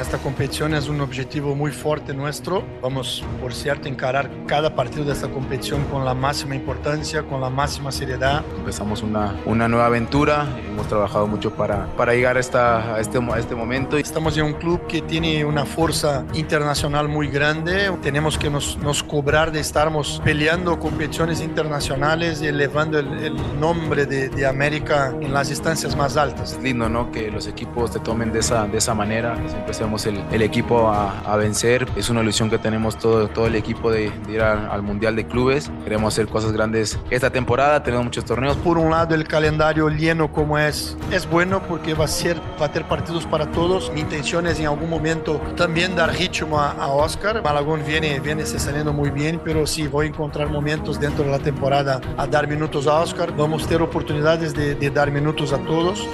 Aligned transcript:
Esta 0.00 0.16
competición 0.16 0.74
es 0.74 0.88
un 0.88 1.02
objetivo 1.02 1.54
muy 1.54 1.70
fuerte 1.70 2.14
nuestro. 2.14 2.64
Vamos, 2.80 3.22
por 3.40 3.52
cierto, 3.52 3.88
a 3.88 3.90
encarar 3.90 4.30
cada 4.46 4.74
partido 4.74 5.04
de 5.04 5.12
esta 5.12 5.28
competición 5.28 5.84
con 5.84 6.04
la 6.04 6.14
máxima 6.14 6.54
importancia, 6.54 7.22
con 7.22 7.42
la 7.42 7.50
máxima 7.50 7.92
seriedad. 7.92 8.42
Empezamos 8.56 9.02
una, 9.02 9.36
una 9.44 9.68
nueva 9.68 9.86
aventura, 9.86 10.46
hemos 10.66 10.88
trabajado 10.88 11.26
mucho 11.26 11.52
para, 11.54 11.86
para 11.94 12.14
llegar 12.14 12.38
a, 12.38 12.40
esta, 12.40 12.94
a, 12.94 13.00
este, 13.00 13.18
a 13.18 13.38
este 13.38 13.54
momento. 13.54 13.98
Estamos 13.98 14.36
en 14.38 14.44
un 14.44 14.54
club 14.54 14.86
que 14.86 15.02
tiene 15.02 15.44
una 15.44 15.66
fuerza 15.66 16.24
internacional 16.32 17.06
muy 17.08 17.28
grande. 17.28 17.92
Tenemos 18.02 18.38
que 18.38 18.48
nos, 18.48 18.78
nos 18.78 19.02
cobrar 19.02 19.52
de 19.52 19.60
estarmos 19.60 20.22
peleando 20.24 20.78
competiciones 20.78 21.42
internacionales 21.42 22.40
y 22.40 22.46
elevando 22.46 22.98
el, 22.98 23.12
el 23.22 23.60
nombre 23.60 24.06
de, 24.06 24.30
de, 24.30 24.46
América 24.46 25.14
en 25.20 25.34
las 25.34 25.50
instancias 25.50 25.94
más 25.94 26.16
altas. 26.16 26.52
Es 26.52 26.62
lindo, 26.62 26.88
¿no? 26.88 27.12
Que 27.12 27.30
los 27.30 27.46
equipos 27.46 27.92
te 27.92 28.00
tomen 28.00 28.32
de 28.32 28.40
esa, 28.40 28.66
de 28.66 28.78
esa 28.78 28.94
manera. 28.94 29.36
Siempre 29.48 29.74
seamos 29.82 30.06
el, 30.06 30.22
el 30.30 30.42
equipo 30.42 30.90
a, 30.90 31.18
a, 31.26 31.34
vencer. 31.34 31.88
Es 31.96 32.08
una 32.08 32.22
ilusión 32.22 32.48
que 32.48 32.56
tenemos 32.56 32.96
todo, 32.96 33.26
todo 33.26 33.48
el 33.48 33.56
equipo 33.56 33.90
de, 33.90 34.12
de 34.28 34.32
ir 34.34 34.40
al 34.40 34.80
Mundial 34.80 35.16
de 35.16 35.26
Clubes. 35.26 35.72
Queremos 35.82 36.14
hacer 36.14 36.28
cosas 36.28 36.52
grandes 36.52 37.00
esta 37.10 37.30
temporada, 37.30 37.82
tenemos 37.82 38.04
muchos 38.04 38.24
torneos. 38.24 38.56
Por 38.58 38.78
un 38.78 38.92
lado, 38.92 39.16
el 39.16 39.26
calendario 39.26 39.88
lleno 39.88 40.30
como 40.30 40.56
es, 40.56 40.96
es 41.10 41.28
bueno 41.28 41.60
porque 41.66 41.94
va 41.94 42.04
a, 42.04 42.08
ser, 42.08 42.40
va 42.60 42.66
a 42.66 42.72
tener 42.72 42.86
partidos 42.86 43.26
para 43.26 43.50
todos. 43.50 43.90
Mi 43.92 44.02
intención 44.02 44.46
es 44.46 44.60
en 44.60 44.66
algún 44.66 44.88
momento 44.88 45.40
también 45.56 45.96
dar 45.96 46.12
ritmo 46.12 46.60
a, 46.60 46.70
a 46.70 46.86
Oscar. 46.86 47.42
Malagón 47.42 47.82
viene, 47.84 48.20
viene 48.20 48.46
se 48.46 48.60
saliendo 48.60 48.92
muy 48.92 49.10
bien, 49.10 49.40
pero 49.44 49.66
sí 49.66 49.88
voy 49.88 50.06
a 50.06 50.08
encontrar 50.10 50.48
momentos 50.48 51.00
dentro 51.00 51.24
de 51.24 51.32
la 51.32 51.40
temporada 51.40 52.00
a 52.16 52.24
dar 52.28 52.46
minutos 52.46 52.86
a 52.86 53.00
Oscar. 53.00 53.34
Vamos 53.36 53.64
a 53.64 53.66
tener 53.66 53.82
oportunidades 53.82 54.54
de, 54.54 54.76
de 54.76 54.90
dar 54.90 55.10
minutos 55.10 55.52
a 55.52 55.58
todos. 55.58 56.06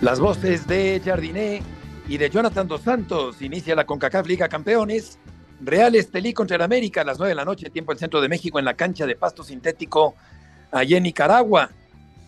Las 0.00 0.18
voces 0.18 0.66
de 0.66 1.02
Jardiné 1.04 1.62
y 2.08 2.16
de 2.16 2.30
Jonathan 2.30 2.66
Dos 2.66 2.80
Santos. 2.80 3.42
Inicia 3.42 3.74
la 3.74 3.84
CONCACAF 3.84 4.26
Liga 4.26 4.48
Campeones. 4.48 5.18
Real 5.60 5.94
Estelí 5.94 6.32
contra 6.32 6.56
el 6.56 6.62
América 6.62 7.02
a 7.02 7.04
las 7.04 7.18
9 7.18 7.28
de 7.28 7.34
la 7.34 7.44
noche, 7.44 7.68
tiempo 7.68 7.92
del 7.92 7.98
centro 7.98 8.22
de 8.22 8.30
México, 8.30 8.58
en 8.58 8.64
la 8.64 8.72
cancha 8.72 9.04
de 9.04 9.14
pasto 9.14 9.44
sintético 9.44 10.14
allá 10.72 10.96
en 10.96 11.02
Nicaragua. 11.02 11.70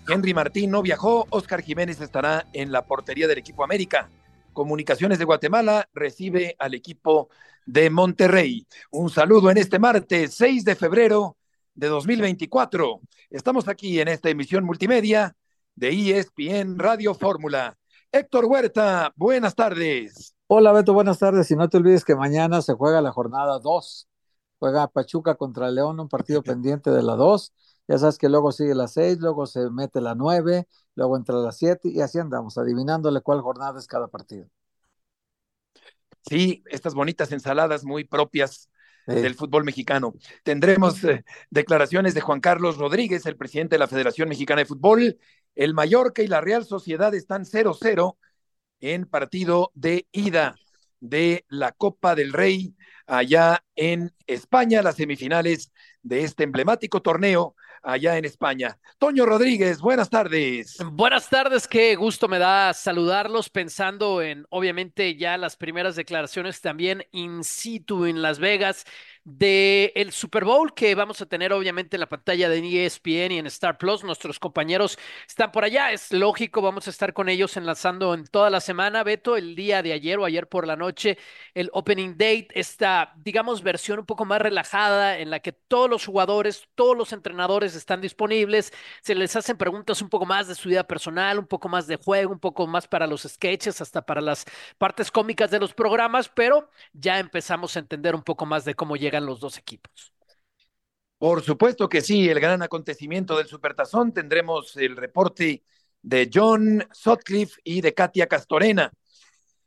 Henry 0.06 0.34
Martín 0.34 0.70
no 0.70 0.83
viajó, 0.83 1.27
Oscar 1.31 1.62
Jiménez 1.62 1.98
estará 2.03 2.47
en 2.53 2.73
la 2.73 2.84
portería 2.84 3.27
del 3.27 3.39
equipo 3.39 3.64
América. 3.64 4.11
Comunicaciones 4.53 5.19
de 5.19 5.25
Guatemala 5.25 5.89
recibe 5.95 6.55
al 6.59 6.75
equipo 6.75 7.31
de 7.64 7.89
Monterrey. 7.89 8.67
Un 8.91 9.09
saludo 9.09 9.51
en 9.51 9.57
este 9.57 9.79
martes 9.79 10.34
6 10.34 10.67
de 10.67 10.77
febrero 10.77 11.39
de 11.75 11.89
2024. 11.89 13.01
Estamos 13.31 13.67
aquí 13.67 13.98
en 13.98 14.09
esta 14.09 14.29
emisión 14.29 14.62
multimedia 14.62 15.34
de 15.75 15.89
ESPN 15.91 16.78
Radio 16.78 17.15
Fórmula. 17.15 17.77
Héctor 18.11 18.45
Huerta, 18.45 19.12
buenas 19.17 19.55
tardes. 19.55 20.34
Hola 20.47 20.73
Beto, 20.73 20.92
buenas 20.92 21.19
tardes. 21.19 21.51
Y 21.51 21.56
no 21.56 21.69
te 21.69 21.79
olvides 21.79 22.05
que 22.05 22.14
mañana 22.14 22.62
se 22.62 22.75
juega 22.75 23.01
la 23.01 23.12
jornada 23.12 23.59
2. 23.59 24.09
Juega 24.59 24.87
Pachuca 24.89 25.34
contra 25.34 25.70
León, 25.70 25.98
un 25.98 26.09
partido 26.09 26.42
pendiente 26.42 26.91
de 26.91 27.03
la 27.03 27.17
2. 27.17 27.53
Ya 27.89 27.98
sabes 27.98 28.19
que 28.19 28.29
luego 28.29 28.53
sigue 28.53 28.75
la 28.75 28.87
6, 28.87 29.19
luego 29.20 29.47
se 29.47 29.69
mete 29.70 30.01
la 30.01 30.14
9, 30.14 30.69
luego 30.95 31.17
entra 31.17 31.37
la 31.37 31.53
7 31.53 31.89
y 31.89 32.01
así 32.01 32.19
andamos, 32.19 32.57
adivinándole 32.59 33.20
cuál 33.23 33.41
jornada 33.41 33.79
es 33.79 33.86
cada 33.89 34.07
partido. 34.09 34.47
Sí, 36.29 36.62
estas 36.70 36.95
bonitas 36.95 37.33
ensaladas 37.33 37.84
muy 37.84 38.05
propias 38.05 38.69
Sí. 39.05 39.14
del 39.14 39.34
fútbol 39.34 39.64
mexicano. 39.64 40.14
Tendremos 40.45 41.03
eh, 41.03 41.25
declaraciones 41.51 42.14
de 42.14 42.20
Juan 42.20 42.39
Carlos 42.41 42.79
Rodríguez, 42.79 43.27
el 43.27 43.36
presidente 43.36 43.75
de 43.75 43.81
la 43.81 43.89
Federación 43.89 44.29
Mexicana 44.29 44.61
de 44.61 44.67
Fútbol. 44.67 45.19
El 45.55 45.74
Mallorca 45.74 46.23
y 46.23 46.29
la 46.29 46.40
Real 46.40 46.64
Sociedad 46.64 47.14
están 47.14 47.45
0-0 47.45 48.17
en 48.80 49.07
partido 49.07 49.70
de 49.74 50.07
ida 50.13 50.57
de 51.01 51.45
la 51.48 51.73
Copa 51.73 52.14
del 52.14 52.33
Rey 52.33 52.74
allá 53.07 53.64
en 53.77 54.13
España, 54.27 54.83
las 54.83 54.96
semifinales 54.96 55.73
de 56.02 56.24
este 56.24 56.45
emblemático 56.45 57.02
torneo 57.02 57.55
allá 57.83 58.17
en 58.17 58.24
España. 58.24 58.79
Toño 58.98 59.27
Rodríguez, 59.27 59.80
buenas 59.80 60.08
tardes. 60.08 60.77
Buenas 60.92 61.29
tardes, 61.29 61.67
qué 61.67 61.96
gusto 61.96 62.29
me 62.29 62.39
da 62.39 62.73
saludarlos 62.73 63.51
pensando 63.51 64.23
en, 64.23 64.46
obviamente, 64.51 65.17
ya 65.17 65.36
las 65.36 65.57
primeras 65.57 65.96
declaraciones 65.96 66.61
también 66.61 67.05
in 67.11 67.42
situ 67.42 68.07
en 68.07 68.23
Las 68.23 68.39
Vegas 68.39 68.84
del 69.24 69.92
el 69.94 70.12
Super 70.12 70.44
Bowl 70.44 70.74
que 70.74 70.94
vamos 70.94 71.20
a 71.20 71.27
tener 71.27 71.52
obviamente 71.52 71.96
en 71.96 72.00
la 72.00 72.08
pantalla 72.08 72.48
de 72.48 72.86
ESPN 72.86 73.33
y 73.33 73.38
en 73.38 73.46
Star 73.46 73.78
Plus. 73.78 74.02
Nuestros 74.05 74.38
compañeros 74.38 74.98
están 75.27 75.52
por 75.52 75.64
allá, 75.64 75.92
es 75.92 76.12
lógico, 76.12 76.62
vamos 76.62 76.86
a 76.86 76.90
estar 76.90 77.12
con 77.12 77.28
ellos 77.28 77.56
enlazando 77.56 78.14
en 78.14 78.27
toda 78.27 78.50
la 78.50 78.60
semana. 78.60 79.02
Beto, 79.05 79.36
el 79.36 79.55
día 79.55 79.83
de 79.83 79.92
ayer 79.92 80.18
o 80.18 80.24
ayer 80.24 80.48
por 80.48 80.66
la 80.66 80.77
noche, 80.77 81.18
el 81.55 81.70
Opening 81.72 82.12
Date, 82.12 82.48
esta, 82.55 83.12
digamos, 83.16 83.62
versión 83.62 84.00
un 84.00 84.06
poco 84.06 84.24
más 84.24 84.40
relajada 84.40 85.18
en 85.18 85.30
la 85.30 85.40
que 85.40 85.52
todos 85.52 85.89
los 85.89 86.04
jugadores, 86.06 86.68
todos 86.74 86.96
los 86.96 87.12
entrenadores 87.12 87.74
están 87.74 88.00
disponibles, 88.00 88.72
se 89.02 89.14
les 89.14 89.36
hacen 89.36 89.56
preguntas 89.56 90.02
un 90.02 90.08
poco 90.08 90.27
más 90.27 90.48
de 90.48 90.54
su 90.54 90.68
vida 90.68 90.84
personal, 90.86 91.39
un 91.39 91.46
poco 91.46 91.68
más 91.68 91.86
de 91.86 91.96
juego, 91.96 92.33
un 92.33 92.40
poco 92.40 92.66
más 92.66 92.89
para 92.89 93.06
los 93.06 93.22
sketches, 93.22 93.80
hasta 93.80 94.02
para 94.02 94.20
las 94.20 94.44
partes 94.78 95.10
cómicas 95.10 95.50
de 95.50 95.60
los 95.60 95.74
programas, 95.74 96.28
pero 96.28 96.68
ya 96.92 97.18
empezamos 97.18 97.77
a 97.77 97.80
entender 97.80 98.14
un 98.14 98.22
poco 98.22 98.46
más 98.46 98.64
de 98.64 98.74
cómo 98.74 98.96
llega 98.96 99.11
los 99.20 99.40
dos 99.40 99.58
equipos. 99.58 100.12
Por 101.18 101.42
supuesto 101.42 101.89
que 101.89 102.00
sí, 102.00 102.28
el 102.28 102.40
gran 102.40 102.62
acontecimiento 102.62 103.36
del 103.36 103.46
Supertazón. 103.46 104.12
Tendremos 104.12 104.77
el 104.77 104.96
reporte 104.96 105.62
de 106.02 106.28
John 106.33 106.84
Sutcliffe 106.92 107.61
y 107.62 107.80
de 107.80 107.95
Katia 107.95 108.27
Castorena. 108.27 108.92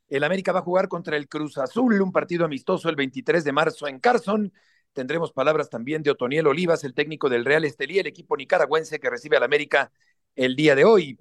El 0.07 0.23
América 0.23 0.51
va 0.51 0.59
a 0.59 0.63
jugar 0.63 0.88
contra 0.88 1.17
el 1.17 1.28
Cruz 1.28 1.57
Azul, 1.57 2.01
un 2.01 2.11
partido 2.11 2.45
amistoso 2.45 2.89
el 2.89 2.95
23 2.95 3.44
de 3.44 3.51
marzo 3.51 3.88
en 3.88 4.00
Carson. 4.00 4.51
Tendremos 4.94 5.31
palabras 5.31 5.69
también 5.69 6.03
de 6.03 6.11
Otoniel 6.11 6.47
Olivas, 6.47 6.84
el 6.84 6.94
técnico 6.94 7.29
del 7.29 7.45
Real 7.45 7.66
Estelí, 7.66 8.00
el 8.00 8.07
equipo 8.07 8.38
nicaragüense 8.38 9.00
que 9.00 9.09
recibe 9.09 9.38
al 9.38 9.44
América 9.44 9.91
el 10.35 10.55
día 10.55 10.75
de 10.75 10.85
hoy. 10.85 11.17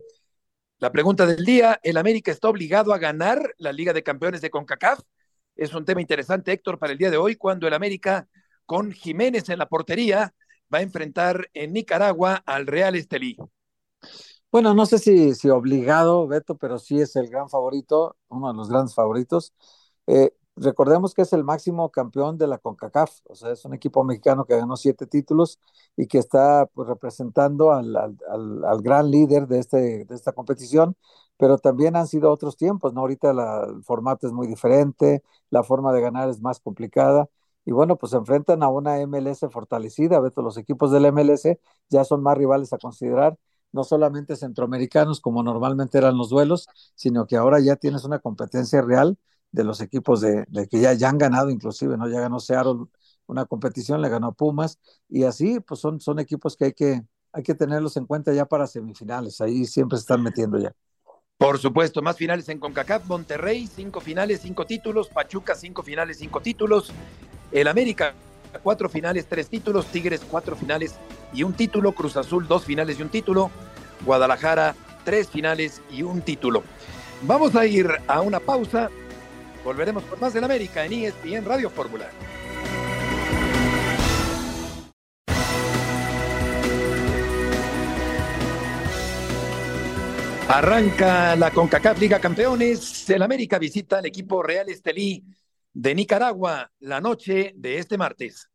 La 0.78 0.92
pregunta 0.92 1.26
del 1.26 1.44
día, 1.44 1.80
¿el 1.82 1.96
América 1.96 2.30
está 2.30 2.48
obligado 2.48 2.92
a 2.92 2.98
ganar 2.98 3.54
la 3.58 3.72
Liga 3.72 3.92
de 3.92 4.02
Campeones 4.02 4.40
de 4.40 4.50
CONCACAF? 4.50 5.00
Es 5.56 5.72
un 5.75 5.84
tema 5.84 6.00
interesante, 6.00 6.53
Héctor, 6.53 6.78
para 6.78 6.92
el 6.92 6.98
día 6.98 7.10
de 7.10 7.16
hoy, 7.16 7.37
cuando 7.37 7.66
el 7.66 7.75
América, 7.75 8.28
con 8.66 8.91
Jiménez 8.92 9.48
en 9.48 9.59
la 9.59 9.69
portería, 9.69 10.34
va 10.72 10.78
a 10.78 10.82
enfrentar 10.82 11.48
en 11.54 11.72
Nicaragua 11.72 12.42
al 12.44 12.66
Real 12.66 12.97
Estelí. 12.97 13.37
Bueno, 14.50 14.75
no 14.75 14.87
sé 14.87 14.98
si, 14.98 15.50
obligado, 15.50 16.26
Beto, 16.26 16.56
pero 16.56 16.78
sí 16.78 17.00
es 17.00 17.16
el 17.16 17.28
gran 17.28 17.48
favorito, 17.48 18.16
uno 18.28 18.48
de 18.53 18.54
los 18.54 18.69
grandes 18.69 18.94
favoritos. 18.94 19.53
Eh, 20.06 20.32
recordemos 20.56 21.15
que 21.15 21.22
es 21.22 21.32
el 21.32 21.44
máximo 21.44 21.91
campeón 21.91 22.38
de 22.38 22.47
la 22.47 22.59
CONCACAF, 22.59 23.10
o 23.25 23.34
sea, 23.34 23.50
es 23.53 23.65
un 23.65 23.75
equipo 23.75 24.04
mexicano 24.04 24.44
que 24.44 24.56
ganó 24.56 24.76
siete 24.76 25.06
títulos 25.06 25.59
y 25.97 26.06
que 26.06 26.19
está 26.19 26.66
pues, 26.75 26.88
representando 26.88 27.72
al, 27.72 27.97
al, 27.97 28.64
al, 28.64 28.82
gran 28.82 29.10
líder 29.10 29.47
de, 29.48 29.59
este, 29.59 30.04
de 30.04 30.14
esta 30.14 30.32
competición, 30.32 30.97
pero 31.37 31.59
también 31.59 31.97
han 31.97 32.06
sido 32.06 32.31
otros 32.31 32.56
tiempos, 32.56 32.94
¿no? 32.94 33.00
Ahorita 33.03 33.32
la, 33.32 33.64
el 33.64 33.82
formato 33.84 34.26
es 34.26 34.32
muy 34.32 34.47
diferente, 34.47 35.22
la 35.50 35.62
forma 35.64 35.93
de 35.93 36.00
ganar 36.00 36.28
es 36.28 36.41
más 36.41 36.60
complicada. 36.60 37.28
Y 37.64 37.72
bueno, 37.72 37.97
pues 37.97 38.10
se 38.10 38.19
enfrentan 38.19 38.62
a 38.62 38.69
una 38.69 39.00
MLS 39.00 39.41
fortalecida, 39.50 40.20
Beto, 40.20 40.43
los 40.43 40.59
equipos 40.59 40.91
del 40.93 41.06
MLS 41.06 41.59
ya 41.88 42.04
son 42.04 42.22
más 42.22 42.37
rivales 42.37 42.72
a 42.72 42.78
considerar, 42.78 43.38
no 43.72 43.84
solamente 43.84 44.37
centroamericanos 44.37 45.20
como 45.20 45.43
normalmente 45.43 45.98
eran 45.98 46.16
los 46.19 46.28
duelos, 46.28 46.69
sino 46.94 47.26
que 47.26 47.37
ahora 47.37 47.60
ya 47.60 47.76
tienes 47.76 48.04
una 48.04 48.19
competencia 48.20 48.82
real 48.82 49.19
de 49.54 49.62
los 49.62 49.81
equipos 49.81 50.20
de, 50.20 50.44
que 50.69 50.81
ya, 50.81 50.94
ya, 50.94 51.09
han 51.09 51.16
ganado 51.16 51.48
inclusive, 51.48 51.97
¿no? 51.97 52.09
Ya 52.09 52.20
ganó 52.20 52.40
Seattle 52.40 52.87
una 53.26 53.46
competición, 53.46 54.02
le 54.02 54.08
ganó 54.08 54.32
Pumas, 54.32 54.78
y 55.08 55.23
así 55.25 55.61
pues 55.61 55.81
son, 55.81 56.00
son 56.00 56.19
equipos 56.19 56.56
que 56.56 56.64
hay, 56.67 56.73
que 56.73 57.02
hay 57.32 57.43
que 57.43 57.55
tenerlos 57.55 57.96
en 57.96 58.05
cuenta 58.05 58.32
ya 58.34 58.44
para 58.44 58.67
semifinales, 58.67 59.40
ahí 59.40 59.64
siempre 59.64 59.96
se 59.96 60.02
están 60.02 60.23
metiendo 60.23 60.58
ya. 60.58 60.75
Por 61.38 61.58
supuesto, 61.58 62.02
más 62.02 62.17
finales 62.17 62.49
en 62.49 62.58
CONCACAF, 62.58 63.06
Monterrey, 63.06 63.67
cinco 63.67 64.00
finales, 64.00 64.40
cinco 64.43 64.67
títulos, 64.67 65.08
Pachuca, 65.08 65.55
cinco 65.55 65.82
finales, 65.82 66.19
cinco 66.19 66.40
títulos, 66.40 66.93
el 67.52 67.69
América, 67.69 68.14
cuatro 68.62 68.88
finales, 68.88 69.26
tres 69.28 69.49
títulos, 69.49 69.87
Tigres, 69.87 70.20
cuatro 70.28 70.56
finales 70.56 70.96
y 71.32 71.44
un 71.44 71.55
título, 71.55 71.93
Cruz 71.93 72.17
Azul, 72.17 72.46
dos 72.46 72.64
finales 72.64 72.99
y 72.99 73.02
un 73.02 73.08
título, 73.08 73.50
Guadalajara, 74.05 74.75
tres 75.05 75.28
finales 75.28 75.81
y 75.90 76.02
un 76.02 76.23
título. 76.23 76.62
Vamos 77.23 77.56
a 77.56 77.67
ir 77.67 77.88
a 78.06 78.20
una 78.20 78.38
pausa, 78.38 78.90
volveremos 79.64 80.05
con 80.05 80.20
más 80.20 80.34
del 80.34 80.44
América 80.44 80.84
en 80.84 80.93
ESPN 80.93 81.44
Radio 81.44 81.70
Fórmula. 81.70 82.11
Arranca 90.46 91.34
la 91.37 91.50
CONCACAF 91.50 91.99
Liga 91.99 92.20
Campeones. 92.20 93.08
El 93.08 93.22
América 93.22 93.58
visita 93.58 93.99
al 93.99 94.06
equipo 94.06 94.43
Real 94.43 94.69
Estelí 94.69 95.25
de 95.72 95.94
Nicaragua 95.94 96.70
la 96.81 97.00
noche 97.00 97.55
de 97.56 97.78
este 97.78 97.96
martes. 97.96 98.50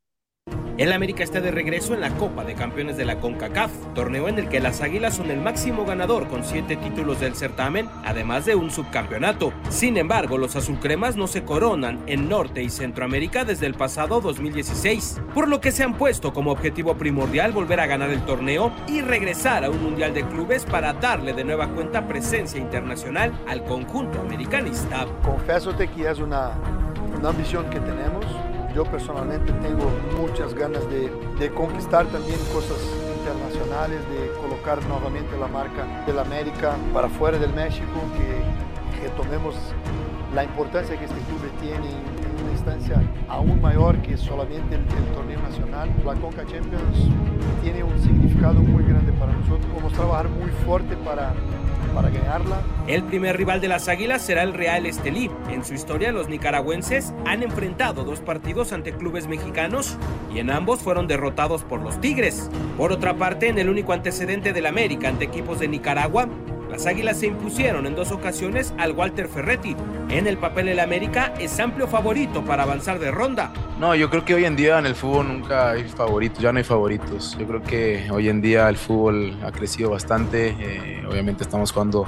El 0.79 0.93
América 0.93 1.25
está 1.25 1.41
de 1.41 1.51
regreso 1.51 1.93
en 1.93 1.99
la 1.99 2.11
Copa 2.11 2.45
de 2.45 2.55
Campeones 2.55 2.95
de 2.95 3.03
la 3.03 3.19
CONCACAF, 3.19 3.69
torneo 3.93 4.29
en 4.29 4.39
el 4.39 4.47
que 4.47 4.61
las 4.61 4.79
Águilas 4.79 5.17
son 5.17 5.29
el 5.29 5.41
máximo 5.41 5.83
ganador 5.83 6.29
con 6.29 6.45
siete 6.45 6.77
títulos 6.77 7.19
del 7.19 7.35
certamen, 7.35 7.89
además 8.05 8.45
de 8.45 8.55
un 8.55 8.71
subcampeonato. 8.71 9.51
Sin 9.67 9.97
embargo, 9.97 10.37
los 10.37 10.55
azulcremas 10.55 11.17
no 11.17 11.27
se 11.27 11.43
coronan 11.43 11.99
en 12.07 12.29
Norte 12.29 12.63
y 12.63 12.69
Centroamérica 12.69 13.43
desde 13.43 13.65
el 13.65 13.73
pasado 13.73 14.21
2016, 14.21 15.21
por 15.33 15.49
lo 15.49 15.59
que 15.59 15.73
se 15.73 15.83
han 15.83 15.95
puesto 15.95 16.31
como 16.31 16.53
objetivo 16.53 16.95
primordial 16.95 17.51
volver 17.51 17.81
a 17.81 17.85
ganar 17.85 18.09
el 18.09 18.23
torneo 18.23 18.71
y 18.87 19.01
regresar 19.01 19.65
a 19.65 19.69
un 19.69 19.83
Mundial 19.83 20.13
de 20.13 20.23
Clubes 20.23 20.63
para 20.63 20.93
darle 20.93 21.33
de 21.33 21.43
nueva 21.43 21.67
cuenta 21.67 22.07
presencia 22.07 22.57
internacional 22.57 23.33
al 23.49 23.65
conjunto 23.65 24.21
americanista. 24.21 25.05
Confiesote 25.23 25.89
que 25.89 26.09
es 26.09 26.19
una, 26.19 26.53
una 27.17 27.31
ambición 27.31 27.69
que 27.69 27.81
tenemos 27.81 28.25
yo 28.73 28.83
personalmente 28.83 29.51
tengo 29.53 29.89
muchas 30.19 30.53
ganas 30.53 30.83
de, 30.89 31.09
conquistar 31.51 32.05
también 32.07 32.37
cosas 32.53 32.77
internacionales, 33.17 33.99
de 34.09 34.31
colocar 34.41 34.83
nuevamente 34.87 35.37
la 35.37 35.47
marca 35.47 36.03
del 36.05 36.19
América 36.19 36.75
para 36.93 37.09
fuera 37.09 37.37
del 37.37 37.53
México, 37.53 37.99
que 38.17 39.01
retomemos 39.01 39.55
la 40.33 40.43
importancia 40.43 40.97
que 40.97 41.05
este 41.05 41.19
club 41.21 41.41
tiene 41.61 41.89
en 41.89 42.43
una 42.43 42.51
instancia 42.51 43.01
aún 43.27 43.59
mayor 43.61 43.97
que 44.01 44.17
solamente 44.17 44.75
el, 44.75 44.81
el 44.81 45.13
torneo 45.13 45.41
nacional. 45.41 45.89
La 46.05 46.13
Conca 46.15 46.45
Champions 46.45 47.09
tiene 47.63 47.83
un 47.83 47.97
significado 47.99 48.61
muy 48.61 48.83
grande 48.83 49.11
para 49.13 49.31
nosotros. 49.33 49.67
Vamos 49.75 49.93
a 49.93 49.95
trabajar 49.95 50.29
muy 50.29 50.51
fuerte 50.65 50.95
para 50.97 51.33
para. 51.89 52.09
El 52.87 53.03
primer 53.03 53.37
rival 53.37 53.61
de 53.61 53.67
las 53.67 53.87
Águilas 53.87 54.21
será 54.21 54.43
el 54.43 54.53
Real 54.53 54.85
Estelí. 54.85 55.29
En 55.51 55.63
su 55.63 55.73
historia, 55.73 56.11
los 56.11 56.27
nicaragüenses 56.27 57.13
han 57.25 57.43
enfrentado 57.43 58.03
dos 58.03 58.19
partidos 58.21 58.73
ante 58.73 58.93
clubes 58.93 59.27
mexicanos 59.27 59.97
y 60.33 60.39
en 60.39 60.49
ambos 60.49 60.79
fueron 60.79 61.07
derrotados 61.07 61.63
por 61.63 61.81
los 61.81 61.99
Tigres. 62.01 62.49
Por 62.77 62.91
otra 62.91 63.15
parte, 63.15 63.47
en 63.47 63.59
el 63.59 63.69
único 63.69 63.93
antecedente 63.93 64.53
del 64.53 64.65
América 64.65 65.09
ante 65.09 65.25
equipos 65.25 65.59
de 65.59 65.67
Nicaragua, 65.67 66.27
las 66.79 66.87
Águilas 66.87 67.19
se 67.19 67.27
impusieron 67.27 67.85
en 67.87 67.93
dos 67.93 68.13
ocasiones 68.13 68.73
al 68.77 68.93
Walter 68.93 69.27
Ferretti. 69.27 69.75
En 70.07 70.27
el 70.27 70.37
papel 70.37 70.69
el 70.69 70.79
América 70.79 71.33
es 71.37 71.59
amplio 71.59 71.89
favorito 71.89 72.45
para 72.45 72.63
avanzar 72.63 72.99
de 72.99 73.11
ronda. 73.11 73.51
No, 73.81 73.95
yo 73.95 74.09
creo 74.09 74.23
que 74.23 74.33
hoy 74.33 74.45
en 74.45 74.55
día 74.55 74.79
en 74.79 74.85
el 74.85 74.95
fútbol 74.95 75.27
nunca 75.27 75.71
hay 75.71 75.83
favoritos, 75.83 76.39
ya 76.39 76.53
no 76.53 76.59
hay 76.59 76.63
favoritos. 76.63 77.35
Yo 77.37 77.45
creo 77.47 77.61
que 77.61 78.09
hoy 78.09 78.29
en 78.29 78.39
día 78.39 78.69
el 78.69 78.77
fútbol 78.77 79.37
ha 79.43 79.51
crecido 79.51 79.89
bastante. 79.89 80.55
Eh, 80.57 81.03
obviamente 81.05 81.43
estamos 81.43 81.73
jugando 81.73 82.07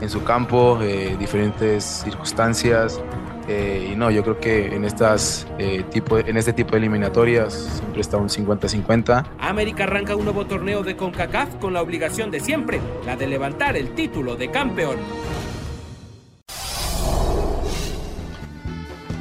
en 0.00 0.08
su 0.08 0.22
campo, 0.22 0.78
eh, 0.80 1.16
diferentes 1.18 1.82
circunstancias. 1.82 3.00
Eh, 3.48 3.90
y 3.92 3.96
no, 3.96 4.10
yo 4.10 4.22
creo 4.22 4.38
que 4.38 4.74
en, 4.74 4.84
estas, 4.84 5.46
eh, 5.58 5.84
tipo, 5.90 6.18
en 6.18 6.36
este 6.36 6.52
tipo 6.52 6.72
de 6.72 6.78
eliminatorias 6.78 7.52
siempre 7.52 8.00
está 8.00 8.16
un 8.16 8.28
50-50. 8.28 9.26
América 9.38 9.84
arranca 9.84 10.14
un 10.14 10.24
nuevo 10.24 10.46
torneo 10.46 10.82
de 10.82 10.96
CONCACAF 10.96 11.56
con 11.56 11.72
la 11.72 11.82
obligación 11.82 12.30
de 12.30 12.40
siempre, 12.40 12.80
la 13.04 13.16
de 13.16 13.26
levantar 13.26 13.76
el 13.76 13.94
título 13.94 14.36
de 14.36 14.50
campeón. 14.50 14.96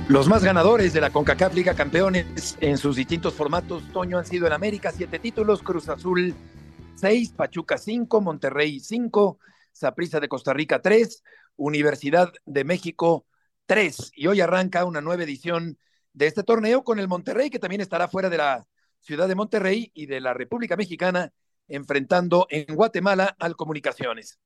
Los 0.07 0.27
más 0.27 0.44
ganadores 0.44 0.94
de 0.94 1.01
la 1.01 1.09
CONCACAF 1.09 1.53
Liga 1.53 1.73
Campeones 1.73 2.57
en 2.59 2.77
sus 2.77 2.97
distintos 2.97 3.33
formatos, 3.33 3.83
Toño, 3.94 4.18
han 4.18 4.25
sido 4.25 4.45
en 4.45 4.53
América 4.53 4.91
siete 4.91 5.19
títulos, 5.19 5.63
Cruz 5.63 5.88
Azul 5.88 6.35
seis, 6.95 7.31
Pachuca 7.31 7.77
cinco, 7.77 8.21
Monterrey 8.21 8.79
cinco, 8.79 9.39
Saprissa 9.71 10.19
de 10.19 10.27
Costa 10.27 10.53
Rica 10.53 10.81
tres, 10.81 11.23
Universidad 11.56 12.31
de 12.45 12.63
México 12.63 13.25
3. 13.71 14.12
Y 14.18 14.27
hoy 14.27 14.41
arranca 14.41 14.83
una 14.83 15.00
nueva 15.00 15.23
edición 15.23 15.77
de 16.12 16.27
este 16.27 16.44
torneo 16.44 16.83
con 16.83 17.00
el 17.00 17.07
Monterrey, 17.07 17.50
que 17.50 17.57
también 17.57 17.79
estará 17.79 18.09
fuera 18.09 18.29
de 18.29 18.35
la 18.35 18.68
ciudad 19.00 19.29
de 19.29 19.35
Monterrey 19.35 19.89
y 19.94 20.07
de 20.07 20.19
la 20.19 20.33
República 20.33 20.75
Mexicana, 20.75 21.31
enfrentando 21.69 22.47
en 22.50 22.75
Guatemala 22.75 23.33
al 23.39 23.56
Comunicaciones. 23.56 24.39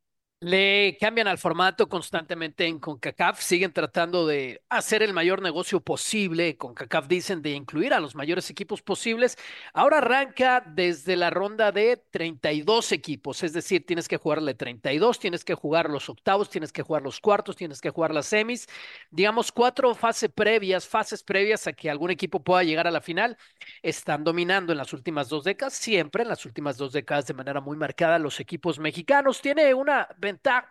Le 0.46 0.96
cambian 1.02 1.28
al 1.28 1.40
formato 1.40 1.90
constantemente 1.90 2.68
en 2.68 2.78
CONCACAF, 2.78 3.42
siguen 3.42 3.74
tratando 3.74 4.28
de 4.28 4.62
hacer 4.70 5.02
el 5.02 5.12
mayor 5.12 5.42
negocio 5.42 5.80
posible. 5.80 6.56
CONCACAF 6.56 7.08
dicen 7.08 7.42
de 7.42 7.50
incluir 7.50 7.96
a 7.96 8.00
los 8.00 8.14
mayores 8.14 8.52
equipos 8.52 8.84
posibles. 8.84 9.40
Ahora 9.74 9.98
arranca 9.98 10.64
desde 10.64 11.16
la 11.16 11.32
ronda 11.32 11.72
de 11.72 11.98
32 12.12 12.92
equipos, 12.92 13.42
es 13.42 13.54
decir, 13.54 13.88
tienes 13.88 14.08
que 14.08 14.18
jugarle 14.18 14.54
32, 14.54 15.18
tienes 15.18 15.44
que 15.44 15.56
jugar 15.56 15.90
los 15.90 16.10
octavos, 16.12 16.52
tienes 16.52 16.72
que 16.72 16.84
jugar 16.84 17.02
los 17.02 17.20
cuartos, 17.20 17.56
tienes 17.56 17.82
que 17.82 17.90
jugar 17.90 18.14
las 18.14 18.28
semis. 18.28 18.68
Digamos, 19.10 19.52
cuatro 19.52 19.96
fases 19.96 20.30
previas, 20.30 20.88
fases 20.88 21.24
previas 21.24 21.66
a 21.66 21.74
que 21.74 21.90
algún 21.90 22.12
equipo 22.12 22.44
pueda 22.44 22.62
llegar 22.62 22.86
a 22.86 22.92
la 22.92 23.02
final. 23.02 23.36
Están 23.82 24.24
dominando 24.24 24.74
en 24.74 24.78
las 24.78 24.94
últimas 24.94 25.28
dos 25.28 25.44
décadas, 25.44 25.74
siempre 25.74 26.22
en 26.22 26.30
las 26.30 26.46
últimas 26.46 26.78
dos 26.78 26.94
décadas 26.94 27.26
de 27.26 27.34
manera 27.34 27.62
muy 27.62 27.78
marcada 27.78 28.20
los 28.20 28.40
equipos 28.40 28.78
mexicanos. 28.78 29.42
Tiene 29.42 29.74
una 29.74 30.08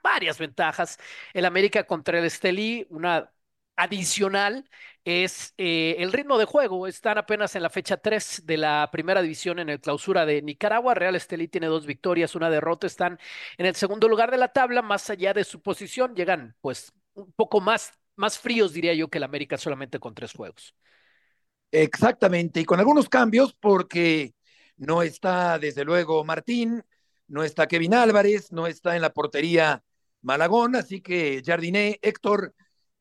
varias 0.03 0.39
ventajas. 0.39 0.99
El 1.33 1.45
América 1.45 1.85
contra 1.85 2.19
el 2.19 2.25
Estelí, 2.25 2.87
una 2.91 3.31
adicional 3.77 4.69
es 5.05 5.53
eh, 5.59 5.97
el 5.99 6.13
ritmo 6.13 6.39
de 6.39 6.45
juego. 6.45 6.87
Están 6.87 7.19
apenas 7.19 7.55
en 7.57 7.63
la 7.63 7.71
fecha 7.71 7.97
3 7.97 8.43
de 8.47 8.57
la 8.57 8.89
primera 8.93 9.21
división 9.23 9.59
en 9.59 9.69
el 9.69 9.81
clausura 9.81 10.25
de 10.27 10.43
Nicaragua. 10.43 10.95
Real 10.95 11.17
Estelí 11.17 11.49
tiene 11.49 11.67
dos 11.67 11.87
victorias, 11.87 12.35
una 12.35 12.51
derrota. 12.51 12.87
Están 12.87 13.19
en 13.59 13.67
el 13.67 13.75
segundo 13.75 14.09
lugar 14.09 14.31
de 14.31 14.39
la 14.39 14.49
tabla, 14.49 14.83
más 14.83 15.11
allá 15.11 15.33
de 15.35 15.45
su 15.45 15.61
posición. 15.61 16.15
Llegan 16.15 16.57
pues 16.61 16.93
un 17.15 17.33
poco 17.33 17.61
más, 17.61 17.93
más 18.17 18.39
fríos, 18.39 18.73
diría 18.73 18.95
yo, 18.95 19.09
que 19.09 19.19
el 19.19 19.25
América 19.25 19.59
solamente 19.59 19.99
con 19.99 20.15
tres 20.15 20.33
juegos. 20.33 20.75
Exactamente, 21.71 22.61
y 22.61 22.65
con 22.65 22.79
algunos 22.79 23.09
cambios 23.09 23.53
porque 23.53 24.33
no 24.77 25.03
está 25.03 25.59
desde 25.59 25.85
luego 25.85 26.25
Martín, 26.25 26.85
no 27.29 27.43
está 27.43 27.67
Kevin 27.67 27.95
Álvarez, 27.95 28.53
no 28.53 28.67
está 28.67 28.97
en 28.97 29.03
la 29.03 29.13
portería 29.13 29.83
Malagón, 30.23 30.77
así 30.77 31.01
que 31.01 31.43
Jardiné, 31.45 31.99
Héctor 32.03 32.55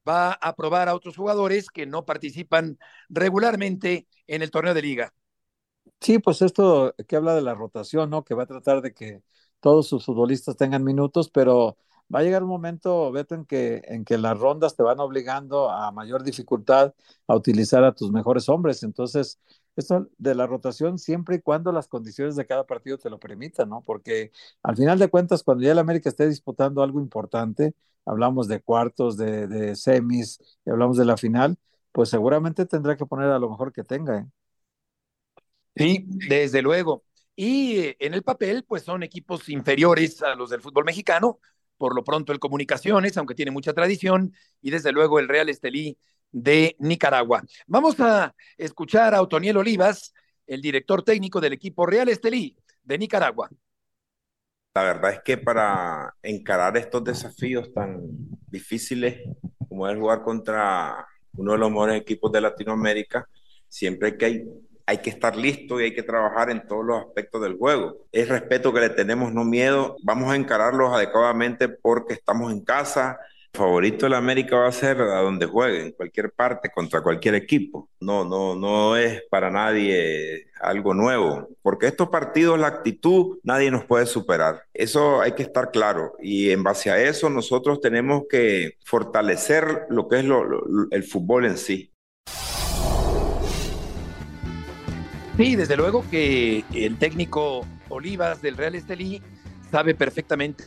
va 0.07 0.33
a 0.33 0.55
probar 0.55 0.89
a 0.89 0.95
otros 0.95 1.15
jugadores 1.15 1.69
que 1.69 1.85
no 1.85 2.05
participan 2.05 2.77
regularmente 3.09 4.07
en 4.27 4.41
el 4.41 4.51
torneo 4.51 4.73
de 4.73 4.81
liga. 4.81 5.13
Sí, 6.01 6.19
pues 6.19 6.41
esto 6.41 6.93
que 7.07 7.15
habla 7.15 7.35
de 7.35 7.41
la 7.41 7.53
rotación, 7.55 8.09
¿no? 8.09 8.23
Que 8.23 8.35
va 8.35 8.43
a 8.43 8.47
tratar 8.47 8.81
de 8.81 8.93
que 8.93 9.21
todos 9.59 9.87
sus 9.87 10.05
futbolistas 10.05 10.57
tengan 10.57 10.83
minutos, 10.83 11.29
pero 11.29 11.77
va 12.13 12.19
a 12.19 12.23
llegar 12.23 12.43
un 12.43 12.49
momento, 12.49 13.11
Beto, 13.11 13.35
en 13.35 13.45
que, 13.45 13.81
en 13.85 14.03
que 14.03 14.17
las 14.17 14.37
rondas 14.37 14.75
te 14.75 14.83
van 14.83 14.99
obligando 14.99 15.69
a 15.69 15.91
mayor 15.91 16.23
dificultad 16.23 16.93
a 17.27 17.35
utilizar 17.35 17.83
a 17.85 17.93
tus 17.93 18.11
mejores 18.11 18.49
hombres. 18.49 18.83
Entonces, 18.83 19.39
esto 19.75 20.09
de 20.17 20.35
la 20.35 20.47
rotación 20.47 20.99
siempre 20.99 21.37
y 21.37 21.41
cuando 21.41 21.71
las 21.71 21.87
condiciones 21.87 22.35
de 22.35 22.45
cada 22.45 22.65
partido 22.65 22.97
te 22.97 23.09
lo 23.09 23.19
permitan, 23.19 23.69
¿no? 23.69 23.83
Porque 23.83 24.31
al 24.63 24.75
final 24.75 24.99
de 24.99 25.09
cuentas, 25.09 25.43
cuando 25.43 25.63
ya 25.63 25.71
el 25.71 25.79
América 25.79 26.09
esté 26.09 26.27
disputando 26.27 26.83
algo 26.83 26.99
importante, 26.99 27.73
hablamos 28.05 28.47
de 28.47 28.61
cuartos, 28.61 29.17
de, 29.17 29.47
de 29.47 29.75
semis, 29.75 30.39
y 30.65 30.69
hablamos 30.69 30.97
de 30.97 31.05
la 31.05 31.17
final, 31.17 31.57
pues 31.91 32.09
seguramente 32.09 32.65
tendrá 32.65 32.97
que 32.97 33.05
poner 33.05 33.29
a 33.29 33.39
lo 33.39 33.49
mejor 33.49 33.71
que 33.73 33.83
tenga, 33.83 34.19
¿eh? 34.19 34.27
Sí, 35.75 36.05
desde 36.07 36.61
luego. 36.61 37.03
Y 37.35 37.77
eh, 37.79 37.97
en 37.99 38.13
el 38.13 38.23
papel, 38.23 38.63
pues 38.63 38.83
son 38.83 39.03
equipos 39.03 39.49
inferiores 39.49 40.21
a 40.21 40.35
los 40.35 40.49
del 40.51 40.61
fútbol 40.61 40.85
mexicano, 40.85 41.39
por 41.77 41.95
lo 41.95 42.03
pronto 42.03 42.31
el 42.31 42.39
Comunicaciones, 42.39 43.17
aunque 43.17 43.35
tiene 43.35 43.51
mucha 43.51 43.73
tradición, 43.73 44.33
y 44.61 44.69
desde 44.71 44.91
luego 44.91 45.19
el 45.19 45.27
Real 45.27 45.49
Estelí 45.49 45.97
de 46.33 46.75
Nicaragua. 46.79 47.43
Vamos 47.67 47.97
a 47.99 48.35
escuchar 48.57 49.15
a 49.15 49.21
Otoniel 49.21 49.55
Olivas, 49.55 50.13
el 50.45 50.61
director 50.61 51.03
técnico 51.03 51.39
del 51.39 51.53
equipo 51.53 51.85
Real 51.85 52.09
Estelí 52.09 52.57
de 52.83 52.97
Nicaragua. 52.97 53.49
La 54.75 54.83
verdad 54.83 55.11
es 55.11 55.21
que 55.23 55.37
para 55.37 56.15
encarar 56.23 56.75
estos 56.75 57.03
desafíos 57.03 57.71
tan 57.71 58.01
difíciles 58.47 59.21
como 59.69 59.87
es 59.87 59.97
jugar 59.97 60.23
contra 60.23 61.07
uno 61.37 61.51
de 61.51 61.57
los 61.59 61.69
mejores 61.69 62.01
equipos 62.01 62.31
de 62.31 62.41
Latinoamérica, 62.41 63.29
siempre 63.67 64.09
hay 64.09 64.17
que, 64.17 64.47
hay 64.87 64.97
que 64.97 65.09
estar 65.11 65.35
listo 65.35 65.79
y 65.79 65.85
hay 65.85 65.93
que 65.93 66.01
trabajar 66.01 66.49
en 66.49 66.65
todos 66.67 66.83
los 66.83 67.05
aspectos 67.05 67.41
del 67.43 67.57
juego. 67.57 68.07
Es 68.11 68.27
respeto 68.27 68.73
que 68.73 68.79
le 68.79 68.89
tenemos, 68.89 69.31
no 69.31 69.45
miedo. 69.45 69.95
Vamos 70.03 70.31
a 70.31 70.35
encararlos 70.35 70.91
adecuadamente 70.91 71.69
porque 71.69 72.13
estamos 72.13 72.51
en 72.51 72.63
casa, 72.63 73.19
favorito 73.55 74.07
de 74.07 74.09
la 74.09 74.17
América 74.17 74.57
va 74.57 74.67
a 74.67 74.71
ser 74.71 74.99
a 74.99 75.21
donde 75.21 75.45
juegue, 75.45 75.83
en 75.83 75.91
cualquier 75.91 76.31
parte, 76.31 76.71
contra 76.71 77.01
cualquier 77.01 77.35
equipo. 77.35 77.89
No, 77.99 78.25
no, 78.25 78.55
no 78.55 78.97
es 78.97 79.21
para 79.29 79.51
nadie 79.51 80.47
algo 80.59 80.93
nuevo, 80.95 81.49
porque 81.61 81.87
estos 81.87 82.09
partidos, 82.09 82.59
la 82.59 82.67
actitud, 82.67 83.37
nadie 83.43 83.69
nos 83.69 83.85
puede 83.85 84.07
superar. 84.07 84.63
Eso 84.73 85.21
hay 85.21 85.33
que 85.33 85.43
estar 85.43 85.69
claro. 85.69 86.13
Y 86.19 86.49
en 86.49 86.63
base 86.63 86.89
a 86.89 87.01
eso, 87.01 87.29
nosotros 87.29 87.79
tenemos 87.79 88.23
que 88.27 88.77
fortalecer 88.83 89.85
lo 89.89 90.07
que 90.07 90.19
es 90.19 90.25
el 90.91 91.03
fútbol 91.03 91.45
en 91.45 91.57
sí. 91.57 91.91
Sí, 95.37 95.55
desde 95.55 95.77
luego 95.77 96.03
que 96.09 96.63
el 96.73 96.97
técnico 96.97 97.65
Olivas 97.89 98.41
del 98.41 98.57
Real 98.57 98.75
Estelí 98.75 99.21
sabe 99.69 99.93
perfectamente 99.95 100.65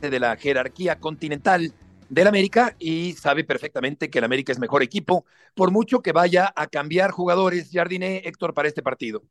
de 0.00 0.18
la 0.18 0.36
jerarquía 0.36 0.98
continental 0.98 1.74
del 2.10 2.26
América 2.26 2.76
y 2.78 3.14
sabe 3.14 3.44
perfectamente 3.44 4.10
que 4.10 4.18
el 4.18 4.24
América 4.24 4.52
es 4.52 4.58
mejor 4.58 4.82
equipo, 4.82 5.24
por 5.54 5.70
mucho 5.70 6.02
que 6.02 6.12
vaya 6.12 6.52
a 6.54 6.66
cambiar 6.66 7.10
jugadores 7.12 7.70
Jardiné 7.72 8.18
Héctor 8.26 8.52
para 8.54 8.68
este 8.68 8.82
partido. 8.82 9.22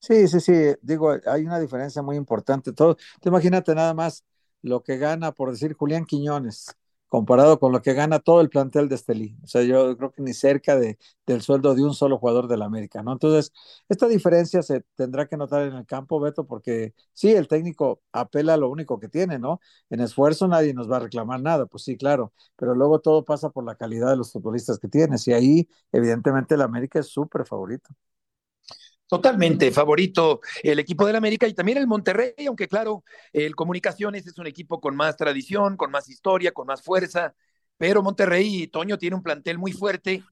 Sí, 0.00 0.28
sí, 0.28 0.40
sí, 0.40 0.52
digo, 0.82 1.16
hay 1.26 1.44
una 1.46 1.58
diferencia 1.58 2.02
muy 2.02 2.16
importante. 2.16 2.72
Todo, 2.74 2.96
te 3.20 3.30
imagínate 3.30 3.74
nada 3.74 3.94
más 3.94 4.22
lo 4.60 4.82
que 4.82 4.98
gana, 4.98 5.32
por 5.32 5.50
decir, 5.50 5.72
Julián 5.74 6.04
Quiñones, 6.04 6.76
comparado 7.14 7.60
con 7.60 7.70
lo 7.72 7.80
que 7.80 7.92
gana 7.94 8.18
todo 8.18 8.40
el 8.40 8.50
plantel 8.50 8.88
de 8.88 8.96
Estelí. 8.96 9.36
O 9.44 9.46
sea, 9.46 9.62
yo 9.62 9.96
creo 9.96 10.10
que 10.10 10.20
ni 10.22 10.34
cerca 10.34 10.74
de, 10.76 10.98
del 11.26 11.42
sueldo 11.42 11.74
de 11.74 11.82
un 11.84 11.94
solo 11.94 12.18
jugador 12.18 12.48
del 12.48 12.62
América, 12.62 13.02
¿no? 13.04 13.12
Entonces, 13.12 13.52
esta 13.88 14.08
diferencia 14.08 14.62
se 14.62 14.80
tendrá 14.96 15.26
que 15.26 15.36
notar 15.36 15.62
en 15.62 15.74
el 15.74 15.86
campo, 15.86 16.18
Beto, 16.20 16.44
porque 16.46 16.92
sí, 17.12 17.30
el 17.32 17.46
técnico 17.48 18.02
apela 18.12 18.54
a 18.54 18.56
lo 18.56 18.68
único 18.68 18.98
que 18.98 19.08
tiene, 19.08 19.38
¿no? 19.38 19.60
En 19.90 20.00
esfuerzo 20.00 20.48
nadie 20.48 20.74
nos 20.74 20.90
va 20.90 20.96
a 20.96 21.00
reclamar 21.00 21.40
nada, 21.40 21.66
pues 21.66 21.84
sí, 21.84 21.96
claro, 21.96 22.32
pero 22.56 22.74
luego 22.74 23.00
todo 23.00 23.24
pasa 23.24 23.50
por 23.50 23.64
la 23.64 23.76
calidad 23.76 24.10
de 24.10 24.16
los 24.16 24.32
futbolistas 24.32 24.78
que 24.80 24.88
tienes 24.88 25.26
y 25.28 25.32
ahí, 25.32 25.68
evidentemente, 25.92 26.54
el 26.56 26.62
América 26.62 26.98
es 26.98 27.06
súper 27.08 27.46
favorito. 27.46 27.94
Totalmente 29.06 29.70
favorito 29.70 30.40
el 30.62 30.78
equipo 30.78 31.06
del 31.06 31.16
América 31.16 31.46
y 31.46 31.54
también 31.54 31.78
el 31.78 31.86
Monterrey, 31.86 32.32
aunque 32.46 32.68
claro, 32.68 33.04
el 33.32 33.54
Comunicaciones 33.54 34.26
es 34.26 34.38
un 34.38 34.46
equipo 34.46 34.80
con 34.80 34.96
más 34.96 35.16
tradición, 35.16 35.76
con 35.76 35.90
más 35.90 36.08
historia, 36.08 36.52
con 36.52 36.66
más 36.66 36.82
fuerza, 36.82 37.34
pero 37.76 38.02
Monterrey, 38.02 38.66
Toño, 38.68 38.98
tiene 38.98 39.16
un 39.16 39.22
plantel 39.22 39.58
muy 39.58 39.72
fuerte, 39.72 40.22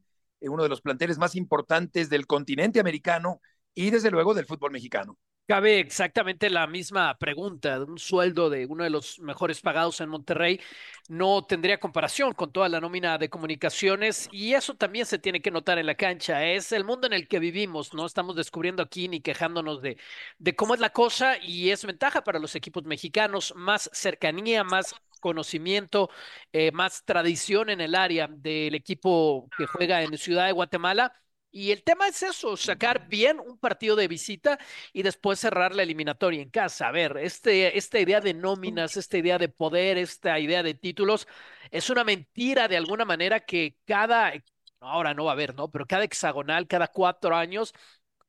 eh, 0.41 0.49
uno 0.49 0.62
de 0.62 0.69
los 0.69 0.81
planteles 0.81 1.19
más 1.19 1.35
importantes 1.37 2.09
del 2.09 2.26
continente 2.26 2.81
americano 2.81 3.41
y 3.75 3.91
desde 3.91 4.11
luego 4.11 4.35
del 4.35 4.47
fútbol 4.47 4.73
mexicano. 4.73 5.19
Cabe 5.46 5.80
exactamente 5.80 6.49
la 6.49 6.66
misma 6.66 7.18
pregunta. 7.18 7.80
Un 7.82 7.99
sueldo 7.99 8.49
de 8.49 8.64
uno 8.64 8.84
de 8.84 8.90
los 8.90 9.18
mejores 9.18 9.61
pagados 9.61 10.00
en 10.00 10.08
Monterrey 10.08 10.61
no 11.08 11.44
tendría 11.44 11.78
comparación 11.78 12.32
con 12.32 12.52
toda 12.52 12.68
la 12.70 12.80
nómina 12.80 13.18
de 13.18 13.28
comunicaciones 13.28 14.28
y 14.32 14.54
eso 14.54 14.76
también 14.76 15.04
se 15.04 15.18
tiene 15.18 15.42
que 15.42 15.50
notar 15.50 15.78
en 15.78 15.87
la 15.87 15.96
cancha. 15.96 16.44
Es 16.46 16.72
el 16.72 16.84
mundo 16.84 17.06
en 17.06 17.12
el 17.12 17.28
que 17.28 17.38
vivimos, 17.38 17.92
no 17.92 18.06
estamos 18.06 18.37
descubriendo 18.37 18.82
aquí 18.82 19.08
ni 19.08 19.20
quejándonos 19.20 19.82
de, 19.82 19.99
de 20.38 20.56
cómo 20.56 20.75
es 20.75 20.80
la 20.80 20.90
cosa 20.90 21.37
y 21.38 21.70
es 21.70 21.84
ventaja 21.84 22.22
para 22.25 22.38
los 22.38 22.54
equipos 22.54 22.84
mexicanos, 22.84 23.52
más 23.56 23.90
cercanía, 23.92 24.64
más 24.64 24.94
conocimiento, 25.20 26.08
eh, 26.52 26.72
más 26.72 27.04
tradición 27.04 27.68
en 27.68 27.80
el 27.80 27.94
área 27.94 28.26
del 28.28 28.75
equipo 28.75 29.49
que 29.56 29.66
juega 29.66 30.02
en 30.02 30.16
Ciudad 30.16 30.46
de 30.46 30.52
Guatemala 30.52 31.12
y 31.52 31.71
el 31.71 31.82
tema 31.85 32.09
es 32.09 32.23
eso, 32.23 32.56
sacar 32.56 33.09
bien 33.09 33.38
un 33.38 33.59
partido 33.59 33.94
de 33.94 34.09
visita 34.09 34.59
y 34.92 35.02
después 35.02 35.38
cerrar 35.38 35.75
la 35.75 35.82
eliminatoria 35.82 36.40
en 36.42 36.50
casa. 36.50 36.88
A 36.88 36.92
ver, 36.92 37.18
este, 37.18 37.76
esta 37.76 38.00
idea 38.00 38.21
de 38.21 38.35
nóminas, 38.35 38.97
esta 38.97 39.18
idea 39.18 39.38
de 39.38 39.49
poder, 39.49 39.99
esta 39.99 40.38
idea 40.40 40.62
de 40.62 40.75
títulos, 40.75 41.28
es 41.71 41.90
una 41.90 42.04
mentira 42.04 42.68
de 42.68 42.76
alguna 42.78 43.04
manera 43.04 43.40
que 43.40 43.76
cada, 43.85 44.32
ahora 44.80 45.14
no 45.14 45.25
va 45.25 45.32
a 45.32 45.35
haber, 45.35 45.54
¿no? 45.54 45.71
Pero 45.71 45.87
cada 45.87 46.04
hexagonal, 46.04 46.66
cada 46.66 46.88
cuatro 46.88 47.37
años, 47.37 47.75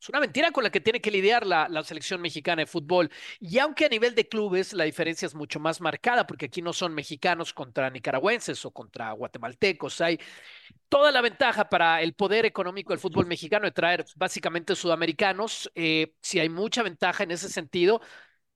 es 0.03 0.09
una 0.09 0.19
mentira 0.19 0.51
con 0.51 0.65
la 0.65 0.69
que 0.69 0.81
tiene 0.81 0.99
que 0.99 1.09
lidiar 1.09 1.45
la, 1.47 1.83
selección 1.85 2.19
mexicana 2.19 2.63
de 2.63 2.65
fútbol. 2.65 3.09
Y 3.39 3.57
aunque 3.59 3.85
a 3.85 3.89
nivel 3.89 4.13
de 4.15 4.27
clubes 4.27 4.73
la 4.73 4.83
diferencia 4.83 5.25
es 5.25 5.33
mucho 5.33 5.61
más 5.61 5.79
marcada, 5.79 6.27
porque 6.27 6.47
aquí 6.47 6.61
no 6.61 6.73
son 6.73 6.93
mexicanos 6.93 7.53
contra 7.53 7.89
nicaragüenses 7.89 8.65
o 8.65 8.71
contra 8.71 9.13
guatemaltecos, 9.13 10.01
hay 10.01 10.19
toda 10.89 11.09
la 11.09 11.21
ventaja 11.21 11.69
para 11.69 12.01
el 12.01 12.15
poder 12.15 12.45
económico 12.45 12.91
del 12.91 12.99
fútbol 12.99 13.27
mexicano 13.27 13.63
de 13.63 13.71
traer 13.71 14.05
básicamente 14.17 14.75
sudamericanos. 14.75 15.71
Eh, 15.73 16.13
si 16.21 16.37
hay 16.37 16.49
mucha 16.49 16.83
ventaja 16.83 17.23
en 17.23 17.31
ese 17.31 17.47
sentido, 17.47 18.01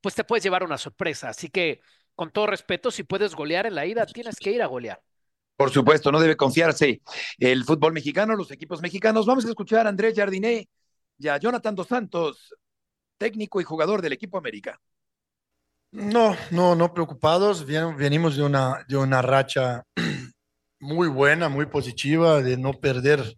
pues 0.02 0.16
te 0.16 0.26
puedes 0.26 0.44
llevar 0.44 0.64
una 0.64 0.78
sorpresa. 0.78 1.30
Así 1.30 1.48
que, 1.48 1.80
con 2.14 2.30
todo 2.30 2.48
respeto, 2.48 2.92
si 2.92 3.04
puedes 3.04 3.36
golear 3.36 3.66
en 3.68 3.76
la 3.76 3.86
ida, 3.86 4.06
tienes 4.06 4.36
que 4.36 4.52
ir 4.52 4.62
a 4.62 4.66
golear. 4.66 5.02
Por 5.56 5.72
supuesto, 5.72 6.12
no 6.12 6.20
debe 6.20 6.36
confiarse 6.36 7.02
el 7.40 7.64
fútbol 7.64 7.94
mexicano, 7.94 8.36
los 8.36 8.52
equipos 8.52 8.82
mexicanos. 8.82 9.26
Vamos 9.26 9.46
a 9.46 9.50
escuchar 9.50 9.86
a 9.86 9.90
Andrés 9.90 10.14
Jardiné 10.14 10.68
y 11.18 11.28
a 11.28 11.38
Jonathan 11.38 11.76
Dos 11.76 11.88
Santos, 11.88 12.54
técnico 13.18 13.60
y 13.60 13.64
jugador 13.64 14.02
del 14.02 14.14
equipo 14.14 14.38
América. 14.38 14.80
No, 15.92 16.36
no, 16.52 16.76
no 16.76 16.94
preocupados. 16.94 17.66
venimos 17.66 18.36
de 18.36 18.44
una, 18.44 18.86
de 18.88 18.98
una 18.98 19.22
racha 19.22 19.84
muy 20.80 21.08
buena, 21.08 21.50
muy 21.50 21.66
positiva, 21.66 22.42
de 22.42 22.58
no 22.58 22.74
perder 22.74 23.38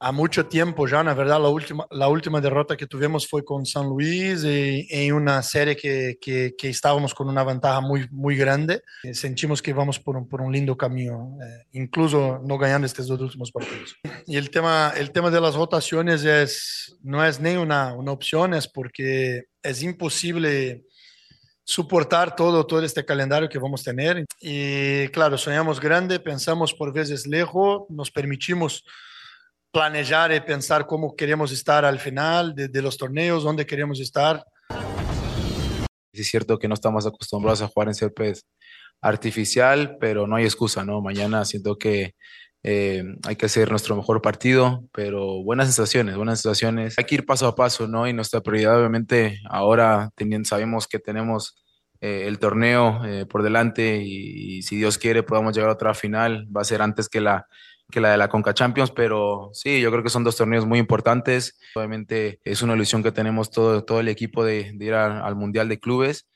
a 0.00 0.12
mucho 0.12 0.46
tiempo 0.46 0.86
ya. 0.86 1.02
Na 1.02 1.14
verdad, 1.14 1.40
la 1.40 1.48
última, 1.48 1.86
la 1.90 2.08
última 2.08 2.40
derrota 2.40 2.76
que 2.76 2.86
tuvimos 2.86 3.26
fue 3.26 3.44
con 3.44 3.66
San 3.66 3.88
Luis 3.88 4.44
y, 4.44 4.86
en 4.90 5.14
una 5.14 5.42
serie 5.42 5.76
que, 5.76 6.18
que, 6.20 6.54
que, 6.56 6.68
estábamos 6.68 7.14
con 7.14 7.28
una 7.28 7.42
ventaja 7.44 7.80
muy, 7.80 8.08
muy 8.10 8.36
grande. 8.36 8.82
Sentimos 9.12 9.60
que 9.60 9.72
vamos 9.72 9.98
por 9.98 10.16
un, 10.16 10.28
por 10.28 10.40
un 10.40 10.52
lindo 10.52 10.76
camino, 10.76 11.36
eh, 11.42 11.66
incluso 11.72 12.40
no 12.44 12.58
ganando 12.58 12.86
estos 12.86 13.08
dos 13.08 13.20
últimos 13.20 13.50
partidos. 13.50 13.96
Y 14.26 14.36
el 14.36 14.50
tema, 14.50 14.92
el 14.96 15.10
tema 15.10 15.30
de 15.30 15.40
las 15.40 15.56
votaciones 15.56 16.24
es, 16.24 16.96
no 17.02 17.24
es 17.24 17.40
ni 17.40 17.56
una, 17.56 17.94
una 17.94 18.12
opción, 18.12 18.54
es 18.54 18.68
porque 18.68 19.44
es 19.62 19.82
imposible 19.82 20.84
soportar 21.64 22.34
todo, 22.34 22.66
todo 22.66 22.82
este 22.82 23.04
calendario 23.04 23.48
que 23.48 23.58
vamos 23.58 23.82
a 23.82 23.90
tener. 23.90 24.24
Y 24.40 25.08
claro, 25.08 25.36
soñamos 25.36 25.80
grande, 25.80 26.20
pensamos 26.20 26.72
por 26.72 26.92
veces 26.94 27.26
lejos, 27.26 27.82
nos 27.90 28.10
permitimos 28.10 28.84
planear 29.72 30.32
y 30.32 30.40
pensar 30.40 30.86
cómo 30.86 31.14
queremos 31.14 31.52
estar 31.52 31.84
al 31.84 31.98
final 31.98 32.54
de, 32.54 32.68
de 32.68 32.82
los 32.82 32.96
torneos, 32.96 33.44
dónde 33.44 33.66
queremos 33.66 34.00
estar. 34.00 34.44
Es 36.12 36.28
cierto 36.28 36.58
que 36.58 36.68
no 36.68 36.74
estamos 36.74 37.06
acostumbrados 37.06 37.62
a 37.62 37.68
jugar 37.68 37.88
en 37.88 37.94
césped 37.94 38.36
artificial, 39.00 39.96
pero 40.00 40.26
no 40.26 40.36
hay 40.36 40.44
excusa, 40.44 40.84
¿no? 40.84 41.00
Mañana 41.00 41.44
siento 41.44 41.76
que 41.78 42.14
eh, 42.64 43.04
hay 43.26 43.36
que 43.36 43.46
hacer 43.46 43.70
nuestro 43.70 43.94
mejor 43.94 44.20
partido, 44.20 44.84
pero 44.92 45.42
buenas 45.44 45.68
sensaciones, 45.68 46.16
buenas 46.16 46.40
sensaciones. 46.40 46.98
Hay 46.98 47.04
que 47.04 47.16
ir 47.16 47.26
paso 47.26 47.46
a 47.46 47.54
paso, 47.54 47.86
¿no? 47.86 48.08
Y 48.08 48.12
nuestra 48.12 48.40
prioridad, 48.40 48.78
obviamente, 48.78 49.38
ahora 49.48 50.10
teniendo, 50.16 50.48
sabemos 50.48 50.88
que 50.88 50.98
tenemos 50.98 51.54
eh, 52.00 52.24
el 52.26 52.38
torneo 52.38 53.04
eh, 53.04 53.26
por 53.26 53.42
delante 53.42 54.02
y, 54.02 54.58
y, 54.58 54.62
si 54.62 54.76
Dios 54.76 54.98
quiere 54.98 55.22
podamos 55.22 55.54
llegar 55.54 55.70
a 55.70 55.74
otra 55.74 55.94
final, 55.94 56.46
va 56.54 56.62
a 56.62 56.64
ser 56.64 56.82
antes 56.82 57.08
que 57.08 57.20
la, 57.20 57.46
que 57.90 58.00
la 58.00 58.10
de 58.10 58.18
la 58.18 58.28
Conca 58.28 58.52
Champions, 58.52 58.90
pero 58.90 59.50
sí, 59.54 59.80
yo 59.80 59.90
creo 59.90 60.02
que 60.02 60.10
son 60.10 60.22
dos 60.22 60.36
torneos 60.36 60.66
muy 60.66 60.78
importantes. 60.78 61.58
Obviamente 61.74 62.38
es 62.44 62.60
una 62.60 62.74
ilusión 62.74 63.02
que 63.02 63.12
tenemos 63.12 63.50
todo, 63.50 63.84
todo 63.84 64.00
el 64.00 64.08
equipo 64.08 64.44
de, 64.44 64.72
de 64.74 64.84
ir 64.84 64.94
a, 64.94 65.24
al 65.24 65.36
Mundial 65.36 65.68
de 65.68 65.80
Clubes. 65.80 66.26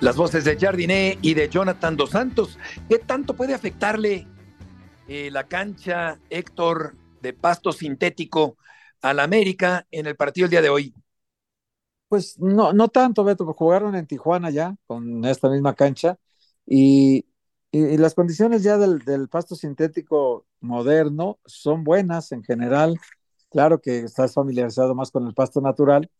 Las 0.00 0.16
voces 0.16 0.44
de 0.44 0.56
Jardiné 0.56 1.18
y 1.22 1.34
de 1.34 1.48
Jonathan 1.48 1.96
Dos 1.96 2.10
Santos. 2.10 2.58
¿Qué 2.88 2.98
tanto 2.98 3.34
puede 3.34 3.54
afectarle 3.54 4.26
eh, 5.08 5.30
la 5.30 5.44
cancha, 5.48 6.18
Héctor, 6.30 6.96
de 7.20 7.32
pasto 7.32 7.72
sintético 7.72 8.56
al 9.00 9.20
América 9.20 9.86
en 9.90 10.06
el 10.06 10.16
partido 10.16 10.44
el 10.44 10.50
día 10.50 10.62
de 10.62 10.68
hoy? 10.68 10.94
Pues 12.08 12.38
no, 12.38 12.72
no 12.72 12.88
tanto, 12.88 13.24
Beto, 13.24 13.44
porque 13.44 13.58
jugaron 13.58 13.94
en 13.96 14.06
Tijuana 14.06 14.50
ya 14.50 14.76
con 14.86 15.24
esta 15.24 15.48
misma 15.48 15.74
cancha 15.74 16.16
y, 16.66 17.24
y, 17.72 17.96
las 17.96 18.14
condiciones 18.14 18.62
ya 18.62 18.76
del, 18.76 18.98
del, 19.00 19.28
pasto 19.28 19.56
sintético 19.56 20.44
moderno 20.60 21.38
son 21.46 21.84
buenas 21.84 22.30
en 22.32 22.44
general. 22.44 22.98
Claro 23.50 23.80
que 23.80 24.00
estás 24.00 24.34
familiarizado 24.34 24.94
más 24.94 25.10
con 25.10 25.26
el 25.26 25.34
pasto 25.34 25.60
natural, 25.62 26.10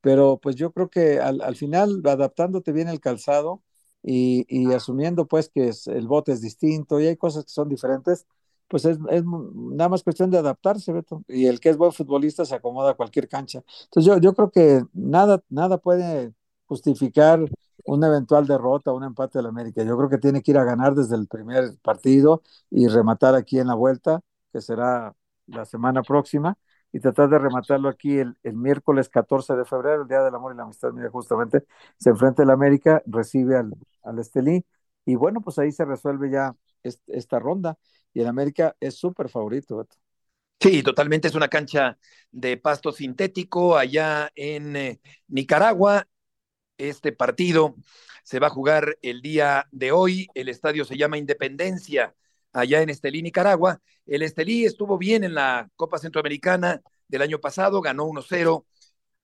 pero 0.00 0.38
pues 0.40 0.56
yo 0.56 0.72
creo 0.72 0.90
que 0.90 1.20
al, 1.20 1.42
al 1.42 1.56
final, 1.56 2.02
adaptándote 2.06 2.72
bien 2.72 2.88
el 2.88 3.00
calzado 3.00 3.62
y, 4.02 4.46
y, 4.48 4.72
asumiendo 4.72 5.26
pues 5.26 5.50
que 5.50 5.72
el 5.86 6.06
bote 6.06 6.32
es 6.32 6.40
distinto 6.40 7.00
y 7.00 7.06
hay 7.08 7.16
cosas 7.16 7.44
que 7.44 7.50
son 7.50 7.68
diferentes, 7.68 8.26
pues 8.68 8.84
es, 8.84 8.98
es, 9.10 9.24
nada 9.24 9.88
más 9.88 10.04
cuestión 10.04 10.30
de 10.30 10.38
adaptarse, 10.38 10.92
Beto. 10.92 11.24
Y 11.28 11.46
el 11.46 11.60
que 11.60 11.70
es 11.70 11.76
buen 11.76 11.92
futbolista 11.92 12.44
se 12.44 12.54
acomoda 12.54 12.92
a 12.92 12.94
cualquier 12.94 13.28
cancha. 13.28 13.64
Entonces 13.84 14.06
yo, 14.06 14.18
yo 14.18 14.34
creo 14.34 14.50
que 14.50 14.84
nada, 14.92 15.42
nada 15.50 15.78
puede 15.78 16.32
justificar 16.66 17.40
una 17.84 18.06
eventual 18.08 18.46
derrota, 18.46 18.92
un 18.92 19.04
empate 19.04 19.38
de 19.38 19.42
la 19.44 19.48
América. 19.50 19.82
Yo 19.82 19.96
creo 19.96 20.08
que 20.08 20.18
tiene 20.18 20.42
que 20.42 20.52
ir 20.52 20.58
a 20.58 20.64
ganar 20.64 20.94
desde 20.94 21.16
el 21.16 21.26
primer 21.26 21.76
partido 21.82 22.42
y 22.70 22.88
rematar 22.88 23.34
aquí 23.34 23.58
en 23.58 23.68
la 23.68 23.74
vuelta, 23.74 24.20
que 24.52 24.60
será 24.60 25.14
la 25.46 25.64
semana 25.64 26.02
próxima 26.02 26.56
y 26.92 27.00
tratar 27.00 27.28
de 27.30 27.38
rematarlo 27.38 27.88
aquí 27.88 28.18
el, 28.18 28.36
el, 28.42 28.54
miércoles 28.54 29.08
14 29.08 29.54
de 29.56 29.64
febrero, 29.64 30.02
el 30.02 30.08
Día 30.08 30.22
del 30.22 30.34
Amor 30.34 30.52
y 30.52 30.56
la 30.56 30.64
Amistad, 30.64 30.92
mira, 30.92 31.10
justamente 31.10 31.64
se 31.96 32.10
enfrenta 32.10 32.42
el 32.42 32.50
América, 32.50 33.02
recibe 33.06 33.56
al, 33.56 33.74
al 34.02 34.18
Estelí, 34.18 34.64
y 35.06 35.14
bueno, 35.14 35.40
pues 35.40 35.58
ahí 35.58 35.72
se 35.72 35.84
resuelve 35.84 36.30
ya 36.30 36.54
est 36.82 37.00
esta 37.06 37.38
ronda, 37.38 37.78
y 38.12 38.20
el 38.20 38.26
América 38.26 38.76
es 38.78 38.96
súper 38.98 39.30
favorito. 39.30 39.78
Beto. 39.78 39.96
Sí, 40.60 40.82
totalmente, 40.82 41.28
es 41.28 41.34
una 41.34 41.48
cancha 41.48 41.98
de 42.30 42.56
pasto 42.56 42.92
sintético 42.92 43.76
allá 43.76 44.30
en 44.34 44.76
eh, 44.76 45.00
Nicaragua. 45.28 46.06
Este 46.88 47.12
partido. 47.12 47.76
Se 48.24 48.40
va 48.40 48.48
a 48.48 48.50
jugar 48.50 48.98
el 49.02 49.22
día 49.22 49.68
de 49.70 49.92
hoy, 49.92 50.26
el 50.34 50.48
estadio 50.48 50.84
se 50.84 50.96
llama 50.96 51.16
Independencia, 51.16 52.14
allá 52.52 52.82
en 52.82 52.90
Estelí, 52.90 53.22
Nicaragua. 53.22 53.80
El 54.04 54.22
Estelí 54.22 54.64
estuvo 54.64 54.98
bien 54.98 55.22
en 55.22 55.34
la 55.34 55.70
Copa 55.76 55.98
Centroamericana 55.98 56.82
del 57.06 57.22
año 57.22 57.38
pasado, 57.38 57.80
ganó 57.80 58.06
1-0 58.06 58.66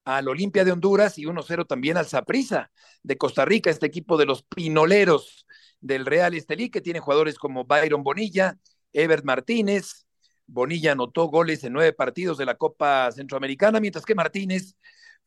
al 0.04 0.28
Olimpia 0.28 0.64
de 0.64 0.70
Honduras 0.70 1.18
y 1.18 1.24
1-0 1.24 1.66
también 1.66 1.96
al 1.96 2.06
Saprissa 2.06 2.70
de 3.02 3.18
Costa 3.18 3.44
Rica, 3.44 3.70
este 3.70 3.86
equipo 3.86 4.16
de 4.16 4.26
los 4.26 4.44
pinoleros 4.44 5.44
del 5.80 6.06
Real 6.06 6.34
Estelí, 6.34 6.70
que 6.70 6.80
tiene 6.80 7.00
jugadores 7.00 7.38
como 7.38 7.64
Byron 7.64 8.04
Bonilla, 8.04 8.56
Ebert 8.92 9.24
Martínez, 9.24 10.06
Bonilla 10.46 10.92
anotó 10.92 11.26
goles 11.26 11.64
en 11.64 11.72
nueve 11.72 11.92
partidos 11.92 12.38
de 12.38 12.46
la 12.46 12.54
Copa 12.54 13.10
Centroamericana, 13.10 13.80
mientras 13.80 14.04
que 14.04 14.14
Martínez 14.14 14.76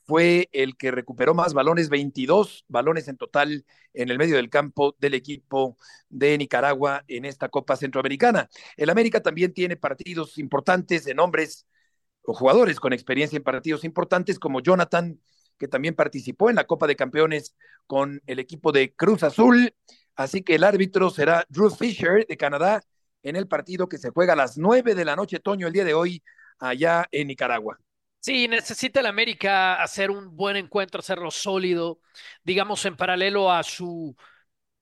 fue 0.05 0.50
el 0.51 0.77
que 0.77 0.91
recuperó 0.91 1.34
más 1.34 1.53
balones, 1.53 1.89
22 1.89 2.65
balones 2.67 3.08
en 3.08 3.17
total 3.17 3.65
en 3.93 4.10
el 4.10 4.17
medio 4.17 4.36
del 4.36 4.50
campo 4.50 4.96
del 5.00 5.13
equipo 5.13 5.77
de 6.10 6.38
Nicaragua 6.38 7.03
en 7.08 7.25
esta 7.25 7.50
Copa 7.50 7.75
Centroamericana. 7.75 8.50
El 8.77 8.89
América 8.89 9.22
también 9.22 9.53
tiene 9.53 9.77
partidos 9.77 10.38
importantes 10.38 11.03
de 11.05 11.13
nombres 11.13 11.67
o 12.24 12.34
jugadores 12.34 12.79
con 12.79 12.93
experiencia 12.93 13.38
en 13.38 13.43
partidos 13.43 13.84
importantes 13.84 14.39
como 14.39 14.62
Jonathan, 14.62 15.20
que 15.58 15.67
también 15.67 15.96
participó 15.96 16.50
en 16.50 16.55
la 16.55 16.65
Copa 16.65 16.88
de 16.88 16.96
Campeones 16.96 17.55
con 17.88 18.22
el 18.25 18.39
equipo 18.39 18.72
de 18.72 18.93
Cruz 18.93 19.24
Azul. 19.24 19.74
Así 20.15 20.41
que 20.41 20.55
el 20.55 20.63
árbitro 20.63 21.10
será 21.10 21.46
Drew 21.50 21.70
Fisher 21.70 22.25
de 22.27 22.38
Canadá 22.38 22.81
en 23.24 23.36
el 23.36 23.48
partido 23.48 23.88
que 23.88 23.98
se 23.98 24.10
juega 24.10 24.34
a 24.34 24.36
las 24.36 24.58
nueve 24.58 24.96
de 24.96 25.05
la 25.05 25.15
noche, 25.15 25.39
Toño, 25.39 25.67
el 25.67 25.74
día 25.74 25.86
de 25.86 25.93
hoy, 25.93 26.24
allá 26.60 27.08
en 27.12 27.27
Nicaragua. 27.27 27.79
Sí, 28.23 28.47
necesita 28.47 28.99
el 28.99 29.07
América 29.07 29.81
hacer 29.81 30.11
un 30.11 30.35
buen 30.37 30.55
encuentro, 30.55 30.99
hacerlo 30.99 31.31
sólido, 31.31 31.99
digamos 32.43 32.85
en 32.85 32.95
paralelo 32.95 33.51
a 33.51 33.63
su 33.63 34.15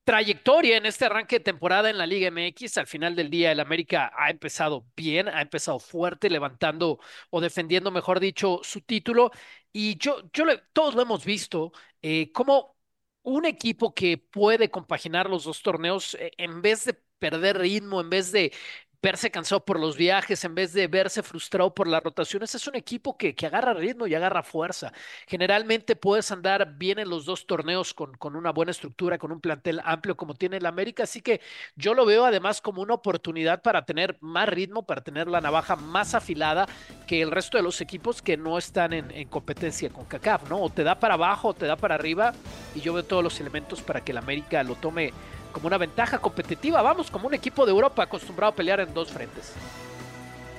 trayectoria 0.03 0.77
en 0.77 0.85
este 0.87 1.05
arranque 1.05 1.37
de 1.39 1.45
temporada 1.45 1.89
en 1.89 1.97
la 1.99 2.07
Liga 2.07 2.27
MX. 2.29 2.77
Al 2.79 2.87
final 2.87 3.15
del 3.15 3.29
día, 3.29 3.51
el 3.51 3.59
América 3.61 4.11
ha 4.17 4.29
empezado 4.31 4.87
bien, 4.95 5.29
ha 5.29 5.41
empezado 5.41 5.79
fuerte, 5.79 6.29
levantando 6.29 6.99
o 7.31 7.41
defendiendo, 7.41 7.91
mejor 7.91 8.19
dicho, 8.19 8.61
su 8.63 8.81
título. 8.81 9.31
Y 9.73 9.97
yo, 9.97 10.23
yo 10.33 10.45
todos 10.73 10.95
lo 10.95 11.01
hemos 11.03 11.25
visto, 11.25 11.71
eh, 12.01 12.31
como 12.33 12.77
un 13.23 13.45
equipo 13.45 13.93
que 13.95 14.17
puede 14.17 14.71
compaginar 14.71 15.29
los 15.29 15.45
dos 15.45 15.61
torneos, 15.63 16.15
eh, 16.15 16.31
en 16.37 16.61
vez 16.61 16.85
de 16.85 16.95
perder 17.19 17.57
ritmo, 17.59 18.01
en 18.01 18.09
vez 18.09 18.31
de 18.31 18.53
verse 19.01 19.31
cansado 19.31 19.63
por 19.63 19.79
los 19.79 19.95
viajes, 19.95 20.43
en 20.43 20.55
vez 20.55 20.73
de 20.73 20.87
verse 20.87 21.23
frustrado 21.23 21.73
por 21.73 21.87
las 21.87 22.03
rotaciones, 22.03 22.53
es 22.53 22.67
un 22.67 22.75
equipo 22.75 23.17
que, 23.17 23.33
que 23.33 23.45
agarra 23.45 23.73
ritmo 23.73 24.07
y 24.07 24.15
agarra 24.15 24.43
fuerza. 24.43 24.91
Generalmente 25.27 25.95
puedes 25.95 26.31
andar 26.31 26.77
bien 26.77 26.99
en 26.99 27.09
los 27.09 27.25
dos 27.25 27.47
torneos 27.47 27.93
con, 27.93 28.15
con 28.17 28.35
una 28.35 28.51
buena 28.51 28.71
estructura, 28.71 29.17
con 29.17 29.31
un 29.31 29.39
plantel 29.39 29.81
amplio 29.85 30.17
como 30.17 30.35
tiene 30.35 30.57
el 30.57 30.65
América, 30.65 31.03
así 31.03 31.21
que 31.21 31.39
yo 31.75 31.93
lo 31.93 32.05
veo 32.05 32.25
además 32.25 32.61
como 32.61 32.81
una 32.81 32.95
oportunidad 32.95 33.61
para 33.61 33.85
tener 33.85 34.17
más 34.19 34.49
ritmo, 34.49 34.83
para 34.83 35.01
tener 35.01 35.27
la 35.27 35.39
navaja 35.39 35.75
más 35.77 36.13
afilada 36.13 36.67
que 37.07 37.21
el 37.21 37.31
resto 37.31 37.57
de 37.57 37.63
los 37.63 37.79
equipos 37.79 38.21
que 38.21 38.35
no 38.35 38.57
están 38.57 38.91
en, 38.93 39.11
en 39.11 39.29
competencia 39.29 39.89
con 39.89 40.05
CACAF, 40.05 40.49
¿no? 40.49 40.61
O 40.61 40.69
te 40.69 40.83
da 40.83 40.99
para 40.99 41.13
abajo 41.13 41.49
o 41.49 41.53
te 41.53 41.65
da 41.65 41.77
para 41.77 41.95
arriba, 41.95 42.33
y 42.75 42.81
yo 42.81 42.93
veo 42.93 43.03
todos 43.03 43.23
los 43.23 43.39
elementos 43.39 43.81
para 43.81 44.03
que 44.03 44.11
el 44.11 44.17
América 44.17 44.61
lo 44.63 44.75
tome 44.75 45.13
como 45.51 45.67
una 45.67 45.77
ventaja 45.77 46.19
competitiva. 46.19 46.81
Vamos 46.81 47.11
como 47.11 47.27
un 47.27 47.33
equipo 47.33 47.65
de 47.65 47.71
Europa 47.71 48.03
acostumbrado 48.03 48.53
a 48.53 48.55
pelear 48.55 48.79
en 48.79 48.93
dos 48.93 49.11
frentes. 49.11 49.53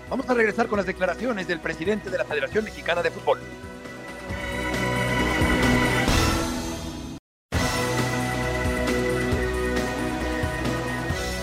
Vamos 0.08 0.28
a 0.28 0.34
regresar 0.34 0.66
con 0.66 0.76
las 0.76 0.86
declaraciones 0.86 1.46
del 1.46 1.60
presidente 1.60 2.10
de 2.10 2.18
la 2.18 2.24
Federación 2.24 2.64
Mexicana 2.64 3.02
de 3.02 3.10
Fútbol. 3.10 3.38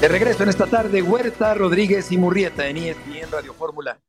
De 0.02 0.08
regreso 0.08 0.44
en 0.44 0.50
esta 0.50 0.68
tarde, 0.68 1.02
Huerta, 1.02 1.56
Rodríguez 1.56 2.12
y 2.12 2.18
Murrieta 2.18 2.68
en 2.68 2.78
ESPN 2.78 3.32
Radio 3.32 3.54
Fórmula. 3.54 4.00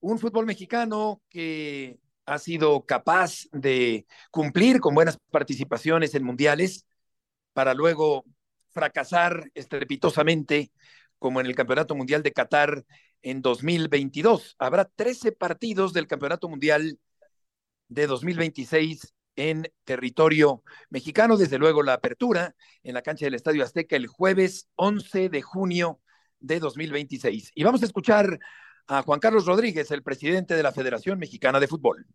Un 0.00 0.18
fútbol 0.18 0.44
mexicano 0.44 1.22
que 1.30 1.98
ha 2.26 2.38
sido 2.38 2.84
capaz 2.84 3.48
de 3.52 4.06
cumplir 4.30 4.80
con 4.80 4.94
buenas 4.94 5.18
participaciones 5.30 6.14
en 6.14 6.24
mundiales 6.24 6.84
para 7.54 7.72
luego 7.72 8.24
fracasar 8.78 9.50
estrepitosamente 9.54 10.70
como 11.18 11.40
en 11.40 11.46
el 11.46 11.56
Campeonato 11.56 11.96
Mundial 11.96 12.22
de 12.22 12.32
Qatar 12.32 12.84
en 13.22 13.42
2022. 13.42 14.54
Habrá 14.60 14.84
13 14.84 15.32
partidos 15.32 15.92
del 15.92 16.06
Campeonato 16.06 16.48
Mundial 16.48 17.00
de 17.88 18.06
2026 18.06 19.14
en 19.34 19.68
territorio 19.82 20.62
mexicano. 20.90 21.36
Desde 21.36 21.58
luego 21.58 21.82
la 21.82 21.94
apertura 21.94 22.54
en 22.84 22.94
la 22.94 23.02
cancha 23.02 23.26
del 23.26 23.34
Estadio 23.34 23.64
Azteca 23.64 23.96
el 23.96 24.06
jueves 24.06 24.68
11 24.76 25.28
de 25.28 25.42
junio 25.42 26.00
de 26.38 26.60
2026. 26.60 27.50
Y 27.56 27.64
vamos 27.64 27.82
a 27.82 27.86
escuchar 27.86 28.38
a 28.86 29.02
Juan 29.02 29.18
Carlos 29.18 29.44
Rodríguez, 29.44 29.90
el 29.90 30.04
presidente 30.04 30.54
de 30.54 30.62
la 30.62 30.70
Federación 30.70 31.18
Mexicana 31.18 31.58
de 31.58 31.66
Fútbol. 31.66 32.06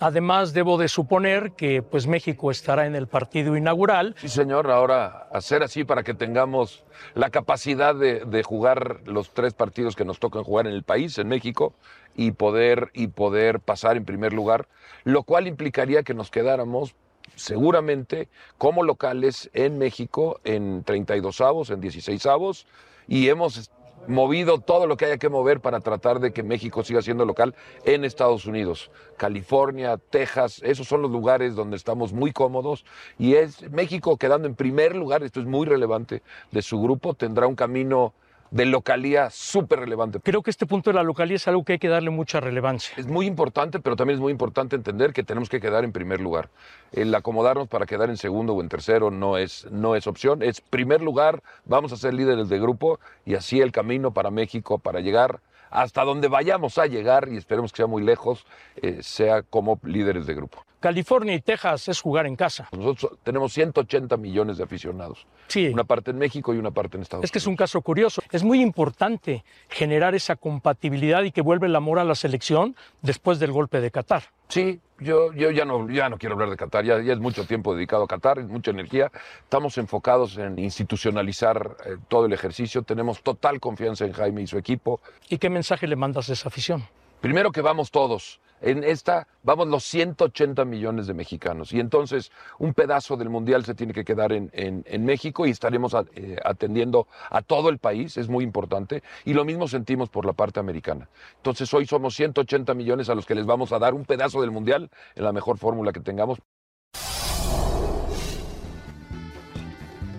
Además, 0.00 0.52
debo 0.52 0.76
de 0.76 0.88
suponer 0.88 1.52
que 1.52 1.82
pues 1.82 2.06
México 2.06 2.50
estará 2.50 2.86
en 2.86 2.94
el 2.94 3.06
partido 3.06 3.56
inaugural. 3.56 4.14
Sí, 4.18 4.28
señor, 4.28 4.70
ahora 4.70 5.28
hacer 5.32 5.62
así 5.62 5.84
para 5.84 6.02
que 6.02 6.14
tengamos 6.14 6.84
la 7.14 7.30
capacidad 7.30 7.94
de, 7.94 8.24
de, 8.24 8.42
jugar 8.42 9.00
los 9.06 9.32
tres 9.32 9.54
partidos 9.54 9.94
que 9.94 10.04
nos 10.04 10.18
tocan 10.18 10.42
jugar 10.42 10.66
en 10.66 10.72
el 10.72 10.82
país, 10.82 11.16
en 11.18 11.28
México, 11.28 11.74
y 12.16 12.32
poder, 12.32 12.90
y 12.92 13.08
poder 13.08 13.60
pasar 13.60 13.96
en 13.96 14.04
primer 14.04 14.32
lugar, 14.32 14.68
lo 15.04 15.22
cual 15.22 15.46
implicaría 15.46 16.02
que 16.02 16.14
nos 16.14 16.30
quedáramos 16.30 16.94
seguramente 17.36 18.28
como 18.58 18.82
locales 18.82 19.50
en 19.54 19.78
México 19.78 20.40
en 20.44 20.84
32 20.84 21.40
avos, 21.40 21.70
en 21.70 21.80
16 21.80 22.26
avos, 22.26 22.66
y 23.08 23.28
hemos 23.28 23.70
movido 24.08 24.58
todo 24.58 24.86
lo 24.86 24.96
que 24.96 25.06
haya 25.06 25.18
que 25.18 25.28
mover 25.28 25.60
para 25.60 25.80
tratar 25.80 26.20
de 26.20 26.32
que 26.32 26.42
México 26.42 26.84
siga 26.84 27.02
siendo 27.02 27.24
local 27.24 27.54
en 27.84 28.04
Estados 28.04 28.46
Unidos. 28.46 28.90
California, 29.16 29.98
Texas, 29.98 30.60
esos 30.64 30.88
son 30.88 31.02
los 31.02 31.10
lugares 31.10 31.54
donde 31.54 31.76
estamos 31.76 32.12
muy 32.12 32.32
cómodos 32.32 32.84
y 33.18 33.34
es 33.34 33.70
México 33.70 34.16
quedando 34.16 34.48
en 34.48 34.54
primer 34.54 34.94
lugar, 34.94 35.22
esto 35.22 35.40
es 35.40 35.46
muy 35.46 35.66
relevante, 35.66 36.22
de 36.50 36.62
su 36.62 36.80
grupo, 36.80 37.14
tendrá 37.14 37.46
un 37.46 37.54
camino 37.54 38.14
de 38.54 38.66
localía 38.66 39.30
súper 39.30 39.80
relevante. 39.80 40.20
Creo 40.20 40.40
que 40.40 40.50
este 40.50 40.64
punto 40.64 40.90
de 40.90 40.94
la 40.94 41.02
localía 41.02 41.34
es 41.34 41.48
algo 41.48 41.64
que 41.64 41.72
hay 41.72 41.78
que 41.80 41.88
darle 41.88 42.10
mucha 42.10 42.38
relevancia. 42.38 42.94
Es 42.96 43.08
muy 43.08 43.26
importante, 43.26 43.80
pero 43.80 43.96
también 43.96 44.18
es 44.18 44.20
muy 44.20 44.30
importante 44.30 44.76
entender 44.76 45.12
que 45.12 45.24
tenemos 45.24 45.48
que 45.48 45.60
quedar 45.60 45.82
en 45.82 45.90
primer 45.90 46.20
lugar. 46.20 46.50
El 46.92 47.12
acomodarnos 47.16 47.66
para 47.66 47.84
quedar 47.84 48.10
en 48.10 48.16
segundo 48.16 48.54
o 48.54 48.62
en 48.62 48.68
tercero 48.68 49.10
no 49.10 49.38
es, 49.38 49.66
no 49.72 49.96
es 49.96 50.06
opción, 50.06 50.40
es 50.40 50.60
primer 50.60 51.02
lugar, 51.02 51.42
vamos 51.64 51.92
a 51.92 51.96
ser 51.96 52.14
líderes 52.14 52.48
de 52.48 52.60
grupo 52.60 53.00
y 53.26 53.34
así 53.34 53.60
el 53.60 53.72
camino 53.72 54.12
para 54.12 54.30
México 54.30 54.78
para 54.78 55.00
llegar 55.00 55.40
hasta 55.74 56.04
donde 56.04 56.28
vayamos 56.28 56.78
a 56.78 56.86
llegar, 56.86 57.28
y 57.28 57.36
esperemos 57.36 57.72
que 57.72 57.78
sea 57.78 57.88
muy 57.88 58.04
lejos, 58.04 58.46
eh, 58.76 59.02
sea 59.02 59.42
como 59.42 59.80
líderes 59.82 60.24
de 60.24 60.34
grupo. 60.34 60.64
California 60.84 61.34
y 61.34 61.40
Texas 61.40 61.88
es 61.88 61.98
jugar 61.98 62.26
en 62.26 62.36
casa. 62.36 62.68
Nosotros 62.70 63.18
tenemos 63.22 63.54
180 63.54 64.18
millones 64.18 64.58
de 64.58 64.64
aficionados. 64.64 65.26
Sí. 65.48 65.68
Una 65.68 65.84
parte 65.84 66.10
en 66.10 66.18
México 66.18 66.52
y 66.52 66.58
una 66.58 66.72
parte 66.72 66.98
en 66.98 67.02
Estados 67.04 67.20
Unidos. 67.20 67.28
Es 67.28 67.32
que 67.32 67.38
es 67.38 67.46
un 67.46 67.56
caso 67.56 67.80
curioso. 67.80 68.20
Es 68.30 68.44
muy 68.44 68.60
importante 68.60 69.44
generar 69.70 70.14
esa 70.14 70.36
compatibilidad 70.36 71.22
y 71.22 71.32
que 71.32 71.40
vuelva 71.40 71.66
el 71.66 71.74
amor 71.74 72.00
a 72.00 72.04
la 72.04 72.14
selección 72.14 72.76
después 73.00 73.38
del 73.38 73.50
golpe 73.50 73.80
de 73.80 73.90
Qatar. 73.90 74.24
Sí, 74.48 74.78
yo, 74.98 75.32
yo 75.32 75.50
ya, 75.50 75.64
no, 75.64 75.88
ya 75.88 76.10
no 76.10 76.18
quiero 76.18 76.34
hablar 76.34 76.50
de 76.50 76.58
Qatar, 76.58 76.84
ya, 76.84 77.00
ya 77.00 77.14
es 77.14 77.18
mucho 77.18 77.46
tiempo 77.46 77.74
dedicado 77.74 78.02
a 78.02 78.06
Qatar, 78.06 78.44
mucha 78.44 78.70
energía. 78.70 79.10
Estamos 79.42 79.78
enfocados 79.78 80.36
en 80.36 80.58
institucionalizar 80.58 81.78
eh, 81.86 81.96
todo 82.08 82.26
el 82.26 82.34
ejercicio, 82.34 82.82
tenemos 82.82 83.22
total 83.22 83.58
confianza 83.58 84.04
en 84.04 84.12
Jaime 84.12 84.42
y 84.42 84.46
su 84.46 84.58
equipo. 84.58 85.00
¿Y 85.30 85.38
qué 85.38 85.48
mensaje 85.48 85.86
le 85.86 85.96
mandas 85.96 86.28
a 86.28 86.34
esa 86.34 86.48
afición? 86.48 86.84
Primero 87.24 87.52
que 87.52 87.62
vamos 87.62 87.90
todos. 87.90 88.38
En 88.60 88.84
esta 88.84 89.26
vamos 89.42 89.68
los 89.68 89.82
180 89.84 90.62
millones 90.66 91.06
de 91.06 91.14
mexicanos 91.14 91.72
y 91.72 91.80
entonces 91.80 92.30
un 92.58 92.74
pedazo 92.74 93.16
del 93.16 93.30
mundial 93.30 93.64
se 93.64 93.74
tiene 93.74 93.94
que 93.94 94.04
quedar 94.04 94.30
en, 94.34 94.50
en, 94.52 95.04
México 95.06 95.46
y 95.46 95.50
estaremos 95.50 95.96
eh, 96.16 96.36
atendiendo 96.44 97.08
a 97.30 97.40
todo 97.40 97.70
el 97.70 97.78
país, 97.78 98.18
es 98.18 98.28
muy 98.28 98.44
importante, 98.44 99.02
y 99.24 99.32
lo 99.32 99.46
mismo 99.46 99.68
sentimos 99.68 100.10
por 100.10 100.26
la 100.26 100.34
parte 100.34 100.60
americana. 100.60 101.08
Entonces 101.36 101.72
hoy 101.72 101.86
somos 101.86 102.14
180 102.14 102.74
millones 102.74 103.08
a 103.08 103.14
los 103.14 103.24
que 103.24 103.34
les 103.34 103.46
vamos 103.46 103.72
a 103.72 103.78
dar 103.78 103.94
un 103.94 104.04
pedazo 104.04 104.42
del 104.42 104.50
mundial 104.50 104.90
en 105.14 105.24
la 105.24 105.32
mejor 105.32 105.56
fórmula 105.56 105.94
que 105.94 106.00
tengamos. 106.00 106.40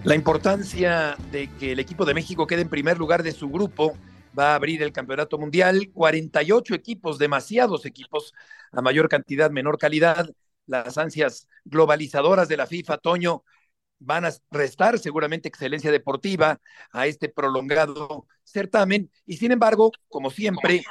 La 0.03 0.15
importancia 0.15 1.17
de 1.31 1.51
que 1.59 1.73
el 1.73 1.79
equipo 1.79 2.03
de 2.03 2.15
México 2.15 2.47
quede 2.47 2.63
en 2.63 2.69
primer 2.69 2.97
lugar 2.97 3.21
de 3.21 3.31
su 3.31 3.49
grupo 3.49 3.93
va 4.37 4.51
a 4.51 4.55
abrir 4.55 4.81
el 4.83 4.91
campeonato 4.91 5.37
mundial. 5.37 5.91
48 5.93 6.75
equipos, 6.75 7.17
demasiados 7.17 7.85
equipos, 7.85 8.33
a 8.71 8.81
mayor 8.81 9.09
cantidad, 9.09 9.51
menor 9.51 9.77
calidad. 9.77 10.29
Las 10.67 10.97
ansias 10.97 11.47
globalizadoras 11.63 12.47
de 12.47 12.57
la 12.57 12.67
FIFA, 12.67 12.97
Toño, 12.97 13.43
van 13.99 14.25
a 14.25 14.31
restar 14.51 14.99
seguramente 14.99 15.47
excelencia 15.47 15.91
deportiva 15.91 16.59
a 16.91 17.07
este 17.07 17.29
prolongado 17.29 18.27
certamen. 18.43 19.11
Y 19.25 19.37
sin 19.37 19.51
embargo, 19.51 19.91
como 20.07 20.29
siempre, 20.29 20.83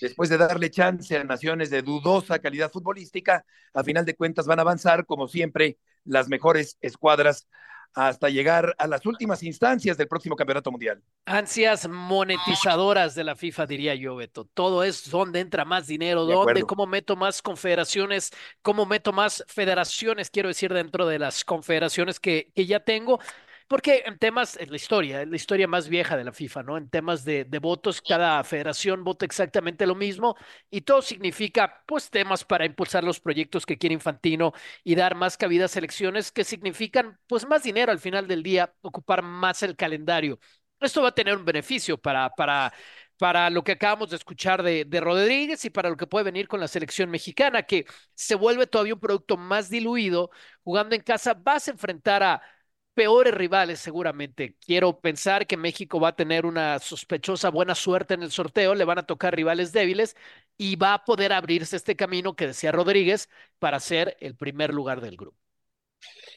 después 0.00 0.28
de 0.28 0.38
darle 0.38 0.70
chance 0.70 1.16
a 1.16 1.24
naciones 1.24 1.70
de 1.70 1.82
dudosa 1.82 2.38
calidad 2.38 2.70
futbolística, 2.70 3.44
a 3.74 3.84
final 3.84 4.04
de 4.04 4.16
cuentas 4.16 4.46
van 4.46 4.58
a 4.58 4.62
avanzar, 4.62 5.06
como 5.06 5.28
siempre, 5.28 5.78
las 6.04 6.28
mejores 6.28 6.78
escuadras 6.80 7.46
hasta 7.94 8.28
llegar 8.28 8.74
a 8.78 8.86
las 8.86 9.04
últimas 9.06 9.42
instancias 9.42 9.96
del 9.96 10.08
próximo 10.08 10.36
campeonato 10.36 10.70
mundial. 10.70 11.02
Ansias 11.26 11.88
monetizadoras 11.88 13.14
de 13.14 13.24
la 13.24 13.36
FIFA, 13.36 13.66
diría 13.66 13.94
yo, 13.94 14.16
Beto. 14.16 14.44
Todo 14.54 14.84
es 14.84 15.10
dónde 15.10 15.40
entra 15.40 15.64
más 15.64 15.86
dinero, 15.86 16.24
dónde, 16.24 16.62
cómo 16.62 16.86
meto 16.86 17.16
más 17.16 17.42
confederaciones, 17.42 18.30
cómo 18.62 18.86
meto 18.86 19.12
más 19.12 19.44
federaciones, 19.48 20.30
quiero 20.30 20.48
decir, 20.48 20.72
dentro 20.72 21.06
de 21.06 21.18
las 21.18 21.44
confederaciones 21.44 22.20
que, 22.20 22.50
que 22.54 22.66
ya 22.66 22.80
tengo. 22.80 23.20
Porque 23.70 24.02
en 24.04 24.18
temas, 24.18 24.56
en 24.56 24.68
la 24.70 24.74
historia, 24.74 25.22
en 25.22 25.30
la 25.30 25.36
historia 25.36 25.68
más 25.68 25.88
vieja 25.88 26.16
de 26.16 26.24
la 26.24 26.32
FIFA, 26.32 26.64
¿no? 26.64 26.76
En 26.76 26.90
temas 26.90 27.24
de, 27.24 27.44
de, 27.44 27.58
votos, 27.60 28.02
cada 28.02 28.42
federación 28.42 29.04
vota 29.04 29.24
exactamente 29.24 29.86
lo 29.86 29.94
mismo 29.94 30.34
y 30.70 30.80
todo 30.80 31.02
significa, 31.02 31.84
pues, 31.86 32.10
temas 32.10 32.44
para 32.44 32.66
impulsar 32.66 33.04
los 33.04 33.20
proyectos 33.20 33.64
que 33.64 33.78
quiere 33.78 33.94
Infantino 33.94 34.52
y 34.82 34.96
dar 34.96 35.14
más 35.14 35.36
cabida 35.36 35.66
a 35.66 35.68
selecciones 35.68 36.32
que 36.32 36.42
significan, 36.42 37.20
pues, 37.28 37.46
más 37.46 37.62
dinero 37.62 37.92
al 37.92 38.00
final 38.00 38.26
del 38.26 38.42
día, 38.42 38.74
ocupar 38.82 39.22
más 39.22 39.62
el 39.62 39.76
calendario. 39.76 40.40
Esto 40.80 41.02
va 41.02 41.10
a 41.10 41.14
tener 41.14 41.36
un 41.36 41.44
beneficio 41.44 41.96
para, 41.96 42.28
para, 42.30 42.72
para 43.18 43.50
lo 43.50 43.62
que 43.62 43.72
acabamos 43.72 44.10
de 44.10 44.16
escuchar 44.16 44.64
de, 44.64 44.84
de 44.84 45.00
Rodríguez 45.00 45.64
y 45.64 45.70
para 45.70 45.90
lo 45.90 45.96
que 45.96 46.08
puede 46.08 46.24
venir 46.24 46.48
con 46.48 46.58
la 46.58 46.66
selección 46.66 47.08
mexicana, 47.08 47.62
que 47.62 47.86
se 48.14 48.34
vuelve 48.34 48.66
todavía 48.66 48.94
un 48.94 49.00
producto 49.00 49.36
más 49.36 49.70
diluido. 49.70 50.30
Jugando 50.64 50.96
en 50.96 51.02
casa 51.02 51.34
vas 51.34 51.68
a 51.68 51.70
enfrentar 51.70 52.22
a 52.24 52.42
peores 52.94 53.34
rivales 53.34 53.80
seguramente. 53.80 54.56
Quiero 54.64 55.00
pensar 55.00 55.46
que 55.46 55.56
México 55.56 56.00
va 56.00 56.08
a 56.08 56.16
tener 56.16 56.46
una 56.46 56.78
sospechosa 56.78 57.50
buena 57.50 57.74
suerte 57.74 58.14
en 58.14 58.22
el 58.22 58.30
sorteo, 58.30 58.74
le 58.74 58.84
van 58.84 58.98
a 58.98 59.06
tocar 59.06 59.34
rivales 59.34 59.72
débiles 59.72 60.16
y 60.56 60.76
va 60.76 60.94
a 60.94 61.04
poder 61.04 61.32
abrirse 61.32 61.76
este 61.76 61.96
camino 61.96 62.34
que 62.36 62.48
decía 62.48 62.72
Rodríguez 62.72 63.28
para 63.58 63.80
ser 63.80 64.16
el 64.20 64.36
primer 64.36 64.74
lugar 64.74 65.00
del 65.00 65.16
grupo. 65.16 65.38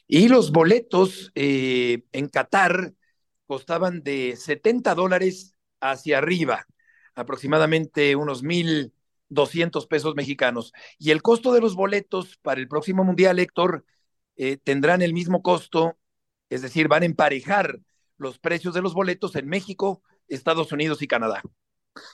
Y 0.06 0.28
los 0.28 0.52
boletos 0.52 1.32
eh, 1.34 2.02
en 2.12 2.28
Qatar 2.28 2.94
costaban 3.46 4.02
de 4.02 4.36
70 4.36 4.94
dólares 4.94 5.54
hacia 5.80 6.18
arriba, 6.18 6.66
aproximadamente 7.14 8.16
unos 8.16 8.42
1.200 8.42 9.86
pesos 9.86 10.14
mexicanos. 10.14 10.72
Y 10.98 11.10
el 11.10 11.22
costo 11.22 11.52
de 11.52 11.60
los 11.60 11.74
boletos 11.74 12.36
para 12.38 12.60
el 12.60 12.68
próximo 12.68 13.04
Mundial, 13.04 13.38
Héctor, 13.38 13.84
eh, 14.36 14.56
tendrán 14.56 15.02
el 15.02 15.12
mismo 15.12 15.42
costo 15.42 15.96
es 16.54 16.62
decir, 16.62 16.86
van 16.86 17.02
a 17.02 17.06
emparejar 17.06 17.80
los 18.16 18.38
precios 18.38 18.74
de 18.74 18.80
los 18.80 18.94
boletos 18.94 19.34
en 19.34 19.48
México, 19.48 20.02
Estados 20.28 20.70
Unidos 20.70 21.02
y 21.02 21.08
Canadá. 21.08 21.42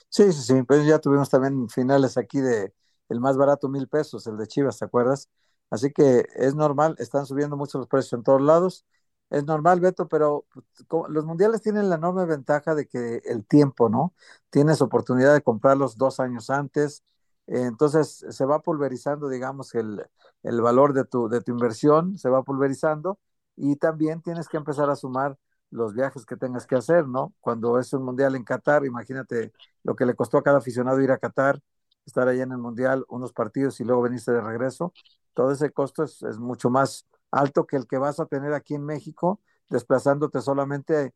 Sí, 0.09 0.33
sí, 0.33 0.41
sí, 0.41 0.63
pues 0.63 0.83
ya 0.87 0.97
tuvimos 0.97 1.29
también 1.29 1.69
finales 1.69 2.17
aquí 2.17 2.39
de 2.39 2.73
el 3.09 3.19
más 3.19 3.37
barato 3.37 3.69
mil 3.69 3.87
pesos, 3.87 4.25
el 4.25 4.37
de 4.37 4.47
Chivas, 4.47 4.79
¿te 4.79 4.85
acuerdas? 4.85 5.29
Así 5.69 5.91
que 5.91 6.25
es 6.35 6.55
normal, 6.55 6.95
están 6.97 7.27
subiendo 7.27 7.55
mucho 7.55 7.77
los 7.77 7.87
precios 7.87 8.13
en 8.13 8.23
todos 8.23 8.41
lados. 8.41 8.83
Es 9.29 9.45
normal, 9.45 9.79
Beto, 9.79 10.07
pero 10.07 10.47
pues, 10.51 10.65
los 11.09 11.23
mundiales 11.25 11.61
tienen 11.61 11.89
la 11.89 11.97
enorme 11.97 12.25
ventaja 12.25 12.73
de 12.73 12.87
que 12.87 13.21
el 13.25 13.45
tiempo, 13.45 13.89
¿no? 13.89 14.15
Tienes 14.49 14.81
oportunidad 14.81 15.35
de 15.35 15.41
comprarlos 15.41 15.97
dos 15.97 16.19
años 16.19 16.49
antes, 16.49 17.03
entonces 17.45 18.25
se 18.27 18.45
va 18.45 18.61
pulverizando, 18.61 19.29
digamos, 19.29 19.75
el, 19.75 20.03
el 20.41 20.61
valor 20.61 20.93
de 20.93 21.05
tu, 21.05 21.29
de 21.29 21.41
tu 21.41 21.51
inversión, 21.51 22.17
se 22.17 22.29
va 22.29 22.41
pulverizando 22.41 23.19
y 23.55 23.75
también 23.75 24.21
tienes 24.21 24.47
que 24.47 24.57
empezar 24.57 24.89
a 24.89 24.95
sumar 24.95 25.37
los 25.71 25.93
viajes 25.93 26.25
que 26.25 26.35
tengas 26.35 26.67
que 26.67 26.75
hacer, 26.75 27.07
¿no? 27.07 27.33
Cuando 27.39 27.79
es 27.79 27.93
un 27.93 28.03
mundial 28.03 28.35
en 28.35 28.43
Qatar, 28.43 28.85
imagínate 28.85 29.53
lo 29.83 29.95
que 29.95 30.05
le 30.05 30.15
costó 30.15 30.37
a 30.37 30.43
cada 30.43 30.57
aficionado 30.57 31.01
ir 31.01 31.11
a 31.11 31.17
Qatar, 31.17 31.61
estar 32.05 32.27
allá 32.27 32.43
en 32.43 32.51
el 32.51 32.57
mundial, 32.57 33.05
unos 33.07 33.33
partidos 33.33 33.79
y 33.79 33.85
luego 33.85 34.01
venirse 34.01 34.31
de 34.31 34.41
regreso. 34.41 34.93
Todo 35.33 35.51
ese 35.51 35.71
costo 35.71 36.03
es, 36.03 36.21
mucho 36.39 36.69
más 36.69 37.07
alto 37.31 37.65
que 37.65 37.77
el 37.77 37.87
que 37.87 37.97
vas 37.97 38.19
a 38.19 38.25
tener 38.25 38.53
aquí 38.53 38.75
en 38.75 38.85
México, 38.85 39.39
desplazándote 39.69 40.41
solamente, 40.41 41.13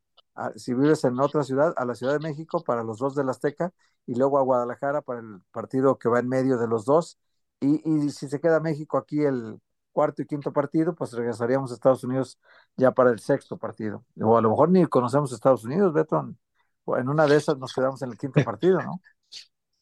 si 0.55 0.73
vives 0.73 1.03
en 1.03 1.19
otra 1.19 1.43
ciudad, 1.43 1.73
a 1.77 1.85
la 1.85 1.95
Ciudad 1.95 2.13
de 2.13 2.19
México 2.19 2.63
para 2.63 2.83
los 2.83 2.99
dos 2.99 3.15
de 3.15 3.23
la 3.25 3.31
Azteca 3.31 3.73
y 4.05 4.15
luego 4.15 4.37
a 4.37 4.43
Guadalajara 4.43 5.01
para 5.01 5.19
el 5.19 5.41
partido 5.51 5.97
que 5.97 6.09
va 6.09 6.19
en 6.19 6.29
medio 6.29 6.57
de 6.57 6.67
los 6.67 6.85
dos. 6.85 7.17
Y, 7.59 7.81
y 7.89 8.09
si 8.11 8.27
se 8.29 8.39
queda 8.39 8.59
México 8.59 8.97
aquí 8.97 9.23
el, 9.23 9.59
cuarto 9.95 10.21
y 10.21 10.25
quinto 10.25 10.51
partido, 10.51 10.93
pues 10.93 11.13
regresaríamos 11.13 11.71
a 11.71 11.75
Estados 11.75 12.03
Unidos 12.03 12.37
ya 12.75 12.91
para 12.91 13.11
el 13.11 13.19
sexto 13.19 13.57
partido. 13.57 14.03
O 14.19 14.37
a 14.37 14.41
lo 14.41 14.49
mejor 14.49 14.69
ni 14.69 14.85
conocemos 14.87 15.31
Estados 15.31 15.63
Unidos, 15.63 15.93
Beto. 15.93 16.35
En 16.97 17.09
una 17.09 17.25
de 17.25 17.37
esas 17.37 17.57
nos 17.57 17.73
quedamos 17.73 18.01
en 18.01 18.11
el 18.11 18.17
quinto 18.17 18.43
partido, 18.43 18.81
¿no? 18.81 19.01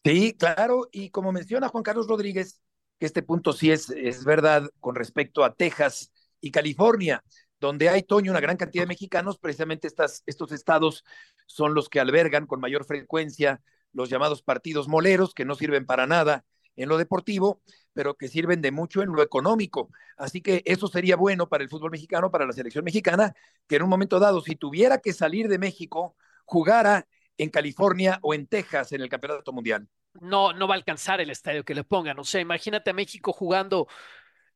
Sí, 0.05 0.35
claro. 0.37 0.87
Y 0.91 1.09
como 1.09 1.31
menciona 1.31 1.67
Juan 1.67 1.83
Carlos 1.83 2.07
Rodríguez, 2.07 2.61
que 2.99 3.07
este 3.07 3.23
punto 3.23 3.53
sí 3.53 3.71
es, 3.71 3.89
es 3.89 4.23
verdad 4.23 4.69
con 4.79 4.93
respecto 4.93 5.43
a 5.43 5.55
Texas 5.55 6.11
y 6.39 6.51
California, 6.51 7.23
donde 7.59 7.89
hay, 7.89 8.03
Toño, 8.03 8.29
una 8.29 8.39
gran 8.39 8.57
cantidad 8.57 8.83
de 8.83 8.89
mexicanos, 8.89 9.39
precisamente 9.39 9.87
estas, 9.87 10.21
estos 10.27 10.51
estados 10.51 11.03
son 11.47 11.73
los 11.73 11.89
que 11.89 11.99
albergan 11.99 12.45
con 12.45 12.59
mayor 12.59 12.85
frecuencia 12.85 13.61
los 13.93 14.09
llamados 14.09 14.43
partidos 14.43 14.87
moleros, 14.87 15.33
que 15.33 15.45
no 15.45 15.55
sirven 15.55 15.87
para 15.87 16.05
nada 16.05 16.45
en 16.75 16.89
lo 16.89 16.97
deportivo, 16.97 17.61
pero 17.93 18.15
que 18.15 18.27
sirven 18.27 18.61
de 18.61 18.71
mucho 18.71 19.01
en 19.01 19.09
lo 19.09 19.21
económico. 19.21 19.89
Así 20.17 20.41
que 20.41 20.61
eso 20.65 20.87
sería 20.87 21.15
bueno 21.15 21.47
para 21.47 21.63
el 21.63 21.69
fútbol 21.69 21.91
mexicano, 21.91 22.31
para 22.31 22.45
la 22.45 22.53
selección 22.53 22.83
mexicana, 22.83 23.33
que 23.67 23.75
en 23.75 23.83
un 23.83 23.89
momento 23.89 24.19
dado, 24.19 24.41
si 24.41 24.55
tuviera 24.55 24.99
que 24.99 25.13
salir 25.13 25.47
de 25.47 25.59
México, 25.59 26.15
jugara 26.45 27.07
en 27.37 27.49
California 27.49 28.19
o 28.21 28.33
en 28.33 28.47
Texas 28.47 28.91
en 28.91 29.01
el 29.01 29.09
Campeonato 29.09 29.51
Mundial. 29.53 29.87
No, 30.21 30.53
no 30.53 30.67
va 30.67 30.75
a 30.75 30.77
alcanzar 30.77 31.21
el 31.21 31.29
estadio 31.29 31.63
que 31.63 31.73
le 31.73 31.83
pongan. 31.83 32.19
O 32.19 32.23
sea, 32.23 32.41
imagínate 32.41 32.91
a 32.91 32.93
México 32.93 33.33
jugando 33.33 33.87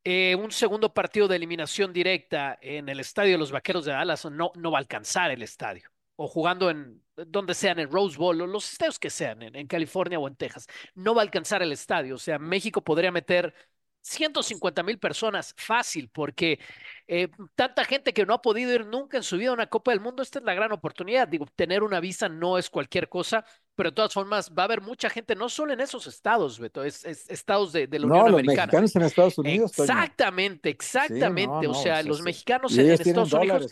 eh, 0.04 0.36
un 0.36 0.52
segundo 0.52 0.94
partido 0.94 1.28
de 1.28 1.36
eliminación 1.36 1.92
directa 1.92 2.58
en 2.62 2.90
el 2.90 3.00
estadio 3.00 3.34
de 3.34 3.38
los 3.40 3.52
Vaqueros 3.52 3.86
de 3.86 3.94
Dallas. 3.94 4.26
No, 4.26 4.52
no 4.56 4.72
va 4.72 4.78
a 4.78 4.82
alcanzar 4.82 5.32
el 5.32 5.42
estadio 5.42 5.90
o 6.18 6.28
jugando 6.28 6.70
en 6.70 7.02
donde 7.16 7.54
sean, 7.54 7.80
en 7.80 7.90
Rose 7.92 8.18
Bowl 8.18 8.42
o 8.42 8.48
los 8.48 8.72
estadios 8.72 9.00
que 9.00 9.10
sean, 9.10 9.42
en, 9.42 9.68
California 9.68 10.20
o 10.20 10.28
en 10.28 10.36
Texas, 10.36 10.68
no 10.96 11.16
va 11.16 11.22
a 11.22 11.26
alcanzar 11.26 11.64
el 11.64 11.72
estadio. 11.72 12.16
O 12.16 12.20
sea, 12.20 12.38
México 12.40 12.84
podría 12.84 13.12
meter 13.12 13.54
150 14.02 14.84
mil 14.84 15.00
personas 15.00 15.54
fácil, 15.58 16.10
porque 16.10 16.60
eh, 17.08 17.30
tanta 17.56 17.86
gente 17.86 18.14
que 18.14 18.26
no 18.26 18.34
ha 18.34 18.42
podido 18.42 18.74
ir 18.74 18.86
nunca 18.86 19.18
en 19.18 19.24
su 19.24 19.38
vida 19.38 19.52
a 19.52 19.54
una 19.54 19.68
Copa 19.68 19.92
del 19.92 20.00
Mundo, 20.00 20.24
esta 20.24 20.40
es 20.40 20.46
la 20.46 20.54
gran 20.54 20.72
oportunidad. 20.72 21.28
Digo, 21.28 21.46
tener 21.56 21.84
una 21.84 22.00
visa 22.00 22.30
no 22.30 22.58
es 22.58 22.70
cualquier 22.70 23.10
cosa, 23.10 23.46
pero 23.78 23.92
de 23.92 23.96
todas 23.96 24.12
formas 24.12 24.52
va 24.52 24.64
a 24.64 24.66
haber 24.66 24.82
mucha 24.82 25.08
gente, 25.08 25.36
no 25.36 25.50
solo 25.50 25.72
en 25.72 25.80
esos 25.80 26.08
estados, 26.08 26.58
Beto, 26.60 26.84
es, 26.84 27.06
estados 27.06 27.72
de, 27.72 27.88
la 27.88 28.08
Unión 28.08 28.26
no, 28.26 28.30
los 28.30 28.44
mexicanos 28.44 28.96
en 28.96 29.02
Estados 29.04 29.38
Unidos. 29.38 29.78
Exactamente, 29.78 30.70
exactamente. 30.70 31.68
o 31.68 31.76
sea, 31.76 32.02
los 32.02 32.24
mexicanos 32.24 32.76
en, 32.76 32.90
Estados 32.90 33.32
Unidos 33.32 33.72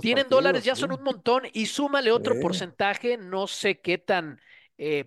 tienen 0.00 0.28
dólares, 0.28 0.64
ya 0.64 0.74
son 0.74 0.90
un 0.90 1.04
montón 1.04 1.44
y 1.52 1.66
súmale 1.66 2.10
otro 2.10 2.34
porcentaje, 2.40 3.16
no 3.16 3.46
sé 3.46 3.80
qué 3.80 3.96
tan... 3.96 4.40
Eh, 4.76 5.04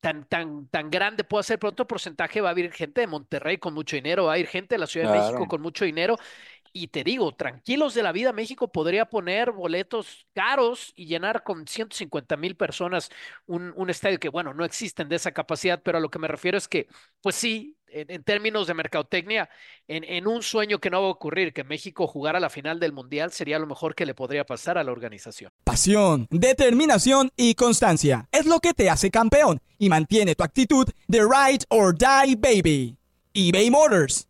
tan, 0.00 0.24
tan, 0.24 0.66
tan 0.68 0.90
grande 0.90 1.24
puede 1.24 1.44
ser, 1.44 1.58
pero 1.58 1.72
otro 1.72 1.86
porcentaje 1.86 2.40
va 2.40 2.52
a 2.52 2.58
ir 2.58 2.72
gente 2.72 3.02
de 3.02 3.06
Monterrey 3.06 3.58
con 3.58 3.74
mucho 3.74 3.96
dinero, 3.96 4.24
va 4.24 4.32
a 4.32 4.38
ir 4.38 4.46
gente 4.46 4.76
de 4.76 4.78
la 4.78 4.86
Ciudad 4.86 5.12
de 5.12 5.18
México 5.18 5.46
con 5.46 5.60
mucho 5.60 5.84
dinero. 5.84 6.16
Y 6.72 6.88
te 6.88 7.02
digo, 7.02 7.32
tranquilos 7.32 7.94
de 7.94 8.02
la 8.02 8.12
vida, 8.12 8.32
México 8.32 8.68
podría 8.68 9.06
poner 9.06 9.50
boletos 9.50 10.26
caros 10.34 10.92
y 10.94 11.06
llenar 11.06 11.42
con 11.42 11.66
150 11.66 12.36
mil 12.36 12.56
personas 12.56 13.10
un, 13.46 13.90
estadio 13.90 14.20
que, 14.20 14.28
bueno, 14.28 14.54
no 14.54 14.64
existen 14.64 15.08
de 15.08 15.16
esa 15.16 15.32
capacidad, 15.32 15.82
pero 15.82 15.98
a 15.98 16.00
lo 16.00 16.10
que 16.10 16.20
me 16.20 16.28
refiero 16.28 16.56
es 16.56 16.68
que, 16.68 16.86
pues 17.20 17.34
sí, 17.34 17.76
en, 17.88 18.22
términos 18.22 18.68
de 18.68 18.74
mercadotecnia, 18.74 19.50
en, 19.88 20.04
en, 20.04 20.28
un 20.28 20.44
sueño 20.44 20.78
que 20.78 20.90
no 20.90 21.02
va 21.02 21.08
a 21.08 21.10
ocurrir, 21.10 21.52
que 21.52 21.64
México 21.64 22.06
jugara 22.06 22.38
la 22.38 22.50
final 22.50 22.78
del 22.78 22.92
Mundial, 22.92 23.32
sería 23.32 23.58
lo 23.58 23.66
mejor 23.66 23.96
que 23.96 24.06
le 24.06 24.14
podría 24.14 24.44
pasar 24.44 24.78
a 24.78 24.84
la 24.84 24.92
organización. 24.92 25.50
Pasión, 25.64 26.28
determinación 26.30 27.30
y 27.36 27.54
constancia 27.56 28.28
es 28.30 28.46
lo 28.46 28.60
que 28.60 28.74
te 28.74 28.90
hace 28.90 29.10
campeón 29.10 29.60
y 29.76 29.88
mantiene 29.88 30.36
tu 30.36 30.44
actitud 30.44 30.88
de 31.08 31.20
ride 31.20 31.64
or 31.68 31.96
die, 31.96 32.36
baby. 32.36 32.96
eBay 33.34 33.70
Motors 33.70 34.29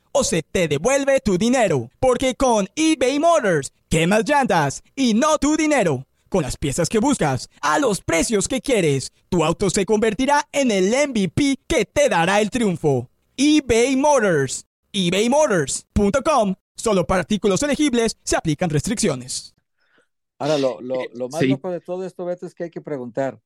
o 0.11 0.23
se 0.23 0.43
te 0.43 0.67
devuelve 0.67 1.19
tu 1.19 1.37
dinero. 1.37 1.89
Porque 1.99 2.35
con 2.35 2.67
eBay 2.75 3.19
Motors, 3.19 3.71
quemas 3.89 4.23
llantas 4.27 4.83
y 4.95 5.13
no 5.13 5.37
tu 5.37 5.55
dinero. 5.57 6.05
Con 6.29 6.43
las 6.43 6.57
piezas 6.57 6.89
que 6.89 6.99
buscas, 6.99 7.49
a 7.61 7.79
los 7.79 8.01
precios 8.01 8.47
que 8.47 8.61
quieres, 8.61 9.11
tu 9.29 9.43
auto 9.43 9.69
se 9.69 9.85
convertirá 9.85 10.47
en 10.51 10.71
el 10.71 10.85
MVP 11.09 11.59
que 11.67 11.85
te 11.85 12.09
dará 12.09 12.41
el 12.41 12.49
triunfo 12.49 13.09
eBay 13.37 13.95
Motors. 13.95 14.65
ebaymotors.com. 14.93 16.55
Solo 16.75 17.07
para 17.07 17.21
artículos 17.21 17.63
elegibles 17.63 18.17
se 18.23 18.35
aplican 18.35 18.69
restricciones. 18.69 19.55
Ahora, 20.37 20.57
lo, 20.57 20.81
lo, 20.81 20.95
lo 21.13 21.29
más 21.29 21.41
loco 21.43 21.69
de 21.71 21.81
todo 21.81 22.05
esto, 22.05 22.25
Beto, 22.25 22.45
es 22.45 22.55
que 22.55 22.65
hay 22.65 22.69
que 22.69 22.81
preguntar. 22.81 23.39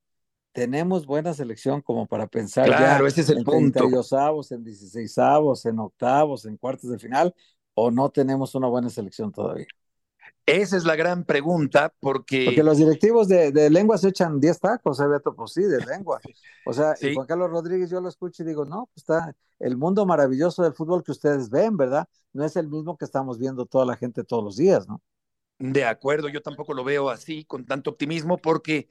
¿Tenemos 0.56 1.06
buena 1.06 1.34
selección 1.34 1.82
como 1.82 2.08
para 2.08 2.28
pensar 2.28 2.66
claro, 2.66 3.06
ese 3.08 3.22
es 3.22 3.30
el 3.30 3.40
en 3.40 3.44
punto. 3.44 3.90
avos, 4.18 4.52
en 4.54 4.64
16avos, 4.64 5.66
en 5.70 5.80
octavos, 5.80 6.46
en 6.46 6.56
cuartos 6.56 6.90
de 6.90 6.98
final? 6.98 7.36
¿O 7.74 7.92
no 7.92 8.10
tenemos 8.10 8.56
una 8.56 8.68
buena 8.68 8.90
selección 8.90 9.34
todavía? 9.34 9.68
Esa 10.46 10.78
es 10.78 10.86
la 10.86 10.96
gran 10.96 11.26
pregunta, 11.26 11.94
porque... 12.00 12.46
Porque 12.46 12.64
los 12.64 12.78
directivos 12.78 13.28
de, 13.28 13.52
de 13.52 13.70
lengua 13.70 13.98
se 13.98 14.10
echan 14.10 14.40
10 14.40 14.60
tacos, 14.60 15.00
¿eh, 15.02 15.08
Beto? 15.08 15.36
Pues 15.36 15.52
sí, 15.54 15.64
de 15.64 15.84
lengua. 15.86 16.22
O 16.66 16.72
sea, 16.72 16.96
Sí. 16.96 17.08
y 17.08 17.16
Juan 17.16 17.28
Carlos 17.28 17.50
Rodríguez 17.50 17.90
yo 17.90 18.00
lo 18.00 18.08
escucho 18.08 18.44
y 18.44 18.46
digo, 18.46 18.64
no, 18.64 18.90
pues 18.94 19.04
está 19.04 19.36
el 19.60 19.76
mundo 19.76 20.06
maravilloso 20.06 20.64
del 20.64 20.74
fútbol 20.74 21.04
que 21.04 21.12
ustedes 21.12 21.50
ven, 21.50 21.76
¿verdad? 21.76 22.08
No 22.32 22.46
es 22.46 22.56
el 22.56 22.70
mismo 22.70 22.96
que 22.96 23.06
estamos 23.06 23.40
viendo 23.40 23.66
toda 23.66 23.86
la 23.86 23.98
gente 23.98 24.24
todos 24.24 24.44
los 24.44 24.56
días, 24.56 24.88
¿no? 24.88 25.02
De 25.58 25.86
acuerdo, 25.86 26.30
yo 26.30 26.42
tampoco 26.42 26.74
lo 26.74 26.84
veo 26.84 27.10
así, 27.10 27.46
con 27.46 27.66
tanto 27.66 27.90
optimismo, 27.90 28.38
porque 28.38 28.88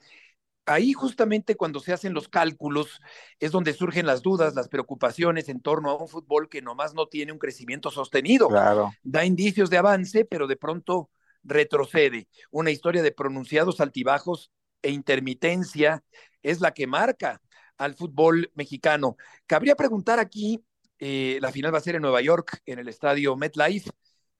ahí 0.65 0.93
justamente 0.93 1.55
cuando 1.55 1.79
se 1.79 1.93
hacen 1.93 2.13
los 2.13 2.27
cálculos 2.27 2.99
es 3.39 3.51
donde 3.51 3.73
surgen 3.73 4.05
las 4.05 4.21
dudas, 4.21 4.55
las 4.55 4.67
preocupaciones 4.67 5.49
en 5.49 5.61
torno 5.61 5.89
a 5.89 5.97
un 5.97 6.07
fútbol 6.07 6.49
que 6.49 6.61
nomás 6.61 6.93
no 6.93 7.07
tiene 7.07 7.31
un 7.31 7.39
crecimiento 7.39 7.91
sostenido. 7.91 8.47
Claro. 8.49 8.91
Da 9.03 9.25
indicios 9.25 9.69
de 9.69 9.77
avance, 9.77 10.25
pero 10.25 10.47
de 10.47 10.57
pronto 10.57 11.09
retrocede. 11.43 12.27
Una 12.51 12.71
historia 12.71 13.03
de 13.03 13.11
pronunciados 13.11 13.79
altibajos 13.79 14.51
e 14.81 14.91
intermitencia 14.91 16.03
es 16.41 16.61
la 16.61 16.73
que 16.73 16.87
marca 16.87 17.41
al 17.77 17.95
fútbol 17.95 18.51
mexicano. 18.55 19.17
Cabría 19.45 19.75
preguntar 19.75 20.19
aquí, 20.19 20.63
eh, 20.99 21.37
la 21.41 21.51
final 21.51 21.73
va 21.73 21.77
a 21.77 21.81
ser 21.81 21.95
en 21.95 22.01
Nueva 22.01 22.21
York, 22.21 22.61
en 22.65 22.79
el 22.79 22.87
estadio 22.87 23.35
MetLife, 23.35 23.91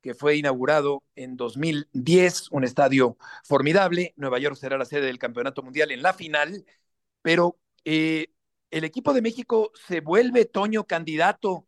que 0.05 0.13
fue 0.13 0.37
inaugurado 0.37 1.01
en 1.15 1.35
2010, 1.35 2.51
un 2.51 2.63
estadio 2.63 3.17
formidable. 3.43 4.13
Nueva 4.17 4.37
York 4.37 4.55
será 4.55 4.77
la 4.77 4.85
sede 4.85 5.07
del 5.07 5.17
Campeonato 5.17 5.63
Mundial 5.63 5.89
en 5.89 6.03
la 6.03 6.13
final, 6.13 6.63
pero 7.23 7.57
eh, 7.85 8.27
el 8.69 8.83
equipo 8.83 9.13
de 9.13 9.23
México 9.23 9.71
se 9.73 10.01
vuelve, 10.01 10.45
Toño, 10.45 10.83
candidato 10.83 11.67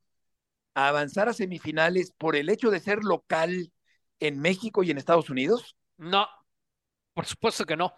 a 0.76 0.90
avanzar 0.90 1.28
a 1.28 1.34
semifinales 1.34 2.12
por 2.12 2.36
el 2.36 2.50
hecho 2.50 2.70
de 2.70 2.80
ser 2.80 3.04
local 3.04 3.74
en 4.20 4.40
México 4.40 4.84
y 4.84 4.92
en 4.92 5.00
Estados 5.00 5.32
Unidos. 5.32 5.76
No, 5.98 6.28
por 7.16 7.26
supuesto 7.26 7.66
que 7.66 7.76
no. 7.76 7.96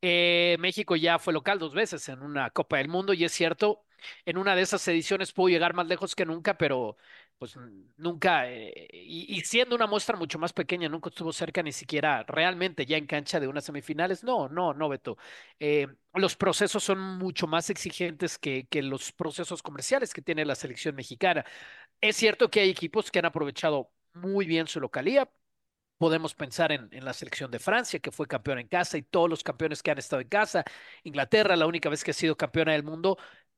Eh, 0.00 0.56
México 0.58 0.96
ya 0.96 1.18
fue 1.18 1.34
local 1.34 1.58
dos 1.58 1.74
veces 1.74 2.08
en 2.08 2.22
una 2.22 2.48
Copa 2.48 2.78
del 2.78 2.88
Mundo 2.88 3.12
y 3.12 3.24
es 3.24 3.32
cierto, 3.32 3.84
en 4.24 4.38
una 4.38 4.56
de 4.56 4.62
esas 4.62 4.88
ediciones 4.88 5.32
pudo 5.32 5.48
llegar 5.48 5.74
más 5.74 5.86
lejos 5.86 6.14
que 6.14 6.24
nunca, 6.24 6.56
pero 6.56 6.96
pues 7.38 7.56
nunca, 7.96 8.50
eh, 8.50 8.88
y, 8.92 9.40
siendo 9.42 9.74
una 9.76 9.86
muestra 9.86 10.16
mucho 10.16 10.38
más 10.38 10.52
pequeña, 10.52 10.88
nunca 10.88 11.10
estuvo 11.10 11.32
cerca 11.32 11.62
ni 11.62 11.72
siquiera 11.72 12.24
realmente 12.26 12.86
ya 12.86 12.96
en 12.96 13.06
cancha 13.06 13.40
de 13.40 13.48
unas 13.48 13.64
semifinales. 13.64 14.24
No, 14.24 14.48
no, 14.48 14.72
no, 14.72 14.88
Beto. 14.88 15.18
Eh, 15.60 15.86
los 16.14 16.36
procesos 16.36 16.82
son 16.82 16.98
mucho 17.18 17.46
más 17.46 17.68
exigentes 17.70 18.38
que, 18.38 18.66
que 18.68 18.82
los 18.82 19.12
procesos 19.12 19.62
comerciales 19.62 20.14
que 20.14 20.22
tiene 20.22 20.44
la 20.46 20.54
selección 20.54 20.94
mexicana. 20.94 21.44
Es 22.00 22.16
cierto 22.16 22.50
que 22.50 22.60
hay 22.60 22.70
equipos 22.70 23.10
que 23.10 23.18
han 23.18 23.26
aprovechado 23.26 23.90
muy 24.14 24.46
bien 24.46 24.66
su 24.66 24.80
localía, 24.80 25.30
Podemos 25.98 26.34
pensar 26.34 26.72
en, 26.72 26.88
en, 26.92 27.06
la 27.06 27.14
selección 27.14 27.50
de 27.50 27.58
Francia, 27.58 27.98
que 28.00 28.10
fue 28.10 28.26
campeona 28.26 28.60
en 28.60 28.68
casa, 28.68 28.98
y 28.98 29.02
todos 29.02 29.30
los 29.30 29.42
campeones 29.42 29.82
que 29.82 29.90
han 29.90 29.96
estado 29.98 30.20
en 30.20 30.28
casa. 30.28 30.62
Inglaterra, 31.04 31.56
la 31.56 31.66
única 31.66 31.88
vez 31.88 32.04
que 32.04 32.10
ha 32.10 32.14
sido 32.14 32.36
campeona 32.36 32.72
del 32.72 32.82
mundo, 32.82 33.16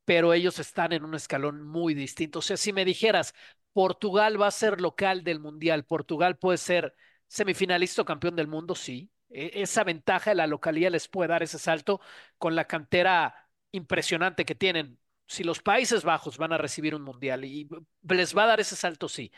pero 0.09 0.33
ellos 0.33 0.59
están 0.59 0.95
en 0.95 1.05
un 1.05 1.15
escalón 1.15 1.63
muy 1.63 1.93
distinto. 1.93 2.39
O 2.39 2.43
sea, 2.43 2.57
si 2.57 2.73
me 2.73 2.87
dijeras, 2.87 3.35
Portugal 3.75 4.41
va 4.41 4.47
a 4.47 4.51
ser 4.51 4.81
local 4.81 5.23
del 5.23 5.39
Mundial, 5.39 5.85
Portugal 5.85 6.39
puede 6.39 6.57
ser 6.57 6.95
semifinalista 7.27 8.01
o 8.01 8.05
campeón 8.07 8.35
del 8.35 8.47
mundo, 8.49 8.75
sí. 8.75 9.11
E 9.29 9.61
esa 9.61 9.85
ventaja 9.85 10.31
de 10.31 10.37
la 10.37 10.47
localidad 10.47 10.93
les 10.93 11.09
puede 11.09 11.29
dar 11.29 11.43
ese 11.43 11.59
salto 11.59 12.01
con 12.39 12.57
la 12.57 12.65
cantera 12.65 13.51
impresionante 13.71 14.47
que 14.47 14.55
tienen. 14.55 14.99
Si 15.27 15.45
los 15.45 15.61
Países 15.61 16.05
Bajos 16.05 16.39
van 16.39 16.55
a 16.55 16.59
recibir 16.59 16.95
un 16.95 17.03
Mundial 17.03 17.45
y 17.45 17.69
les 18.09 18.35
va 18.35 18.45
a 18.45 18.47
dar 18.47 18.61
ese 18.61 18.77
salto, 18.77 19.11
sí. 19.11 19.31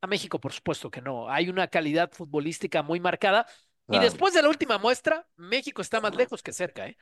A 0.00 0.08
México, 0.08 0.40
por 0.40 0.52
supuesto 0.52 0.90
que 0.90 1.02
no. 1.02 1.30
Hay 1.30 1.48
una 1.48 1.68
calidad 1.68 2.10
futbolística 2.10 2.82
muy 2.82 2.98
marcada. 2.98 3.46
Claro. 3.86 4.02
Y 4.02 4.04
después 4.04 4.34
de 4.34 4.42
la 4.42 4.48
última 4.48 4.76
muestra, 4.78 5.28
México 5.36 5.82
está 5.82 6.00
más 6.00 6.16
lejos 6.16 6.42
que 6.42 6.52
cerca, 6.52 6.88
¿eh? 6.88 6.98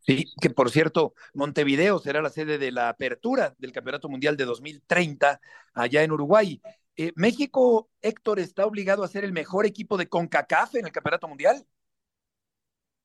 Sí, 0.00 0.24
que 0.40 0.50
por 0.50 0.70
cierto, 0.70 1.14
Montevideo 1.34 1.98
será 1.98 2.22
la 2.22 2.30
sede 2.30 2.56
de 2.58 2.72
la 2.72 2.88
apertura 2.88 3.54
del 3.58 3.72
Campeonato 3.72 4.08
Mundial 4.08 4.36
de 4.36 4.46
2030 4.46 5.40
allá 5.74 6.02
en 6.02 6.12
Uruguay. 6.12 6.62
Eh, 6.96 7.12
¿México, 7.14 7.90
Héctor, 8.00 8.40
está 8.40 8.66
obligado 8.66 9.04
a 9.04 9.08
ser 9.08 9.24
el 9.24 9.32
mejor 9.32 9.66
equipo 9.66 9.96
de 9.96 10.08
CONCACAF 10.08 10.76
en 10.76 10.86
el 10.86 10.92
Campeonato 10.92 11.28
Mundial? 11.28 11.66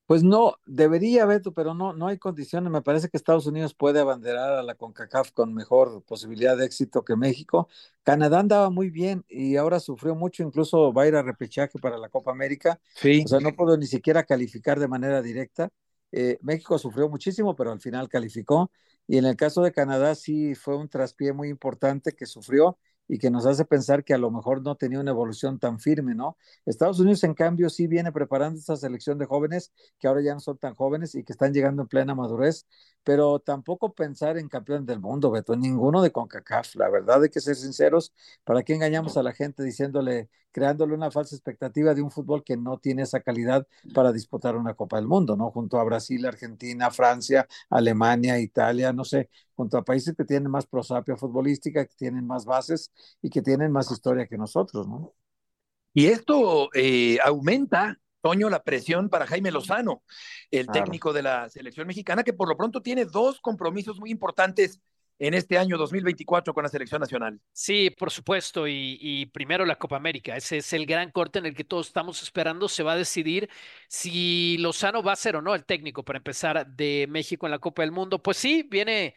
Pues 0.06 0.22
no, 0.22 0.56
debería, 0.66 1.26
Beto, 1.26 1.54
pero 1.54 1.74
no, 1.74 1.94
no 1.94 2.08
hay 2.08 2.18
condiciones. 2.18 2.72
Me 2.72 2.82
parece 2.82 3.08
que 3.10 3.16
Estados 3.18 3.48
Unidos 3.48 3.74
puede 3.74 4.00
abanderar 4.00 4.52
a 4.54 4.64
la 4.64 4.76
CONCACAF 4.76 5.32
con 5.32 5.54
mejor 5.54 6.04
posibilidad 6.04 6.58
de 6.58 6.66
éxito 6.66 7.06
que 7.06 7.16
México. 7.16 7.70
Canadá 8.04 8.40
andaba 8.40 8.70
muy 8.70 8.90
bien 8.90 9.24
y 9.30 9.56
ahora 9.56 9.80
sufrió 9.80 10.14
mucho, 10.14 10.44
incluso 10.44 10.92
va 10.92 11.04
a 11.04 11.08
ir 11.08 11.16
a 11.16 11.22
repechaje 11.22 11.80
para 11.80 11.98
la 11.98 12.10
Copa 12.10 12.32
América. 12.32 12.80
Sí. 12.96 13.24
O 13.26 13.28
sea, 13.28 13.40
no 13.40 13.54
pudo 13.56 13.78
ni 13.78 13.88
siquiera 13.88 14.24
calificar 14.24 14.80
de 14.80 14.88
manera 14.90 15.22
directa. 15.22 15.70
Eh, 16.14 16.38
México 16.42 16.78
sufrió 16.78 17.10
muchísimo, 17.10 17.56
pero 17.56 17.72
al 17.72 17.82
final 17.82 18.08
calificó. 18.08 18.72
Y 19.08 19.18
en 19.18 19.26
el 19.26 19.36
caso 19.36 19.64
de 19.64 19.72
Canadá 19.74 20.16
sí 20.16 20.56
fue 20.56 20.78
un 20.78 20.88
traspié 20.88 21.34
muy 21.34 21.50
importante 21.50 22.14
que 22.14 22.26
sufrió 22.28 22.78
y 23.08 23.20
que 23.20 23.30
nos 23.30 23.46
hace 23.46 23.66
pensar 23.66 24.04
que 24.04 24.14
a 24.14 24.18
lo 24.18 24.32
mejor 24.32 24.62
no 24.62 24.76
tenía 24.76 25.00
una 25.00 25.12
evolución 25.12 25.60
tan 25.60 25.80
firme, 25.80 26.16
¿no? 26.16 26.38
Estados 26.66 27.00
Unidos, 27.00 27.24
en 27.24 27.34
cambio, 27.34 27.70
sí 27.70 27.88
viene 27.88 28.12
preparando 28.12 28.60
esta 28.60 28.76
selección 28.76 29.18
de 29.18 29.26
jóvenes 29.26 29.72
que 30.00 30.08
ahora 30.08 30.22
ya 30.22 30.34
no 30.34 30.40
son 30.40 30.58
tan 30.58 30.74
jóvenes 30.74 31.16
y 31.16 31.24
que 31.24 31.34
están 31.34 31.54
llegando 31.54 31.82
en 31.82 31.88
plena 31.88 32.16
madurez, 32.16 32.66
pero 33.04 33.40
tampoco 33.40 33.94
pensar 33.94 34.38
en 34.38 34.48
campeón 34.48 34.86
del 34.86 35.00
mundo, 35.00 35.32
Beto, 35.32 35.56
ninguno 35.56 36.02
de 36.02 36.12
CONCACAF, 36.12 36.76
la 36.76 36.90
verdad 36.90 37.24
hay 37.24 37.30
que 37.30 37.42
ser 37.42 37.56
sinceros, 37.56 38.14
¿para 38.44 38.64
qué 38.64 38.76
engañamos 38.76 39.18
a 39.18 39.24
la 39.24 39.34
gente 39.34 39.64
diciéndole, 39.64 40.30
creándole 40.52 40.94
una 40.94 41.12
falsa 41.12 41.36
expectativa 41.36 41.94
de 41.94 42.02
un 42.02 42.12
fútbol 42.12 42.44
que 42.44 42.56
no 42.58 42.78
tiene 42.78 43.02
esa 43.02 43.20
calidad 43.22 43.68
para 43.94 44.12
disputar 44.12 44.56
una 44.56 44.74
Copa 44.76 44.98
del 44.98 45.08
Mundo, 45.08 45.36
¿no? 45.36 45.52
Junto 45.52 45.80
a 45.80 45.84
Brasil, 45.84 46.26
Argentina, 46.26 46.92
Francia, 46.92 47.48
Alemania, 47.70 48.40
Italia, 48.40 48.94
no 48.94 49.04
sé, 49.04 49.30
junto 49.56 49.78
a 49.78 49.84
países 49.84 50.16
que 50.16 50.26
tienen 50.26 50.50
más 50.50 50.66
prosapia 50.66 51.16
futbolística, 51.16 51.86
que 51.86 51.96
tienen 51.96 52.26
más 52.26 52.46
bases 52.46 52.92
y 53.22 53.30
que 53.30 53.42
tienen 53.42 53.72
más 53.72 53.92
historia 53.92 54.28
que 54.28 54.38
nosotros, 54.38 54.88
¿no? 54.88 55.14
Y 55.94 56.08
esto 56.08 56.70
eh, 56.74 57.20
aumenta, 57.24 58.00
Toño, 58.22 58.50
la 58.50 58.64
presión 58.64 59.10
para 59.10 59.28
Jaime 59.28 59.52
Lozano, 59.52 60.04
el 60.50 60.66
claro. 60.66 60.84
técnico 60.84 61.14
de 61.14 61.22
la 61.22 61.50
selección 61.50 61.86
mexicana, 61.86 62.24
que 62.24 62.34
por 62.34 62.48
lo 62.48 62.58
pronto 62.58 62.82
tiene 62.82 63.06
dos 63.06 63.40
compromisos 63.42 64.00
muy 64.00 64.10
importantes 64.10 64.82
en 65.20 65.34
este 65.34 65.58
año 65.58 65.78
2024 65.78 66.54
con 66.54 66.64
la 66.64 66.70
selección 66.70 67.00
nacional. 67.00 67.40
Sí, 67.52 67.92
por 67.92 68.12
supuesto, 68.12 68.68
y, 68.68 68.98
y, 69.00 69.26
primero 69.28 69.66
la 69.66 69.78
Copa 69.78 69.96
América, 69.96 70.36
ese 70.36 70.58
es 70.58 70.74
el 70.74 70.86
gran 70.86 71.12
corte 71.12 71.40
en 71.40 71.46
el 71.46 71.56
que 71.56 71.64
todos 71.64 71.88
estamos 71.88 72.22
esperando, 72.24 72.68
se 72.68 72.84
va 72.84 72.94
a 72.94 72.98
decidir 72.98 73.50
si 73.88 74.58
Lozano 74.58 75.04
va 75.04 75.14
a 75.14 75.16
ser 75.18 75.36
o 75.36 75.42
no 75.42 75.54
el 75.54 75.66
técnico 75.66 76.04
para 76.04 76.18
empezar 76.18 76.66
de 76.68 77.06
México 77.10 77.46
en 77.46 77.52
la 77.52 77.60
Copa 77.60 77.84
del 77.84 77.92
Mundo. 77.92 78.22
Pues 78.22 78.38
sí, 78.38 78.68
viene 78.70 79.16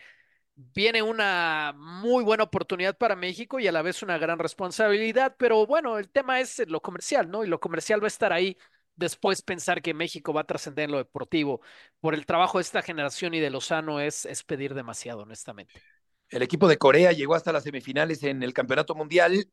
viene 0.57 1.03
una 1.03 1.75
muy 1.77 2.25
buena 2.25 2.45
oportunidad 2.45 2.97
para 2.97 3.15
México 3.15 3.61
y 3.61 3.69
a 3.69 3.73
la 3.73 3.83
vez 3.83 4.03
una 4.03 4.19
gran 4.19 4.39
responsabilidad, 4.39 5.37
pero 5.39 5.67
bueno, 5.67 5.99
el 5.99 6.09
tema 6.09 6.41
es 6.41 6.67
lo 6.67 6.81
comercial, 6.81 7.31
¿no? 7.31 7.45
Y 7.45 7.47
lo 7.47 7.61
comercial 7.61 8.03
va 8.03 8.07
a 8.07 8.09
estar 8.09 8.33
ahí. 8.33 8.57
Después 8.95 9.43
pensar 9.43 9.83
que 9.83 9.93
México 9.93 10.33
va 10.33 10.41
a 10.41 10.47
trascender 10.47 10.87
en 10.87 10.93
lo 10.93 10.99
deportivo 10.99 11.61
por 12.01 12.15
el 12.15 12.25
trabajo 12.25 12.57
de 12.57 12.63
esta 12.63 12.81
generación 12.81 13.35
y 13.35 13.41
de 13.41 13.51
Lozano 13.51 14.01
es, 14.01 14.25
es 14.25 14.43
pedir 14.43 14.73
demasiado, 14.73 15.23
honestamente. 15.23 15.83
El 16.31 16.43
equipo 16.43 16.67
de 16.67 16.79
Corea 16.79 17.13
llegó 17.13 17.35
hasta 17.35 17.53
las 17.53 17.65
semifinales 17.65 18.23
en 18.23 18.43
el 18.43 18.55
Campeonato 18.55 18.95
Mundial. 18.95 19.51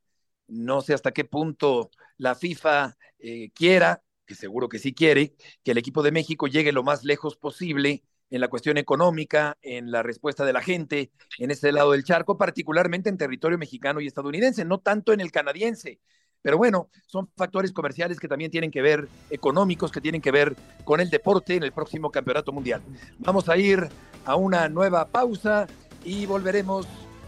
No 0.48 0.82
sé 0.82 0.94
hasta 0.94 1.12
qué 1.12 1.26
punto 1.26 1.92
la 2.18 2.36
FIFA 2.36 2.96
eh, 3.20 3.52
quiera, 3.54 4.02
que 4.26 4.36
seguro 4.36 4.70
que 4.70 4.80
sí 4.80 4.94
quiere, 4.94 5.36
que 5.64 5.72
el 5.72 5.78
equipo 5.78 6.02
de 6.02 6.14
México 6.14 6.48
llegue 6.48 6.72
lo 6.72 6.84
más 6.84 7.04
lejos 7.04 7.36
posible 7.36 8.04
en 8.34 8.42
la 8.42 8.48
cuestión 8.48 8.80
económica, 8.80 9.58
en 9.62 9.92
la 9.92 10.02
respuesta 10.02 10.44
de 10.44 10.54
la 10.54 10.62
gente, 10.62 11.12
en 11.38 11.52
ese 11.52 11.72
lado 11.72 11.92
del 11.92 12.04
charco, 12.04 12.36
particularmente 12.36 13.08
en 13.08 13.16
territorio 13.16 13.60
mexicano 13.60 14.02
y 14.02 14.08
estadounidense, 14.08 14.66
no 14.66 14.80
tanto 14.80 15.14
en 15.14 15.22
el 15.22 15.32
canadiense. 15.32 16.00
Pero 16.42 16.58
bueno, 16.58 16.90
son 17.06 17.30
factores 17.38 17.72
comerciales 17.72 18.20
que 18.20 18.28
también 18.28 18.50
tienen 18.50 18.72
que 18.72 18.82
ver, 18.82 19.08
económicos, 19.30 19.92
que 19.92 20.02
tienen 20.02 20.20
que 20.20 20.32
ver 20.32 20.56
con 20.84 21.00
el 21.00 21.12
deporte 21.12 21.56
en 21.56 21.62
el 21.62 21.74
próximo 21.74 22.10
campeonato 22.10 22.52
mundial. 22.52 22.82
Vamos 23.20 23.50
a 23.50 23.56
ir 23.56 23.88
a 24.26 24.36
una 24.36 24.68
nueva 24.68 25.06
pausa 25.06 25.68
y 26.04 26.26
volveremos 26.26 26.88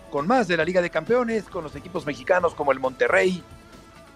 con 0.09 0.25
más 0.25 0.47
de 0.47 0.57
la 0.57 0.65
Liga 0.65 0.81
de 0.81 0.89
Campeones, 0.89 1.43
con 1.43 1.63
los 1.63 1.75
equipos 1.75 2.07
mexicanos 2.07 2.55
como 2.55 2.71
el 2.71 2.79
Monterrey. 2.79 3.43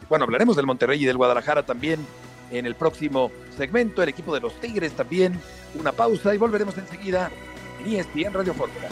Bueno, 0.10 0.25
hablaremos 0.25 0.56
del 0.56 0.65
Monterrey 0.65 1.04
y 1.04 1.06
del 1.06 1.17
Guadalajara 1.17 1.63
también 1.63 1.99
en 2.51 2.65
el 2.65 2.75
próximo 2.75 3.31
segmento, 3.55 4.01
el 4.03 4.09
equipo 4.09 4.33
de 4.33 4.41
los 4.41 4.59
Tigres 4.59 4.93
también. 4.93 5.39
Una 5.79 5.91
pausa 5.91 6.33
y 6.33 6.38
volveremos 6.38 6.77
enseguida 6.77 7.31
en 7.79 7.93
ESPN 7.93 8.33
Radio 8.33 8.53
Fórmula. 8.53 8.89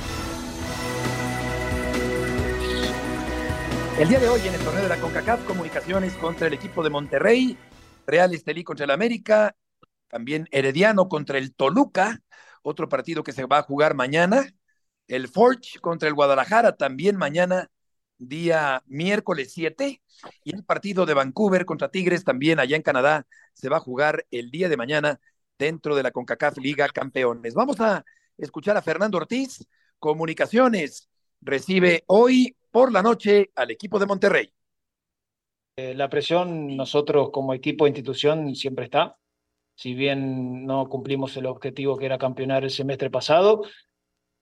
El 4.00 4.10
día 4.10 4.20
de 4.20 4.30
hoy 4.30 4.42
en 4.42 4.54
el 4.54 4.62
torneo 4.62 4.84
de 4.84 4.90
la 4.90 4.98
CONCACAF, 4.98 5.44
comunicaciones 5.46 6.14
contra 6.14 6.46
el 6.46 6.54
equipo 6.54 6.84
de 6.84 6.92
Monterrey, 6.92 7.58
Real 8.06 8.32
Estelí 8.34 8.64
contra 8.64 8.86
el 8.86 8.92
América, 8.92 9.56
también 10.08 10.48
Herediano 10.52 11.10
contra 11.10 11.40
el 11.40 11.56
Toluca, 11.56 12.22
otro 12.62 12.90
partido 12.90 13.24
que 13.24 13.32
se 13.32 13.46
va 13.46 13.58
a 13.58 13.64
jugar 13.64 13.96
mañana, 13.96 14.46
el 15.08 15.28
Forge 15.28 15.80
contra 15.80 16.08
el 16.08 16.14
Guadalajara 16.14 16.76
también 16.76 17.18
mañana, 17.18 17.72
día 18.20 18.84
miércoles 18.86 19.52
7, 19.54 20.02
y 20.44 20.56
el 20.56 20.64
partido 20.64 21.08
de 21.08 21.16
Vancouver 21.16 21.66
contra 21.66 21.90
Tigres 21.90 22.24
también 22.24 22.60
allá 22.60 22.76
en 22.76 22.84
Canadá 22.84 23.26
se 23.58 23.70
va 23.70 23.78
a 23.78 23.82
jugar 23.82 24.26
el 24.30 24.52
día 24.52 24.70
de 24.70 24.78
mañana 24.78 25.20
dentro 25.58 25.96
de 25.96 26.04
la 26.04 26.12
CONCACAF 26.12 26.60
Liga 26.60 26.88
Campeones. 26.90 27.56
Vamos 27.56 27.80
a 27.80 28.06
escuchar 28.38 28.78
a 28.78 28.84
Fernando 28.84 29.18
Ortiz, 29.18 29.68
Comunicaciones, 29.98 31.10
recibe 31.42 32.04
hoy 32.06 32.56
por 32.70 32.92
la 32.92 33.02
noche 33.02 33.50
al 33.56 33.72
equipo 33.72 33.98
de 33.98 34.06
Monterrey. 34.06 34.54
Eh, 35.76 35.96
la 35.96 36.08
presión 36.08 36.78
nosotros 36.78 37.32
como 37.32 37.54
equipo 37.56 37.86
e 37.86 37.90
institución 37.90 38.56
siempre 38.56 38.86
está. 38.86 39.18
Si 39.76 39.96
bien 39.96 40.66
no 40.66 40.88
cumplimos 40.88 41.36
el 41.38 41.48
objetivo 41.48 41.98
que 41.98 42.06
era 42.06 42.20
campeonar 42.20 42.64
el 42.64 42.70
semestre 42.70 43.10
pasado, 43.10 43.64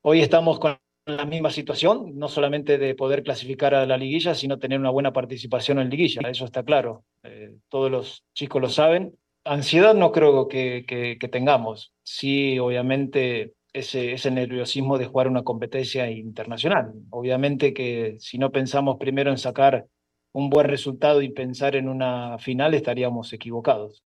hoy 0.01 0.21
estamos 0.21 0.59
con 0.59 0.77
la 1.05 1.25
misma 1.25 1.51
situación, 1.51 2.17
no 2.17 2.27
solamente 2.27 2.77
de 2.77 2.95
poder 2.95 3.21
clasificar 3.23 3.75
a 3.75 3.85
la 3.85 3.97
liguilla, 3.97 4.33
sino 4.33 4.57
tener 4.57 4.79
una 4.79 4.89
buena 4.89 5.13
participación 5.13 5.79
en 5.79 5.89
liguilla, 5.89 6.21
eso 6.29 6.45
está 6.45 6.63
claro. 6.63 7.05
Eh, 7.23 7.55
todos 7.69 7.91
los 7.91 8.23
chicos 8.33 8.61
lo 8.61 8.69
saben. 8.69 9.15
Ansiedad 9.43 9.93
no 9.93 10.11
creo 10.11 10.47
que, 10.47 10.83
que, 10.87 11.27
tengamos. 11.29 11.93
Sí, 12.01 12.57
obviamente 12.57 13.53
ese, 13.71 14.13
ese 14.13 14.31
nerviosismo 14.31 14.97
de 14.97 15.05
jugar 15.05 15.27
una 15.27 15.43
competencia 15.43 16.09
internacional. 16.09 16.93
Obviamente 17.11 17.73
que 17.73 18.17
si 18.19 18.39
no 18.39 18.51
pensamos 18.51 18.97
primero 18.97 19.29
en 19.29 19.37
sacar 19.37 19.85
un 20.31 20.49
buen 20.49 20.67
resultado 20.67 21.21
y 21.21 21.29
pensar 21.29 21.75
en 21.75 21.87
una 21.87 22.39
final 22.39 22.73
estaríamos 22.73 23.31
equivocados. 23.33 24.03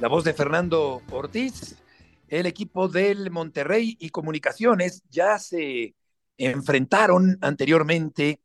La 0.00 0.08
voz 0.08 0.24
de 0.24 0.32
Fernando 0.32 1.02
Ortiz, 1.12 1.80
el 2.30 2.46
equipo 2.46 2.88
del 2.88 3.30
Monterrey 3.30 3.96
y 3.98 4.10
Comunicaciones 4.10 5.02
ya 5.10 5.38
se 5.38 5.96
enfrentaron 6.38 7.36
anteriormente 7.40 8.40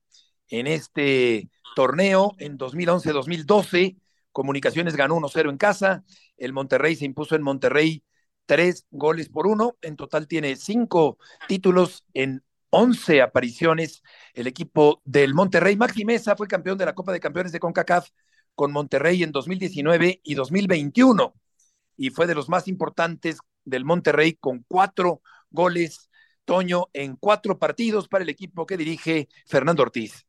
en 0.50 0.66
este 0.68 1.50
torneo 1.76 2.36
en 2.40 2.58
2011-2012. 2.58 3.98
Comunicaciones 4.32 4.96
ganó 4.96 5.16
1-0 5.16 5.52
en 5.52 5.58
casa, 5.58 6.04
el 6.36 6.52
Monterrey 6.52 6.96
se 6.96 7.06
impuso 7.06 7.36
en 7.36 7.44
Monterrey 7.44 8.04
tres 8.48 8.86
goles 8.90 9.30
por 9.30 9.48
uno, 9.48 9.78
en 9.82 9.96
total 9.96 10.28
tiene 10.28 10.56
cinco 10.56 11.18
títulos 11.48 12.06
en 12.14 12.44
11 12.72 13.22
apariciones 13.22 14.02
el 14.34 14.48
equipo 14.48 15.02
del 15.06 15.36
Monterrey. 15.36 15.76
Maxi 15.78 16.06
Mesa 16.06 16.36
fue 16.36 16.48
campeón 16.48 16.78
de 16.78 16.86
la 16.86 16.96
Copa 16.96 17.12
de 17.12 17.20
Campeones 17.20 17.52
de 17.52 17.60
CONCACAF 17.60 18.10
con 18.56 18.72
Monterrey 18.72 19.22
en 19.22 19.32
2019 19.32 20.22
y 20.24 20.34
2021 20.34 21.36
y 21.98 22.10
fue 22.10 22.28
de 22.28 22.36
los 22.36 22.50
más 22.50 22.68
importantes 22.68 23.38
del 23.66 23.86
Monterrey 23.86 24.36
con 24.40 24.64
cuatro 24.68 25.22
goles, 25.50 26.10
Toño, 26.46 26.86
en 26.94 27.16
cuatro 27.16 27.58
partidos 27.60 28.08
para 28.08 28.24
el 28.24 28.30
equipo 28.30 28.66
que 28.66 28.78
dirige 28.78 29.28
Fernando 29.46 29.84
Ortiz. 29.84 30.26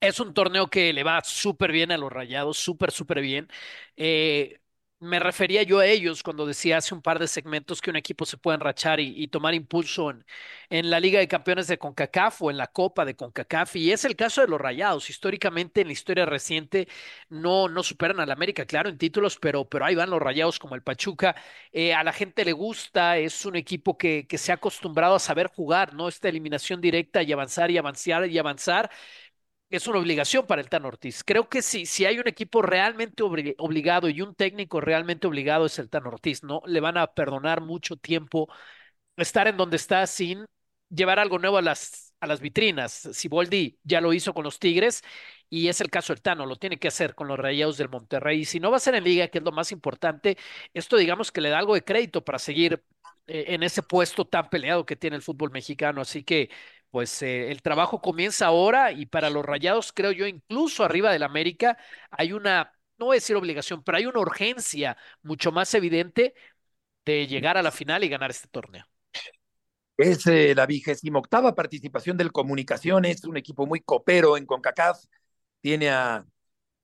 Es 0.00 0.20
un 0.20 0.32
torneo 0.32 0.68
que 0.68 0.92
le 0.92 1.02
va 1.02 1.20
súper 1.24 1.72
bien 1.72 1.90
a 1.90 1.98
los 1.98 2.12
rayados, 2.12 2.58
súper, 2.58 2.92
súper 2.92 3.20
bien. 3.20 3.48
Eh, 3.96 4.60
me 5.00 5.20
refería 5.20 5.62
yo 5.62 5.78
a 5.78 5.86
ellos 5.86 6.22
cuando 6.22 6.44
decía 6.44 6.78
hace 6.78 6.94
un 6.94 7.02
par 7.02 7.18
de 7.20 7.28
segmentos 7.28 7.80
que 7.80 7.90
un 7.90 7.96
equipo 7.96 8.26
se 8.26 8.36
puede 8.36 8.56
enrachar 8.56 8.98
y, 9.00 9.28
tomar 9.28 9.54
impulso 9.54 10.10
en, 10.70 10.90
la 10.90 10.98
Liga 11.00 11.20
de 11.20 11.28
Campeones 11.28 11.68
de 11.68 11.78
CONCACAF 11.78 12.42
o 12.42 12.50
en 12.50 12.56
la 12.56 12.66
Copa 12.66 13.04
de 13.04 13.14
CONCACAF. 13.14 13.76
Y 13.76 13.92
es 13.92 14.04
el 14.04 14.16
caso 14.16 14.40
de 14.40 14.48
los 14.48 14.60
Rayados. 14.60 15.08
Históricamente, 15.10 15.82
en 15.82 15.86
la 15.88 15.92
historia 15.92 16.26
reciente, 16.26 16.88
no, 17.28 17.68
no 17.68 17.82
superan 17.82 18.20
al 18.20 18.30
América, 18.30 18.66
claro, 18.66 18.88
en 18.88 18.98
títulos, 18.98 19.38
pero, 19.38 19.68
pero 19.68 19.84
ahí 19.84 19.94
van 19.94 20.10
los 20.10 20.20
Rayados 20.20 20.58
como 20.58 20.74
el 20.74 20.82
Pachuca. 20.82 21.36
Eh, 21.72 21.94
a 21.94 22.02
la 22.02 22.12
gente 22.12 22.44
le 22.44 22.52
gusta, 22.52 23.18
es 23.18 23.46
un 23.46 23.56
equipo 23.56 23.96
que, 23.96 24.26
que 24.26 24.38
se 24.38 24.50
ha 24.52 24.56
acostumbrado 24.56 25.14
a 25.14 25.20
saber 25.20 25.46
jugar, 25.48 25.94
¿no? 25.94 26.08
Esta 26.08 26.28
eliminación 26.28 26.80
directa 26.80 27.22
y 27.22 27.32
avanzar 27.32 27.70
y 27.70 27.78
avanzar 27.78 28.28
y 28.28 28.38
avanzar 28.38 28.90
es 29.70 29.86
una 29.86 29.98
obligación 29.98 30.46
para 30.46 30.62
el 30.62 30.68
Tan 30.70 30.84
Ortiz. 30.86 31.22
Creo 31.24 31.48
que 31.48 31.62
sí, 31.62 31.84
si 31.86 32.04
hay 32.06 32.18
un 32.18 32.28
equipo 32.28 32.62
realmente 32.62 33.22
obligado 33.22 34.08
y 34.08 34.22
un 34.22 34.34
técnico 34.34 34.80
realmente 34.80 35.26
obligado 35.26 35.66
es 35.66 35.78
el 35.78 35.90
Tan 35.90 36.06
Ortiz, 36.06 36.42
¿no? 36.42 36.62
Le 36.66 36.80
van 36.80 36.96
a 36.96 37.06
perdonar 37.08 37.60
mucho 37.60 37.96
tiempo 37.96 38.48
estar 39.16 39.48
en 39.48 39.56
donde 39.56 39.76
está 39.76 40.06
sin 40.06 40.46
llevar 40.90 41.18
algo 41.18 41.38
nuevo 41.38 41.58
a 41.58 41.62
las, 41.62 42.14
a 42.20 42.26
las 42.26 42.40
vitrinas. 42.40 42.92
Siboldi 43.12 43.78
ya 43.84 44.00
lo 44.00 44.12
hizo 44.12 44.34
con 44.34 44.44
los 44.44 44.58
Tigres 44.58 45.02
y 45.50 45.68
es 45.68 45.80
el 45.80 45.90
caso 45.90 46.12
del 46.14 46.22
Tano, 46.22 46.46
lo 46.46 46.56
tiene 46.56 46.78
que 46.78 46.88
hacer 46.88 47.14
con 47.14 47.28
los 47.28 47.38
Rayados 47.38 47.76
del 47.78 47.88
Monterrey. 47.88 48.40
Y 48.40 48.44
si 48.44 48.60
no 48.60 48.70
va 48.70 48.78
a 48.78 48.80
ser 48.80 48.94
en 48.94 49.04
liga, 49.04 49.28
que 49.28 49.38
es 49.38 49.44
lo 49.44 49.52
más 49.52 49.72
importante, 49.72 50.36
esto 50.74 50.96
digamos 50.96 51.32
que 51.32 51.40
le 51.40 51.50
da 51.50 51.58
algo 51.58 51.74
de 51.74 51.84
crédito 51.84 52.24
para 52.24 52.38
seguir 52.38 52.82
eh, 53.26 53.46
en 53.48 53.62
ese 53.62 53.82
puesto 53.82 54.24
tan 54.26 54.48
peleado 54.50 54.86
que 54.86 54.96
tiene 54.96 55.16
el 55.16 55.22
fútbol 55.22 55.50
mexicano. 55.50 56.00
Así 56.00 56.22
que 56.24 56.50
pues 56.90 57.22
eh, 57.22 57.50
el 57.50 57.62
trabajo 57.62 58.00
comienza 58.00 58.46
ahora 58.46 58.92
y 58.92 59.06
para 59.06 59.30
los 59.30 59.44
Rayados, 59.44 59.92
creo 59.92 60.12
yo, 60.12 60.26
incluso 60.26 60.84
arriba 60.84 61.12
del 61.12 61.22
América, 61.22 61.78
hay 62.10 62.32
una, 62.32 62.72
no 62.98 63.06
voy 63.06 63.16
a 63.16 63.20
decir 63.20 63.36
obligación, 63.36 63.82
pero 63.82 63.98
hay 63.98 64.06
una 64.06 64.20
urgencia 64.20 64.96
mucho 65.22 65.52
más 65.52 65.72
evidente 65.74 66.34
de 67.04 67.26
llegar 67.26 67.56
a 67.56 67.62
la 67.62 67.70
final 67.70 68.04
y 68.04 68.08
ganar 68.08 68.30
este 68.30 68.48
torneo. 68.48 68.84
Es 69.96 70.26
eh, 70.28 70.54
la 70.54 70.66
vigésima 70.66 71.18
octava 71.18 71.54
participación 71.54 72.16
del 72.16 72.30
Comunicaciones, 72.30 73.24
un 73.24 73.36
equipo 73.36 73.66
muy 73.66 73.80
copero 73.80 74.36
en 74.36 74.46
CONCACAF. 74.46 75.04
Tiene 75.60 75.90
a 75.90 76.24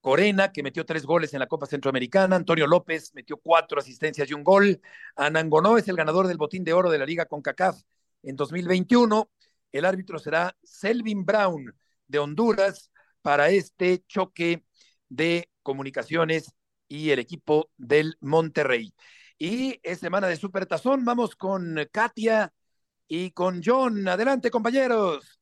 Corena, 0.01 0.53
que 0.53 0.63
metió 0.63 0.85
tres 0.85 1.07
goles 1.07 1.33
en 1.33 1.41
la 1.41 1.47
Copa 1.47 1.67
Centroamericana. 1.67 2.37
Antonio 2.37 2.67
López 2.67 3.13
metió 3.15 3.37
cuatro 3.37 3.79
asistencias 3.79 4.29
y 4.29 4.35
un 4.35 4.43
gol. 4.43 4.81
Anangonó 5.17 5.79
es 5.79 5.87
el 5.89 5.97
ganador 5.97 6.27
del 6.27 6.39
botín 6.39 6.65
de 6.65 6.73
oro 6.73 6.91
de 6.91 6.99
la 6.99 7.07
Liga 7.07 7.27
CONCACAF 7.27 7.81
en 8.25 8.35
2021. 8.37 9.31
El 9.75 9.85
árbitro 9.85 10.21
será 10.21 10.57
Selvin 10.63 11.25
Brown 11.25 11.75
de 12.07 12.21
Honduras 12.21 12.93
para 13.23 13.51
este 13.51 14.05
choque 14.07 14.65
de 15.09 15.51
comunicaciones 15.65 16.53
y 16.87 17.11
el 17.11 17.19
equipo 17.19 17.71
del 17.77 18.17
Monterrey. 18.21 18.95
Y 19.37 19.81
es 19.83 19.99
semana 19.99 20.29
de 20.29 20.37
Supertazón. 20.37 21.05
Vamos 21.05 21.35
con 21.35 21.77
Katia 21.91 22.55
y 23.09 23.33
con 23.33 23.63
John. 23.65 24.07
Adelante, 24.07 24.49
compañeros. 24.49 25.41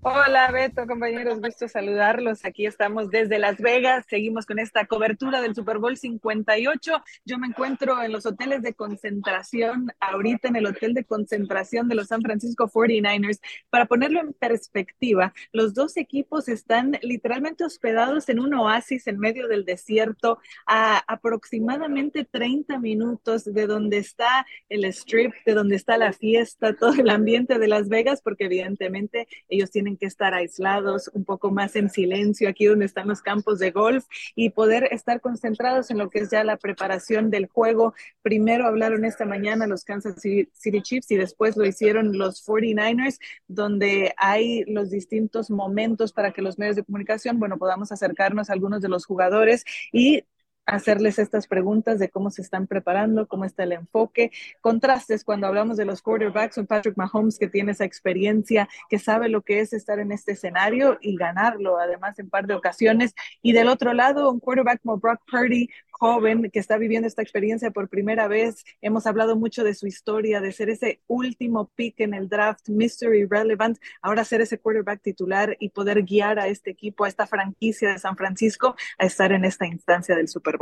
Hola 0.00 0.52
Beto, 0.52 0.86
compañeros, 0.86 1.40
gusto 1.40 1.66
saludarlos. 1.66 2.44
Aquí 2.44 2.66
estamos 2.66 3.10
desde 3.10 3.40
Las 3.40 3.58
Vegas, 3.58 4.06
seguimos 4.08 4.46
con 4.46 4.60
esta 4.60 4.86
cobertura 4.86 5.40
del 5.40 5.56
Super 5.56 5.78
Bowl 5.78 5.96
58. 5.96 7.02
Yo 7.24 7.38
me 7.38 7.48
encuentro 7.48 8.00
en 8.00 8.12
los 8.12 8.24
hoteles 8.24 8.62
de 8.62 8.74
concentración, 8.74 9.88
ahorita 9.98 10.48
en 10.48 10.56
el 10.56 10.66
hotel 10.66 10.94
de 10.94 11.04
concentración 11.04 11.88
de 11.88 11.96
los 11.96 12.06
San 12.06 12.22
Francisco 12.22 12.68
49ers. 12.68 13.40
Para 13.70 13.86
ponerlo 13.86 14.20
en 14.20 14.34
perspectiva, 14.34 15.34
los 15.52 15.74
dos 15.74 15.96
equipos 15.96 16.48
están 16.48 16.96
literalmente 17.02 17.64
hospedados 17.64 18.28
en 18.28 18.38
un 18.38 18.54
oasis 18.54 19.08
en 19.08 19.18
medio 19.18 19.48
del 19.48 19.64
desierto, 19.64 20.38
a 20.64 21.02
aproximadamente 21.12 22.24
30 22.24 22.78
minutos 22.78 23.44
de 23.52 23.66
donde 23.66 23.98
está 23.98 24.46
el 24.68 24.84
strip, 24.84 25.34
de 25.44 25.54
donde 25.54 25.74
está 25.74 25.98
la 25.98 26.12
fiesta, 26.12 26.72
todo 26.78 26.92
el 26.92 27.10
ambiente 27.10 27.58
de 27.58 27.66
Las 27.66 27.88
Vegas, 27.88 28.22
porque 28.22 28.44
evidentemente 28.44 29.26
ellos 29.48 29.72
tienen 29.72 29.87
que 29.96 30.06
estar 30.06 30.34
aislados, 30.34 31.10
un 31.14 31.24
poco 31.24 31.50
más 31.50 31.76
en 31.76 31.90
silencio, 31.90 32.48
aquí 32.48 32.66
donde 32.66 32.84
están 32.84 33.08
los 33.08 33.22
campos 33.22 33.58
de 33.58 33.70
golf 33.70 34.06
y 34.34 34.50
poder 34.50 34.88
estar 34.90 35.20
concentrados 35.20 35.90
en 35.90 35.98
lo 35.98 36.10
que 36.10 36.20
es 36.20 36.30
ya 36.30 36.44
la 36.44 36.56
preparación 36.56 37.30
del 37.30 37.46
juego. 37.46 37.94
Primero 38.22 38.66
hablaron 38.66 39.04
esta 39.04 39.24
mañana 39.24 39.66
los 39.66 39.84
Kansas 39.84 40.20
City 40.20 40.82
Chiefs 40.82 41.10
y 41.10 41.16
después 41.16 41.56
lo 41.56 41.64
hicieron 41.64 42.16
los 42.18 42.44
49ers, 42.46 43.18
donde 43.46 44.14
hay 44.16 44.64
los 44.64 44.90
distintos 44.90 45.50
momentos 45.50 46.12
para 46.12 46.32
que 46.32 46.42
los 46.42 46.58
medios 46.58 46.76
de 46.76 46.84
comunicación, 46.84 47.38
bueno, 47.38 47.58
podamos 47.58 47.92
acercarnos 47.92 48.50
a 48.50 48.52
algunos 48.52 48.82
de 48.82 48.88
los 48.88 49.06
jugadores 49.06 49.64
y 49.92 50.24
hacerles 50.68 51.18
estas 51.18 51.46
preguntas 51.46 51.98
de 51.98 52.10
cómo 52.10 52.30
se 52.30 52.42
están 52.42 52.66
preparando, 52.66 53.26
cómo 53.26 53.44
está 53.44 53.64
el 53.64 53.72
enfoque, 53.72 54.30
contrastes 54.60 55.24
cuando 55.24 55.46
hablamos 55.46 55.76
de 55.76 55.86
los 55.86 56.02
quarterbacks, 56.02 56.58
un 56.58 56.66
Patrick 56.66 56.96
Mahomes 56.96 57.38
que 57.38 57.48
tiene 57.48 57.72
esa 57.72 57.84
experiencia, 57.84 58.68
que 58.88 58.98
sabe 58.98 59.28
lo 59.28 59.42
que 59.42 59.60
es 59.60 59.72
estar 59.72 59.98
en 59.98 60.12
este 60.12 60.32
escenario 60.32 60.98
y 61.00 61.16
ganarlo, 61.16 61.78
además 61.78 62.18
en 62.18 62.28
par 62.28 62.46
de 62.46 62.54
ocasiones, 62.54 63.14
y 63.42 63.52
del 63.52 63.68
otro 63.68 63.94
lado 63.94 64.30
un 64.30 64.40
quarterback 64.40 64.82
como 64.82 64.98
Brock 64.98 65.22
Purdy, 65.30 65.68
joven 65.98 66.50
que 66.52 66.60
está 66.60 66.78
viviendo 66.78 67.08
esta 67.08 67.22
experiencia 67.22 67.70
por 67.70 67.88
primera 67.88 68.28
vez. 68.28 68.64
Hemos 68.80 69.06
hablado 69.06 69.36
mucho 69.36 69.64
de 69.64 69.74
su 69.74 69.86
historia, 69.86 70.40
de 70.40 70.52
ser 70.52 70.70
ese 70.70 71.00
último 71.08 71.70
pick 71.74 72.00
en 72.00 72.14
el 72.14 72.28
draft, 72.28 72.68
mystery 72.68 73.26
relevant, 73.26 73.78
ahora 74.00 74.24
ser 74.24 74.40
ese 74.40 74.58
quarterback 74.58 75.02
titular 75.02 75.56
y 75.58 75.70
poder 75.70 76.02
guiar 76.04 76.38
a 76.38 76.46
este 76.46 76.70
equipo, 76.70 77.04
a 77.04 77.08
esta 77.08 77.26
franquicia 77.26 77.92
de 77.92 77.98
San 77.98 78.16
Francisco 78.16 78.76
a 78.98 79.06
estar 79.06 79.32
en 79.32 79.44
esta 79.44 79.66
instancia 79.66 80.14
del 80.14 80.28
Super 80.28 80.57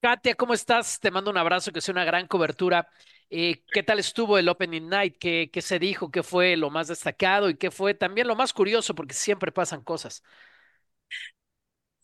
Katia, 0.00 0.34
¿cómo 0.34 0.52
estás? 0.52 1.00
Te 1.00 1.10
mando 1.10 1.30
un 1.30 1.38
abrazo, 1.38 1.72
que 1.72 1.80
sea 1.80 1.92
una 1.92 2.04
gran 2.04 2.26
cobertura. 2.26 2.86
Eh, 3.30 3.64
¿Qué 3.72 3.82
tal 3.82 3.98
estuvo 3.98 4.36
el 4.36 4.48
Opening 4.50 4.86
Night? 4.88 5.16
¿Qué, 5.18 5.48
¿Qué 5.50 5.62
se 5.62 5.78
dijo? 5.78 6.10
¿Qué 6.10 6.22
fue 6.22 6.56
lo 6.58 6.68
más 6.68 6.88
destacado? 6.88 7.48
¿Y 7.48 7.56
qué 7.56 7.70
fue 7.70 7.94
también 7.94 8.26
lo 8.26 8.36
más 8.36 8.52
curioso? 8.52 8.94
Porque 8.94 9.14
siempre 9.14 9.50
pasan 9.50 9.82
cosas. 9.82 10.22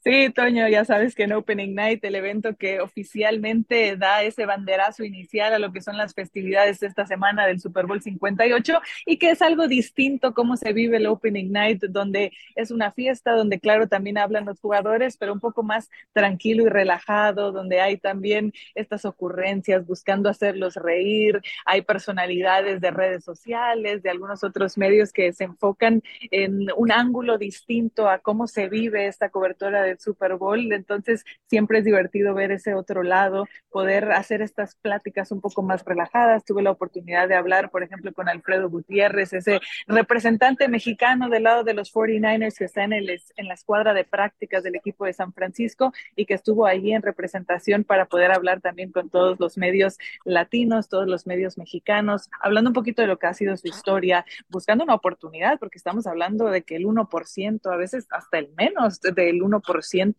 Sí, 0.02 0.30
Toño, 0.34 0.66
ya 0.66 0.86
sabes 0.86 1.14
que 1.14 1.24
en 1.24 1.32
Opening 1.34 1.74
Night, 1.74 2.02
el 2.06 2.14
evento 2.14 2.56
que 2.56 2.80
oficialmente 2.80 3.98
da 3.98 4.22
ese 4.22 4.46
banderazo 4.46 5.04
inicial 5.04 5.52
a 5.52 5.58
lo 5.58 5.72
que 5.72 5.82
son 5.82 5.98
las 5.98 6.14
festividades 6.14 6.80
de 6.80 6.86
esta 6.86 7.04
semana 7.06 7.46
del 7.46 7.60
Super 7.60 7.84
Bowl 7.84 8.00
58 8.00 8.80
y 9.04 9.18
que 9.18 9.30
es 9.30 9.42
algo 9.42 9.68
distinto 9.68 10.32
cómo 10.32 10.56
se 10.56 10.72
vive 10.72 10.96
el 10.96 11.06
Opening 11.06 11.52
Night, 11.52 11.82
donde 11.90 12.32
es 12.54 12.70
una 12.70 12.92
fiesta, 12.92 13.32
donde 13.32 13.60
claro 13.60 13.88
también 13.88 14.16
hablan 14.16 14.46
los 14.46 14.58
jugadores, 14.58 15.18
pero 15.18 15.34
un 15.34 15.40
poco 15.40 15.62
más 15.62 15.90
tranquilo 16.14 16.64
y 16.64 16.70
relajado, 16.70 17.52
donde 17.52 17.82
hay 17.82 17.98
también 17.98 18.54
estas 18.74 19.04
ocurrencias 19.04 19.84
buscando 19.86 20.30
hacerlos 20.30 20.76
reír, 20.76 21.42
hay 21.66 21.82
personalidades 21.82 22.80
de 22.80 22.90
redes 22.90 23.22
sociales, 23.22 24.02
de 24.02 24.08
algunos 24.08 24.44
otros 24.44 24.78
medios 24.78 25.12
que 25.12 25.34
se 25.34 25.44
enfocan 25.44 26.02
en 26.30 26.68
un 26.74 26.90
ángulo 26.90 27.36
distinto 27.36 28.08
a 28.08 28.18
cómo 28.20 28.46
se 28.46 28.68
vive 28.70 29.06
esta 29.06 29.28
cobertura 29.28 29.89
Super 29.98 30.36
Bowl, 30.36 30.72
entonces 30.72 31.24
siempre 31.46 31.78
es 31.78 31.84
divertido 31.84 32.34
ver 32.34 32.52
ese 32.52 32.74
otro 32.74 33.02
lado, 33.02 33.46
poder 33.70 34.12
hacer 34.12 34.42
estas 34.42 34.76
pláticas 34.76 35.32
un 35.32 35.40
poco 35.40 35.62
más 35.62 35.84
relajadas. 35.84 36.44
Tuve 36.44 36.62
la 36.62 36.70
oportunidad 36.70 37.28
de 37.28 37.34
hablar, 37.34 37.70
por 37.70 37.82
ejemplo, 37.82 38.12
con 38.12 38.28
Alfredo 38.28 38.68
Gutiérrez, 38.68 39.32
ese 39.32 39.60
representante 39.86 40.68
mexicano 40.68 41.28
del 41.28 41.44
lado 41.44 41.64
de 41.64 41.74
los 41.74 41.92
49ers 41.92 42.58
que 42.58 42.64
está 42.64 42.84
en, 42.84 42.92
el, 42.92 43.20
en 43.36 43.48
la 43.48 43.54
escuadra 43.54 43.94
de 43.94 44.04
prácticas 44.04 44.62
del 44.62 44.76
equipo 44.76 45.04
de 45.04 45.12
San 45.12 45.32
Francisco 45.32 45.92
y 46.16 46.26
que 46.26 46.34
estuvo 46.34 46.66
allí 46.66 46.92
en 46.92 47.02
representación 47.02 47.84
para 47.84 48.06
poder 48.06 48.32
hablar 48.32 48.60
también 48.60 48.92
con 48.92 49.10
todos 49.10 49.38
los 49.40 49.56
medios 49.56 49.98
latinos, 50.24 50.88
todos 50.88 51.06
los 51.06 51.26
medios 51.26 51.58
mexicanos, 51.58 52.28
hablando 52.40 52.70
un 52.70 52.74
poquito 52.74 53.02
de 53.02 53.08
lo 53.08 53.18
que 53.18 53.26
ha 53.26 53.34
sido 53.34 53.56
su 53.56 53.68
historia, 53.68 54.24
buscando 54.48 54.84
una 54.84 54.94
oportunidad, 54.94 55.58
porque 55.58 55.78
estamos 55.78 56.06
hablando 56.06 56.46
de 56.46 56.62
que 56.62 56.76
el 56.76 56.84
1%, 56.84 57.72
a 57.72 57.76
veces 57.76 58.06
hasta 58.10 58.38
el 58.38 58.50
menos 58.56 59.00
del 59.00 59.40
1%, 59.40 59.60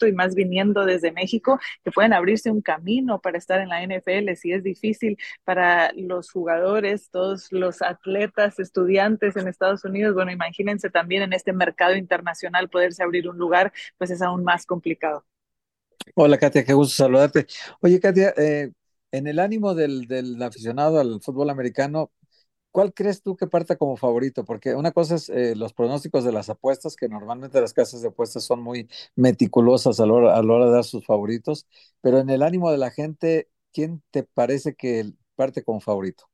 y 0.07 0.11
más 0.11 0.35
viniendo 0.35 0.85
desde 0.85 1.11
México, 1.11 1.59
que 1.83 1.91
pueden 1.91 2.13
abrirse 2.13 2.51
un 2.51 2.61
camino 2.61 3.19
para 3.19 3.37
estar 3.37 3.59
en 3.59 3.69
la 3.69 3.83
NFL. 3.83 4.35
Si 4.35 4.51
es 4.51 4.63
difícil 4.63 5.17
para 5.43 5.91
los 5.93 6.31
jugadores, 6.31 7.09
todos 7.09 7.51
los 7.51 7.81
atletas, 7.81 8.59
estudiantes 8.59 9.35
en 9.37 9.47
Estados 9.47 9.85
Unidos, 9.85 10.13
bueno, 10.13 10.31
imagínense 10.31 10.89
también 10.89 11.23
en 11.23 11.33
este 11.33 11.53
mercado 11.53 11.95
internacional 11.95 12.69
poderse 12.69 13.03
abrir 13.03 13.29
un 13.29 13.37
lugar, 13.37 13.71
pues 13.97 14.11
es 14.11 14.21
aún 14.21 14.43
más 14.43 14.65
complicado. 14.65 15.25
Hola 16.15 16.37
Katia, 16.37 16.63
qué 16.63 16.73
gusto 16.73 16.95
saludarte. 16.95 17.45
Oye 17.81 17.99
Katia, 17.99 18.33
eh, 18.37 18.71
en 19.11 19.27
el 19.27 19.39
ánimo 19.39 19.75
del, 19.75 20.07
del 20.07 20.41
aficionado 20.41 20.99
al 20.99 21.21
fútbol 21.21 21.49
americano, 21.49 22.11
¿Cuál 22.71 22.93
crees 22.93 23.21
tú 23.21 23.35
que 23.35 23.47
parta 23.47 23.75
como 23.77 23.97
favorito? 23.97 24.45
Porque 24.45 24.75
una 24.75 24.91
cosa 24.91 25.15
es 25.15 25.29
eh, 25.29 25.55
los 25.55 25.73
pronósticos 25.73 26.23
de 26.23 26.31
las 26.31 26.49
apuestas, 26.49 26.95
que 26.95 27.09
normalmente 27.09 27.59
las 27.61 27.73
casas 27.73 28.01
de 28.01 28.07
apuestas 28.09 28.45
son 28.45 28.61
muy 28.63 28.87
meticulosas 29.15 29.99
a 29.99 30.05
la, 30.05 30.13
hora, 30.13 30.37
a 30.37 30.43
la 30.43 30.53
hora 30.53 30.65
de 30.67 30.71
dar 30.71 30.83
sus 30.85 31.05
favoritos, 31.05 31.67
pero 32.01 32.19
en 32.19 32.29
el 32.29 32.41
ánimo 32.43 32.71
de 32.71 32.77
la 32.77 32.91
gente, 32.91 33.49
¿quién 33.73 34.01
te 34.11 34.23
parece 34.23 34.75
que 34.75 35.11
parte 35.35 35.63
como 35.63 35.81
favorito? 35.81 36.25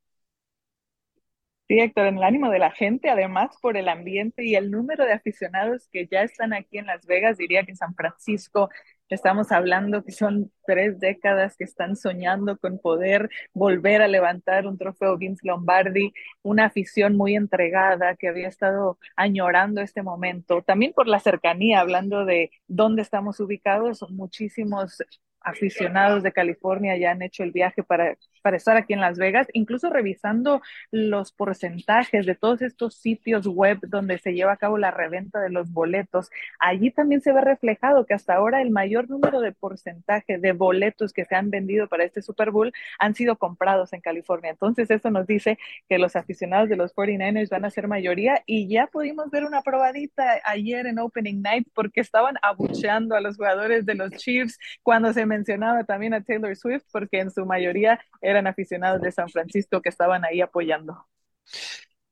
Sí, 1.68 1.80
Héctor, 1.82 2.08
en 2.08 2.18
el 2.18 2.24
ánimo 2.24 2.50
de 2.50 2.60
la 2.60 2.72
gente, 2.72 3.10
además 3.10 3.58
por 3.62 3.76
el 3.76 3.90
ambiente 3.90 4.46
y 4.46 4.56
el 4.56 4.72
número 4.72 5.04
de 5.04 5.12
aficionados 5.12 5.90
que 5.92 6.08
ya 6.10 6.22
están 6.22 6.54
aquí 6.54 6.78
en 6.78 6.86
Las 6.86 7.06
Vegas, 7.06 7.38
diría 7.38 7.64
que 7.66 7.72
en 7.72 7.78
San 7.78 7.94
Francisco 7.94 8.70
Estamos 9.10 9.53
hablando 9.53 10.03
que 10.03 10.12
son 10.12 10.51
tres 10.66 10.99
décadas 10.99 11.55
que 11.55 11.64
están 11.64 11.95
soñando 11.95 12.58
con 12.58 12.78
poder 12.78 13.30
volver 13.53 14.01
a 14.01 14.08
levantar 14.08 14.68
un 14.68 14.78
trofeo 14.78 15.18
Vince 15.18 15.47
Lombardi, 15.47 16.14
una 16.41 16.66
afición 16.66 17.16
muy 17.16 17.36
entregada 17.36 18.16
que 18.16 18.28
había 18.28 18.49
estado 18.49 18.99
añorando 19.16 19.80
este 19.82 20.03
momento. 20.03 20.62
También 20.62 20.91
por 20.93 21.08
la 21.08 21.20
cercanía, 21.20 21.80
hablando 21.80 22.26
de 22.26 22.51
dónde 22.68 23.01
estamos 23.01 23.39
ubicados, 23.39 24.05
muchísimos 24.10 25.01
aficionados 25.48 26.24
de 26.24 26.32
California 26.32 26.98
ya 26.98 27.12
han 27.12 27.22
hecho 27.22 27.43
el 27.43 27.52
viaje 27.52 27.84
para, 27.84 28.16
para 28.41 28.58
estar 28.58 28.78
aquí 28.78 28.93
en 28.93 29.02
Las 29.02 29.18
Vegas, 29.18 29.48
incluso 29.54 29.89
revisando 29.89 30.62
los 30.91 31.32
porcentajes 31.32 32.26
de 32.26 32.36
todos 32.36 32.62
estos 32.62 32.95
sitios 32.95 33.48
web 33.48 33.80
donde 33.88 34.18
se 34.18 34.34
lleva 34.34 34.54
a 34.54 34.58
cabo 34.58 34.78
la 34.78 34.91
reventa 34.91 35.39
de 35.39 35.50
los 35.50 35.72
boletos. 35.72 36.30
Allí 36.60 36.91
también 36.91 37.22
se 37.22 37.32
ve 37.32 37.41
reflejado 37.41 38.06
que 38.06 38.14
hasta 38.14 38.36
ahora 38.36 38.62
el 38.62 38.72
mayor 38.72 39.10
número 39.10 39.39
de 39.39 39.52
porcentaje 39.52 40.38
de 40.38 40.52
boletos 40.52 41.14
que 41.14 41.26
se 41.26 41.36
han 41.36 41.50
vendido 41.50 41.88
para 41.88 42.04
este 42.04 42.22
Super 42.22 42.52
Bowl 42.52 42.72
han 43.00 43.16
sido 43.16 43.38
comprados 43.38 43.93
en 43.93 44.02
California. 44.02 44.52
Entonces 44.52 44.89
eso 44.91 45.10
nos 45.12 45.28
dice 45.28 45.58
que 45.88 45.98
los 45.98 46.16
aficionados 46.16 46.70
de 46.70 46.76
los 46.76 46.93
49ers 46.93 47.50
van 47.50 47.66
a 47.66 47.70
ser 47.70 47.88
mayoría 47.88 48.43
y 48.45 48.68
ya 48.68 48.88
pudimos 48.88 49.30
ver 49.30 49.45
una 49.45 49.62
probadita 49.62 50.41
ayer 50.43 50.88
en 50.88 51.00
Opening 51.00 51.41
Night 51.41 51.68
porque 51.74 52.02
estaban 52.02 52.36
abucheando 52.41 53.16
a 53.16 53.22
los 53.22 53.38
jugadores 53.38 53.86
de 53.86 53.95
los 53.95 54.12
Chiefs 54.12 54.58
cuando 54.84 55.14
se 55.14 55.26
mencionaba 55.38 55.84
también 55.84 56.14
a 56.14 56.24
Taylor 56.24 56.56
Swift 56.56 56.86
porque 56.92 57.20
en 57.20 57.32
su 57.32 57.46
mayoría 57.46 58.00
eran 58.22 58.48
aficionados 58.48 59.02
de 59.02 59.12
San 59.12 59.30
Francisco 59.30 59.82
que 59.82 59.90
estaban 59.90 60.26
ahí 60.26 60.42
apoyando. 60.42 61.06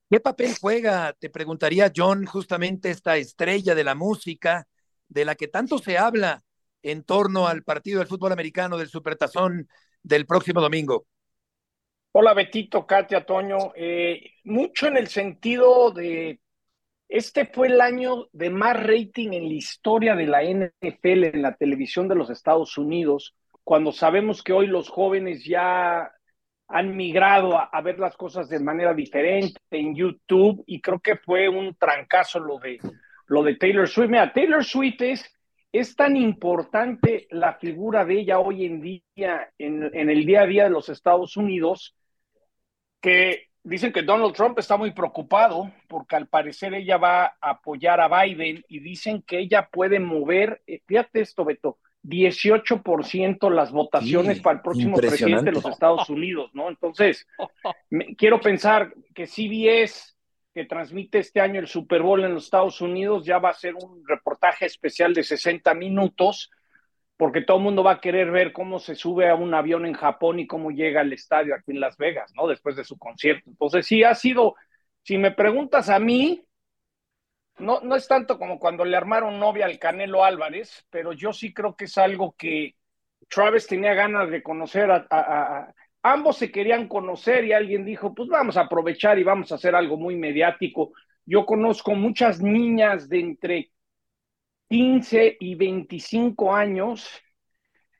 ¿Qué 0.09 0.19
papel 0.19 0.51
juega, 0.61 1.13
te 1.13 1.29
preguntaría 1.29 1.91
John, 1.93 2.25
justamente 2.25 2.91
esta 2.91 3.17
estrella 3.17 3.73
de 3.73 3.83
la 3.83 3.95
música 3.95 4.67
de 5.07 5.25
la 5.25 5.35
que 5.35 5.47
tanto 5.47 5.79
se 5.79 5.97
habla 5.97 6.43
en 6.83 7.03
torno 7.03 7.47
al 7.47 7.63
partido 7.63 7.99
del 7.99 8.07
fútbol 8.07 8.31
americano 8.31 8.77
del 8.77 8.89
Supertazón 8.89 9.67
del 10.03 10.27
próximo 10.27 10.61
domingo? 10.61 11.07
Hola 12.11 12.33
Betito, 12.33 12.85
Katia, 12.85 13.25
Toño. 13.25 13.73
Eh, 13.75 14.31
mucho 14.43 14.87
en 14.87 14.97
el 14.97 15.07
sentido 15.07 15.91
de 15.91 16.39
este 17.07 17.45
fue 17.45 17.67
el 17.67 17.81
año 17.81 18.27
de 18.31 18.49
más 18.49 18.81
rating 18.81 19.33
en 19.33 19.47
la 19.47 19.53
historia 19.53 20.15
de 20.15 20.25
la 20.25 20.43
NFL 20.43 21.23
en 21.25 21.41
la 21.41 21.55
televisión 21.55 22.07
de 22.07 22.15
los 22.15 22.29
Estados 22.29 22.77
Unidos, 22.77 23.35
cuando 23.63 23.91
sabemos 23.91 24.43
que 24.43 24.53
hoy 24.53 24.67
los 24.67 24.89
jóvenes 24.89 25.43
ya 25.45 26.11
han 26.67 26.95
migrado 26.95 27.57
a, 27.57 27.81
ver 27.81 27.99
las 27.99 28.17
cosas 28.17 28.49
de 28.49 28.59
manera 28.59 28.93
diferente 28.93 29.59
en 29.69 29.95
YouTube 29.95 30.63
y 30.65 30.81
creo 30.81 30.99
que 30.99 31.17
fue 31.17 31.47
un 31.47 31.75
trancazo 31.75 32.39
lo 32.39 32.57
de, 32.57 32.79
lo 33.27 33.43
de 33.43 33.55
Taylor 33.55 33.87
Swift. 33.87 34.09
Mira, 34.09 34.33
Taylor 34.33 34.63
Swift 34.63 35.01
es, 35.01 35.35
es 35.71 35.95
tan 35.95 36.17
importante 36.17 37.27
la 37.29 37.53
figura 37.53 38.03
de 38.03 38.19
ella 38.19 38.39
hoy 38.39 38.65
en 38.65 38.81
día 38.81 39.51
en, 39.59 39.91
en 39.93 40.09
el 40.09 40.25
día 40.25 40.41
a 40.41 40.47
día 40.47 40.63
de 40.63 40.71
los 40.71 40.89
Estados 40.89 41.37
Unidos 41.37 41.95
que 42.99 43.49
Dicen 43.65 43.91
que 43.91 44.03
Donald 44.03 44.35
Trump 44.35 44.59
está 44.59 44.77
muy 44.77 44.91
preocupado 44.91 45.71
porque 45.87 46.15
al 46.15 46.27
parecer 46.27 46.75
ella 46.75 46.97
va 46.97 47.25
a 47.25 47.49
apoyar 47.49 47.99
a 47.99 48.07
Biden 48.07 48.63
y 48.67 48.79
dicen 48.79 49.23
que 49.23 49.39
ella 49.39 49.67
puede 49.71 49.99
mover, 49.99 50.61
eh, 50.67 50.81
fíjate 50.85 51.21
esto, 51.21 51.43
Beto, 51.43 51.79
18% 52.03 53.49
las 53.49 53.71
votaciones 53.71 54.39
para 54.39 54.57
el 54.57 54.61
próximo 54.61 54.97
presidente 54.97 55.45
de 55.45 55.51
los 55.51 55.65
Estados 55.65 56.07
Unidos, 56.11 56.51
¿no? 56.53 56.69
Entonces, 56.69 57.27
quiero 58.19 58.39
pensar 58.39 58.93
que 59.15 59.25
CBS, 59.25 60.13
que 60.53 60.65
transmite 60.65 61.17
este 61.17 61.41
año 61.41 61.59
el 61.59 61.67
Super 61.67 62.03
Bowl 62.03 62.23
en 62.23 62.35
los 62.35 62.43
Estados 62.43 62.79
Unidos, 62.81 63.25
ya 63.25 63.39
va 63.39 63.49
a 63.49 63.53
ser 63.53 63.73
un 63.73 64.07
reportaje 64.07 64.67
especial 64.67 65.15
de 65.15 65.23
60 65.23 65.73
minutos 65.73 66.51
porque 67.17 67.41
todo 67.41 67.57
el 67.57 67.63
mundo 67.63 67.83
va 67.83 67.93
a 67.93 68.01
querer 68.01 68.31
ver 68.31 68.51
cómo 68.51 68.79
se 68.79 68.95
sube 68.95 69.29
a 69.29 69.35
un 69.35 69.53
avión 69.53 69.85
en 69.85 69.93
Japón 69.93 70.39
y 70.39 70.47
cómo 70.47 70.71
llega 70.71 71.01
al 71.01 71.13
estadio 71.13 71.55
aquí 71.55 71.71
en 71.71 71.79
Las 71.79 71.97
Vegas, 71.97 72.31
¿no? 72.35 72.47
Después 72.47 72.75
de 72.75 72.83
su 72.83 72.97
concierto. 72.97 73.49
Entonces, 73.49 73.85
sí, 73.85 74.03
ha 74.03 74.15
sido, 74.15 74.55
si 75.03 75.17
me 75.17 75.31
preguntas 75.31 75.89
a 75.89 75.99
mí, 75.99 76.45
no, 77.57 77.79
no 77.81 77.95
es 77.95 78.07
tanto 78.07 78.37
como 78.37 78.59
cuando 78.59 78.83
le 78.83 78.97
armaron 78.97 79.39
novia 79.39 79.65
al 79.65 79.79
Canelo 79.79 80.25
Álvarez, 80.25 80.85
pero 80.89 81.13
yo 81.13 81.31
sí 81.31 81.53
creo 81.53 81.75
que 81.75 81.85
es 81.85 81.97
algo 81.97 82.35
que 82.37 82.75
Travis 83.29 83.67
tenía 83.67 83.93
ganas 83.93 84.29
de 84.29 84.43
conocer 84.43 84.91
a, 84.91 85.73
ambos 86.05 86.37
se 86.37 86.51
querían 86.51 86.87
conocer 86.87 87.45
y 87.45 87.53
alguien 87.53 87.83
dijo, 87.83 88.13
pues 88.13 88.29
vamos 88.29 88.57
a 88.57 88.61
aprovechar 88.61 89.17
y 89.17 89.23
vamos 89.23 89.51
a 89.51 89.55
hacer 89.55 89.73
algo 89.73 89.97
muy 89.97 90.15
mediático. 90.15 90.91
Yo 91.25 91.47
conozco 91.47 91.95
muchas 91.95 92.41
niñas 92.41 93.09
de 93.09 93.19
entre 93.19 93.71
15 94.69 95.37
y 95.39 95.55
25 95.55 96.55
años 96.55 97.09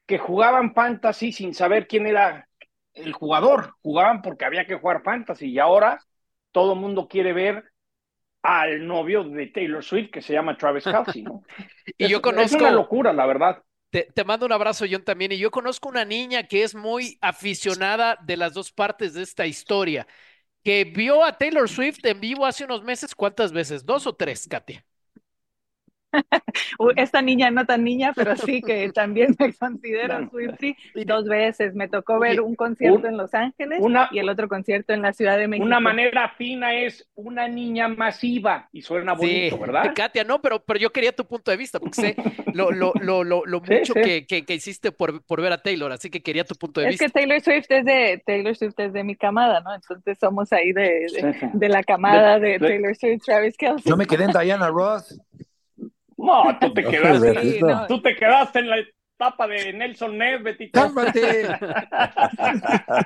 que 0.06 0.18
jugaban 0.18 0.74
fantasy 0.74 1.32
sin 1.32 1.54
saber 1.54 1.88
quién 1.88 2.06
era 2.08 2.48
el 2.94 3.14
jugador. 3.14 3.76
Jugaban 3.82 4.22
porque 4.22 4.46
había 4.46 4.66
que 4.66 4.76
jugar 4.76 5.04
fantasy 5.04 5.48
y 5.48 5.60
ahora 5.60 6.00
todo 6.52 6.74
el 6.74 6.80
mundo 6.80 7.08
quiere 7.08 7.34
ver 7.34 7.66
al 8.42 8.86
novio 8.86 9.24
de 9.24 9.48
Taylor 9.48 9.84
Swift 9.84 10.12
que 10.12 10.22
se 10.22 10.34
llama 10.34 10.56
Travis 10.56 10.84
Kelsey, 10.84 11.24
¿no? 11.24 11.44
y 11.98 12.08
yo 12.08 12.22
conozco... 12.22 12.58
Es 12.58 12.62
una 12.62 12.72
locura, 12.72 13.12
la 13.12 13.26
verdad. 13.26 13.64
Te, 13.90 14.04
te, 14.14 14.24
mando 14.24 14.46
un 14.46 14.52
abrazo, 14.52 14.86
John, 14.90 15.04
también. 15.04 15.32
Y 15.32 15.38
yo 15.38 15.50
conozco 15.50 15.90
una 15.90 16.06
niña 16.06 16.44
que 16.44 16.64
es 16.64 16.76
muy 16.76 17.18
aficionada 17.22 18.18
de 18.24 18.38
las 18.38 18.54
dos 18.54 18.72
partes 18.72 19.14
de 19.14 19.24
esta 19.24 19.48
historia, 19.48 20.06
que 20.64 20.84
vio 20.84 21.24
a 21.24 21.38
Taylor 21.38 21.68
Swift 21.70 22.06
en 22.06 22.20
vivo 22.20 22.46
hace 22.46 22.66
unos 22.66 22.84
meses. 22.84 23.16
¿Cuántas 23.16 23.52
veces? 23.52 23.86
¿Dos 23.86 24.06
o 24.06 24.16
tres, 24.16 24.48
Katia? 24.48 24.86
esta 26.96 27.22
niña 27.22 27.52
no 27.52 27.66
tan 27.66 27.84
niña, 27.84 28.14
pero 28.16 28.36
sí 28.36 28.62
que 28.62 28.90
también 28.94 29.36
me 29.40 29.54
considero 29.54 30.30
Swiftie 30.30 30.76
dos 31.06 31.26
veces. 31.26 31.76
Me 31.76 31.88
tocó 31.88 32.20
ver 32.20 32.42
un 32.42 32.56
concierto 32.56 33.08
en 33.08 33.18
Los 33.18 33.34
Ángeles 33.34 33.82
y 34.12 34.20
el 34.20 34.30
otro 34.30 34.48
concierto 34.48 34.94
en 34.94 35.02
la 35.02 35.14
Ciudad 35.14 35.38
de 35.38 35.48
México. 35.48 35.66
Una 35.66 35.80
manera 35.80 36.30
fina 36.38 36.74
es 36.74 37.08
una 37.16 37.48
niña 37.48 37.88
masiva 37.88 38.70
y 38.72 38.82
suena 38.82 39.14
bonito, 39.14 39.58
¿verdad? 39.58 39.94
Katia, 39.96 40.24
no, 40.24 40.42
pero, 40.42 40.60
pero 40.60 40.80
yo 40.80 40.92
quería 40.92 41.12
tu 41.12 41.26
punto 41.26 41.52
de 41.52 41.58
vista, 41.58 41.80
porque 41.80 42.02
sé 42.02 42.16
lo, 42.54 42.72
lo, 42.72 42.94
lo, 43.24 43.24
lo, 43.24 43.62
mucho 43.62 43.94
Que, 43.94 44.26
que, 44.26 44.54
hiciste 44.54 44.92
por, 44.92 45.24
por 45.24 45.42
ver 45.42 45.52
a 45.52 45.58
Taylor, 45.58 45.92
así 45.92 46.10
que 46.10 46.22
quería 46.22 46.44
tu 46.44 46.56
punto 46.56 46.82
de 46.82 46.88
vista. 46.88 47.06
Es 47.06 47.12
que 47.12 47.20
Taylor 47.20 47.42
Swift 47.42 47.66
es 47.70 47.86
de 47.86 48.24
Taylor 48.26 48.56
Swift 48.56 48.80
es 48.80 48.94
de 48.94 49.04
mi 49.04 49.16
camada, 49.16 49.62
¿no? 49.62 49.74
Entonces 49.76 50.18
somos 50.20 50.52
ahí 50.54 50.72
de, 50.72 51.08
de, 51.54 51.70
la 51.70 51.84
camada 51.84 52.40
de, 52.40 52.60
Taylor 52.60 52.96
Swift, 52.96 53.24
Travis 53.26 53.58
Kelsey. 53.58 53.90
Yo 53.90 53.98
me 53.98 54.06
quedé 54.06 54.26
en 54.26 54.32
Diana 54.32 54.70
Ross. 54.70 55.20
No, 56.18 56.58
tú 56.60 56.74
te 56.74 56.84
quedaste, 56.86 57.60
tú 57.88 58.02
te 58.02 58.16
quedaste 58.16 58.60
en 58.60 58.70
la 58.70 58.78
etapa 59.16 59.48
de 59.48 59.72
Nelson 59.72 60.18
Ned, 60.18 60.44
Betito. 60.44 60.92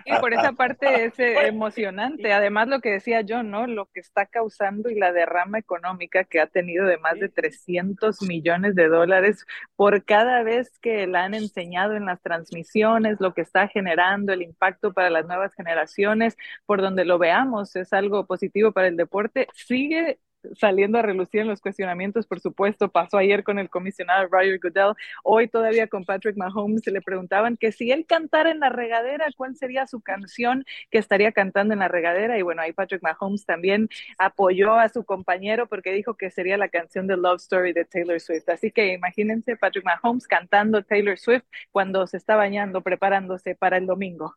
y 0.06 0.14
por 0.20 0.34
esa 0.34 0.54
parte 0.54 1.06
es 1.06 1.20
eh, 1.20 1.48
emocionante. 1.48 2.34
Además, 2.34 2.68
lo 2.68 2.80
que 2.82 2.90
decía 2.90 3.22
yo, 3.22 3.44
¿no? 3.44 3.68
Lo 3.68 3.86
que 3.88 4.00
está 4.00 4.26
causando 4.26 4.90
y 4.90 4.96
la 4.96 5.14
derrama 5.14 5.60
económica 5.60 6.24
que 6.24 6.40
ha 6.40 6.48
tenido 6.48 6.88
de 6.88 6.98
más 6.98 7.20
de 7.20 7.30
300 7.30 8.24
millones 8.24 8.74
de 8.74 8.88
dólares 8.88 9.46
por 9.76 10.04
cada 10.04 10.42
vez 10.42 10.80
que 10.80 11.06
la 11.06 11.26
han 11.26 11.36
enseñado 11.36 11.96
en 11.96 12.06
las 12.06 12.22
transmisiones, 12.22 13.18
lo 13.20 13.36
que 13.36 13.42
está 13.42 13.68
generando, 13.68 14.34
el 14.34 14.42
impacto 14.42 14.94
para 14.94 15.12
las 15.12 15.28
nuevas 15.28 15.54
generaciones, 15.54 16.38
por 16.66 16.82
donde 16.82 17.06
lo 17.06 17.20
veamos, 17.20 17.76
es 17.76 17.94
algo 17.94 18.26
positivo 18.26 18.72
para 18.72 18.88
el 18.88 18.98
deporte. 18.98 19.48
Sigue 19.54 20.18
saliendo 20.56 20.98
a 20.98 21.02
relucir 21.02 21.42
en 21.42 21.48
los 21.48 21.62
cuestionamientos, 21.62 22.28
por 22.28 22.40
supuesto, 22.40 22.90
pasó 22.90 23.18
ayer 23.18 23.44
con 23.44 23.60
el 23.60 23.70
comisionado 23.70 24.28
Roger 24.28 24.60
Goodell, 24.60 24.94
hoy 25.24 25.48
todavía 25.48 25.88
con 25.88 26.06
Patrick 26.06 26.38
Mahomes, 26.38 26.84
se 26.84 26.92
le 26.92 27.02
preguntaban 27.02 27.58
que 27.58 27.72
si 27.72 27.92
él 27.92 28.06
cantara 28.06 28.52
en 28.52 28.60
la 28.60 28.70
regadera, 28.70 29.28
¿cuál 29.36 29.56
sería 29.56 29.88
su 29.88 30.02
canción 30.02 30.66
que 30.90 30.98
estaría 30.98 31.32
cantando 31.32 31.74
en 31.74 31.80
la 31.80 31.88
regadera? 31.88 32.38
Y 32.38 32.42
bueno, 32.42 32.62
ahí 32.62 32.74
Patrick 32.74 33.04
Mahomes 33.04 33.46
también 33.46 33.90
apoyó 34.18 34.76
a 34.76 34.90
su 34.90 35.04
compañero 35.04 35.68
porque 35.68 35.92
dijo 35.92 36.16
que 36.16 36.32
sería 36.32 36.58
la 36.58 36.70
canción 36.70 37.08
de 37.08 37.18
Love 37.18 37.42
Story 37.42 37.74
de 37.74 37.86
Taylor 37.86 38.20
Swift. 38.20 38.50
Así 38.50 38.72
que 38.72 38.94
imagínense 38.94 39.56
Patrick 39.58 39.86
Mahomes 39.86 40.28
cantando 40.28 40.84
Taylor 40.84 41.18
Swift 41.18 41.44
cuando 41.72 42.08
se 42.08 42.18
está 42.18 42.36
bañando, 42.36 42.82
preparándose 42.82 43.56
para 43.56 43.78
el 43.78 43.86
domingo. 43.86 44.36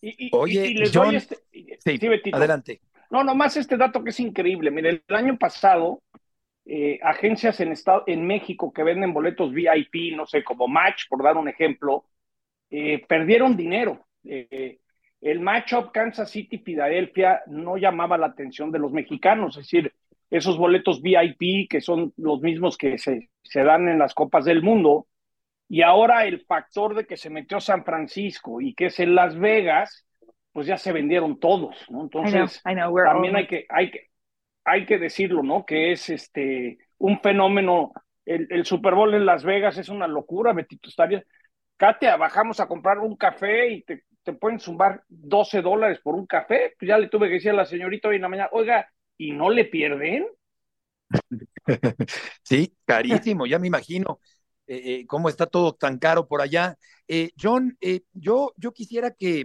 Y, 0.00 0.30
Oye, 0.32 0.88
John, 0.92 1.14
este, 1.14 1.36
sí, 1.80 1.98
adelante. 2.32 2.80
No, 3.10 3.24
nomás 3.24 3.56
este 3.56 3.76
dato 3.76 4.02
que 4.04 4.10
es 4.10 4.20
increíble. 4.20 4.70
Mire, 4.70 5.02
el 5.06 5.14
año 5.16 5.38
pasado, 5.38 6.02
eh, 6.64 6.98
agencias 7.02 7.60
en, 7.60 7.72
estado, 7.72 8.04
en 8.06 8.26
México 8.26 8.72
que 8.72 8.82
venden 8.82 9.14
boletos 9.14 9.52
VIP, 9.52 10.14
no 10.16 10.26
sé, 10.26 10.44
como 10.44 10.68
Match, 10.68 11.04
por 11.08 11.22
dar 11.22 11.36
un 11.36 11.48
ejemplo, 11.48 12.04
eh, 12.70 13.04
perdieron 13.06 13.56
dinero. 13.56 14.06
Eh, 14.24 14.80
el 15.20 15.40
matchup 15.40 15.90
Kansas 15.92 16.30
City-Filadelfia 16.30 17.42
no 17.46 17.76
llamaba 17.76 18.18
la 18.18 18.26
atención 18.26 18.70
de 18.70 18.78
los 18.78 18.92
mexicanos, 18.92 19.56
es 19.56 19.64
decir, 19.64 19.94
esos 20.30 20.58
boletos 20.58 21.00
VIP 21.02 21.68
que 21.68 21.80
son 21.80 22.12
los 22.16 22.40
mismos 22.40 22.76
que 22.76 22.98
se, 22.98 23.30
se 23.42 23.64
dan 23.64 23.88
en 23.88 23.98
las 23.98 24.14
Copas 24.14 24.44
del 24.44 24.62
Mundo, 24.62 25.06
y 25.68 25.82
ahora 25.82 26.26
el 26.26 26.44
factor 26.46 26.94
de 26.94 27.06
que 27.06 27.16
se 27.16 27.30
metió 27.30 27.60
San 27.60 27.84
Francisco 27.84 28.60
y 28.60 28.74
que 28.74 28.86
es 28.86 29.00
en 29.00 29.14
Las 29.14 29.38
Vegas, 29.38 30.06
pues 30.58 30.66
ya 30.66 30.76
se 30.76 30.90
vendieron 30.90 31.38
todos, 31.38 31.76
¿no? 31.88 32.02
Entonces, 32.02 32.60
también 32.64 33.36
hay 33.36 33.46
que, 33.46 33.64
hay, 33.68 33.92
que, 33.92 34.10
hay 34.64 34.86
que 34.86 34.98
decirlo, 34.98 35.44
¿no? 35.44 35.64
Que 35.64 35.92
es 35.92 36.10
este 36.10 36.78
un 36.98 37.20
fenómeno. 37.20 37.92
El, 38.26 38.64
Super 38.64 38.96
Bowl 38.96 39.14
en 39.14 39.24
Las 39.24 39.44
Vegas 39.44 39.78
es 39.78 39.88
una 39.88 40.08
locura, 40.08 40.52
Betito 40.52 40.88
Estaría. 40.88 41.22
Katia, 41.76 42.16
bajamos 42.16 42.58
a 42.58 42.66
comprar 42.66 42.98
un 42.98 43.14
café 43.14 43.70
y 43.70 43.82
te, 43.84 44.02
te 44.24 44.32
pueden 44.32 44.58
zumbar 44.58 45.04
12 45.06 45.62
dólares 45.62 46.00
por 46.02 46.16
un 46.16 46.26
café. 46.26 46.74
Pues 46.76 46.88
ya 46.88 46.98
le 46.98 47.08
tuve 47.08 47.28
que 47.28 47.34
decir 47.34 47.52
a 47.52 47.54
la 47.54 47.64
señorita 47.64 48.08
hoy 48.08 48.16
en 48.16 48.22
la 48.22 48.28
mañana, 48.28 48.48
oiga, 48.50 48.90
¿y 49.16 49.30
no 49.30 49.50
le 49.50 49.64
pierden? 49.66 50.26
Sí, 52.42 52.74
carísimo, 52.84 53.46
ya 53.46 53.60
me 53.60 53.68
imagino. 53.68 54.18
Eh, 54.66 54.82
eh, 54.84 55.06
cómo 55.06 55.28
está 55.28 55.46
todo 55.46 55.72
tan 55.76 55.98
caro 55.98 56.26
por 56.26 56.42
allá. 56.42 56.76
Eh, 57.06 57.30
John, 57.40 57.78
yo, 58.12 58.54
yo 58.56 58.72
quisiera 58.72 59.12
que, 59.12 59.44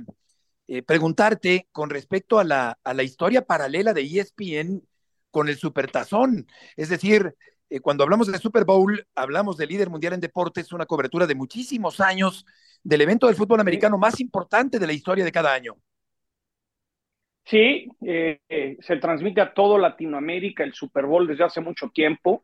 eh, 0.68 0.82
preguntarte 0.82 1.68
con 1.72 1.90
respecto 1.90 2.40
a 2.40 2.44
la, 2.44 2.80
a 2.84 2.94
la 2.94 3.04
historia 3.04 3.46
paralela 3.46 3.94
de 3.94 4.02
ESPN 4.02 4.82
con 5.30 5.50
el 5.50 5.58
Supertazón. 5.58 6.48
Es 6.78 6.90
decir, 6.90 7.36
eh, 7.70 7.80
cuando 7.80 8.04
hablamos 8.04 8.28
del 8.28 8.40
Super 8.40 8.66
Bowl, 8.66 9.06
hablamos 9.16 9.58
del 9.58 9.70
líder 9.70 9.90
mundial 9.90 10.14
en 10.14 10.20
deportes, 10.20 10.72
una 10.72 10.86
cobertura 10.86 11.26
de 11.26 11.36
muchísimos 11.36 12.00
años 12.00 12.46
del 12.84 13.02
evento 13.02 13.28
del 13.28 13.36
fútbol 13.36 13.60
americano 13.60 13.98
más 13.98 14.20
importante 14.20 14.78
de 14.78 14.88
la 14.88 14.94
historia 14.94 15.26
de 15.26 15.32
cada 15.32 15.54
año. 15.54 15.76
Sí, 17.46 17.90
eh, 18.06 18.78
se 18.80 18.98
transmite 18.98 19.42
a 19.42 19.54
todo 19.54 19.78
Latinoamérica 19.78 20.64
el 20.64 20.74
Super 20.74 21.06
Bowl 21.06 21.28
desde 21.28 21.44
hace 21.44 21.62
mucho 21.62 21.90
tiempo. 21.90 22.44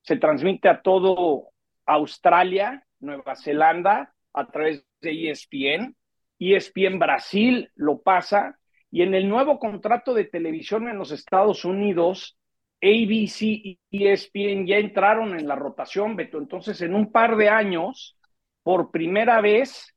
Se 0.00 0.16
transmite 0.16 0.68
a 0.68 0.82
todo 0.82 1.50
Australia, 1.86 2.84
Nueva 3.00 3.36
Zelanda, 3.36 4.14
a 4.32 4.46
través 4.46 4.84
de 5.00 5.30
ESPN. 5.30 5.94
ESPN 6.40 6.98
Brasil 6.98 7.70
lo 7.76 8.00
pasa, 8.00 8.58
y 8.90 9.02
en 9.02 9.14
el 9.14 9.28
nuevo 9.28 9.58
contrato 9.58 10.14
de 10.14 10.24
televisión 10.24 10.88
en 10.88 10.98
los 10.98 11.12
Estados 11.12 11.64
Unidos, 11.64 12.36
ABC 12.82 13.42
y 13.42 13.78
ESPN 13.90 14.66
ya 14.66 14.78
entraron 14.78 15.38
en 15.38 15.46
la 15.46 15.54
rotación, 15.54 16.16
Beto. 16.16 16.38
Entonces, 16.38 16.80
en 16.80 16.94
un 16.94 17.12
par 17.12 17.36
de 17.36 17.50
años, 17.50 18.16
por 18.62 18.90
primera 18.90 19.40
vez, 19.40 19.94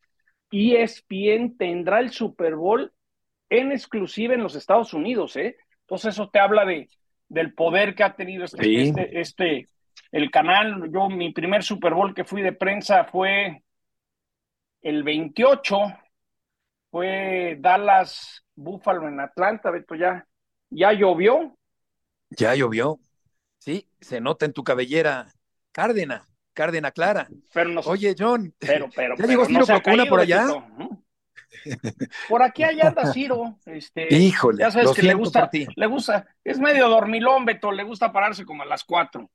ESPN 0.51 1.57
tendrá 1.57 1.99
el 1.99 2.11
Super 2.11 2.55
Bowl 2.55 2.91
en 3.49 3.71
exclusiva 3.71 4.33
en 4.33 4.43
los 4.43 4.55
Estados 4.55 4.93
Unidos, 4.93 5.35
¿eh? 5.37 5.55
Entonces, 5.81 6.13
eso 6.13 6.29
te 6.29 6.39
habla 6.39 6.65
de, 6.65 6.89
del 7.29 7.53
poder 7.53 7.95
que 7.95 8.03
ha 8.03 8.15
tenido 8.15 8.45
este, 8.45 8.81
este, 8.81 9.19
este, 9.19 9.67
el 10.11 10.29
canal. 10.29 10.89
Yo, 10.91 11.09
mi 11.09 11.31
primer 11.31 11.63
Super 11.63 11.93
Bowl 11.93 12.13
que 12.13 12.25
fui 12.25 12.41
de 12.41 12.53
prensa 12.53 13.05
fue 13.05 13.63
el 14.81 15.03
28 15.03 15.77
fue 16.93 17.57
Dallas 17.59 18.45
Buffalo 18.53 19.07
en 19.07 19.19
Atlanta, 19.19 19.71
Beto, 19.71 19.95
ya, 19.95 20.27
ya 20.69 20.93
llovió. 20.93 21.57
Ya 22.29 22.53
llovió. 22.53 22.99
Sí, 23.57 23.89
se 23.99 24.21
nota 24.21 24.45
en 24.45 24.53
tu 24.53 24.63
cabellera 24.63 25.33
cárdena, 25.71 26.27
cárdena 26.53 26.91
clara. 26.91 27.27
Pero 27.51 27.81
Oye, 27.85 28.13
John, 28.15 28.53
pero, 28.59 28.89
pero, 28.95 29.15
¿ya 29.17 29.25
llegó 29.25 29.45
Ciro 29.45 29.65
Procuna 29.65 30.05
por 30.05 30.19
allá? 30.19 30.45
Por 32.29 32.43
aquí 32.43 32.61
allá 32.61 32.89
anda 32.89 33.07
Ciro. 33.11 33.57
Este, 33.65 34.13
Híjole, 34.13 34.59
ya 34.59 34.69
sabes 34.69 34.91
que 34.91 35.01
le 35.01 35.15
gusta, 35.15 35.49
le 35.75 35.87
gusta, 35.87 36.27
es 36.43 36.59
medio 36.59 36.87
dormilón, 36.89 37.43
Beto, 37.43 37.71
le 37.71 37.83
gusta 37.83 38.11
pararse 38.11 38.45
como 38.45 38.61
a 38.61 38.67
las 38.67 38.83
cuatro. 38.83 39.31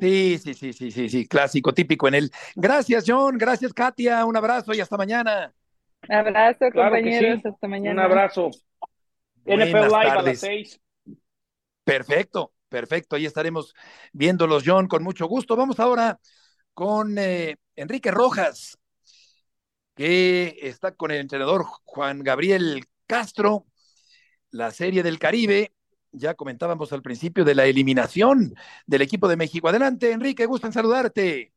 Sí, 0.00 0.38
sí, 0.38 0.54
sí, 0.54 0.72
sí, 0.72 0.90
sí, 0.90 1.10
sí, 1.10 1.28
clásico, 1.28 1.74
típico 1.74 2.08
en 2.08 2.14
él. 2.14 2.30
Gracias, 2.54 3.04
John, 3.06 3.36
gracias, 3.36 3.74
Katia, 3.74 4.24
un 4.24 4.34
abrazo 4.34 4.72
y 4.72 4.80
hasta 4.80 4.96
mañana. 4.96 5.52
Abrazo, 6.08 6.66
compañeros. 6.72 7.44
Hasta 7.44 7.68
mañana. 7.68 8.04
Un 8.04 8.10
abrazo. 8.10 8.50
NFL 9.44 9.88
Live 9.88 10.10
a 10.10 10.22
las 10.22 10.38
seis. 10.38 10.80
Perfecto, 11.84 12.52
perfecto. 12.68 13.16
Ahí 13.16 13.26
estaremos 13.26 13.74
viéndolos, 14.12 14.62
John, 14.64 14.86
con 14.86 15.02
mucho 15.02 15.26
gusto. 15.26 15.56
Vamos 15.56 15.80
ahora 15.80 16.18
con 16.74 17.18
eh, 17.18 17.56
Enrique 17.76 18.10
Rojas, 18.10 18.78
que 19.94 20.58
está 20.62 20.92
con 20.92 21.10
el 21.10 21.20
entrenador 21.20 21.64
Juan 21.84 22.22
Gabriel 22.22 22.84
Castro, 23.06 23.66
la 24.50 24.70
Serie 24.70 25.02
del 25.02 25.18
Caribe. 25.18 25.72
Ya 26.12 26.34
comentábamos 26.34 26.92
al 26.92 27.02
principio 27.02 27.44
de 27.44 27.54
la 27.54 27.64
eliminación 27.64 28.54
del 28.86 29.02
equipo 29.02 29.28
de 29.28 29.36
México. 29.36 29.68
Adelante, 29.68 30.12
Enrique, 30.12 30.46
gusto 30.46 30.66
en 30.66 30.72
saludarte. 30.72 31.52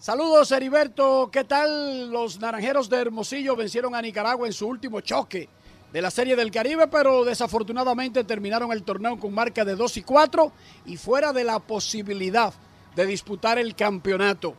Saludos, 0.00 0.52
Heriberto. 0.52 1.28
¿Qué 1.32 1.42
tal? 1.42 2.12
Los 2.12 2.38
naranjeros 2.38 2.88
de 2.88 2.98
Hermosillo 2.98 3.56
vencieron 3.56 3.96
a 3.96 4.00
Nicaragua 4.00 4.46
en 4.46 4.52
su 4.52 4.68
último 4.68 5.00
choque 5.00 5.48
de 5.92 6.00
la 6.00 6.12
Serie 6.12 6.36
del 6.36 6.52
Caribe, 6.52 6.86
pero 6.86 7.24
desafortunadamente 7.24 8.22
terminaron 8.22 8.70
el 8.70 8.84
torneo 8.84 9.18
con 9.18 9.34
marca 9.34 9.64
de 9.64 9.74
2 9.74 9.96
y 9.96 10.02
4 10.02 10.52
y 10.86 10.96
fuera 10.96 11.32
de 11.32 11.42
la 11.42 11.58
posibilidad 11.58 12.54
de 12.94 13.06
disputar 13.06 13.58
el 13.58 13.74
campeonato. 13.74 14.54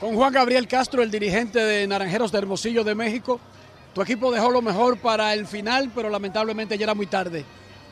Con 0.00 0.16
Juan 0.16 0.32
Gabriel 0.32 0.66
Castro, 0.66 1.00
el 1.00 1.10
dirigente 1.12 1.60
de 1.60 1.86
Naranjeros 1.86 2.32
de 2.32 2.38
Hermosillo 2.38 2.82
de 2.82 2.96
México, 2.96 3.38
tu 3.94 4.02
equipo 4.02 4.32
dejó 4.32 4.50
lo 4.50 4.62
mejor 4.62 4.98
para 4.98 5.32
el 5.32 5.46
final, 5.46 5.92
pero 5.94 6.10
lamentablemente 6.10 6.76
ya 6.76 6.86
era 6.86 6.94
muy 6.94 7.06
tarde. 7.06 7.44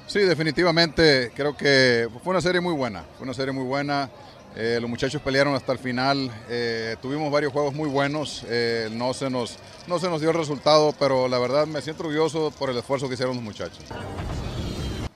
Sí, 0.09 0.19
definitivamente 0.19 1.31
creo 1.37 1.57
que 1.57 2.09
fue 2.25 2.33
una 2.33 2.41
serie 2.41 2.61
muy 2.61 2.75
buena, 2.75 3.05
fue 3.17 3.25
una 3.25 3.33
serie 3.33 3.53
muy 3.53 3.65
buena. 3.65 4.11
Eh, 4.57 4.79
los 4.81 4.89
muchachos 4.89 5.21
pelearon 5.21 5.55
hasta 5.55 5.73
el 5.73 5.79
final. 5.79 6.31
Eh, 6.49 6.97
tuvimos 7.03 7.31
varios 7.31 7.53
juegos 7.53 7.75
muy 7.75 7.89
buenos. 7.89 8.45
Eh, 8.49 8.89
no, 8.93 9.13
se 9.13 9.29
nos, 9.29 9.59
no 9.89 9.99
se 9.99 10.09
nos 10.09 10.21
dio 10.21 10.31
el 10.31 10.37
resultado, 10.37 10.95
pero 10.99 11.27
la 11.27 11.39
verdad 11.39 11.67
me 11.67 11.83
siento 11.83 12.05
orgulloso 12.05 12.53
por 12.53 12.71
el 12.71 12.77
esfuerzo 12.77 13.09
que 13.09 13.15
hicieron 13.15 13.35
los 13.35 13.45
muchachos. 13.45 13.85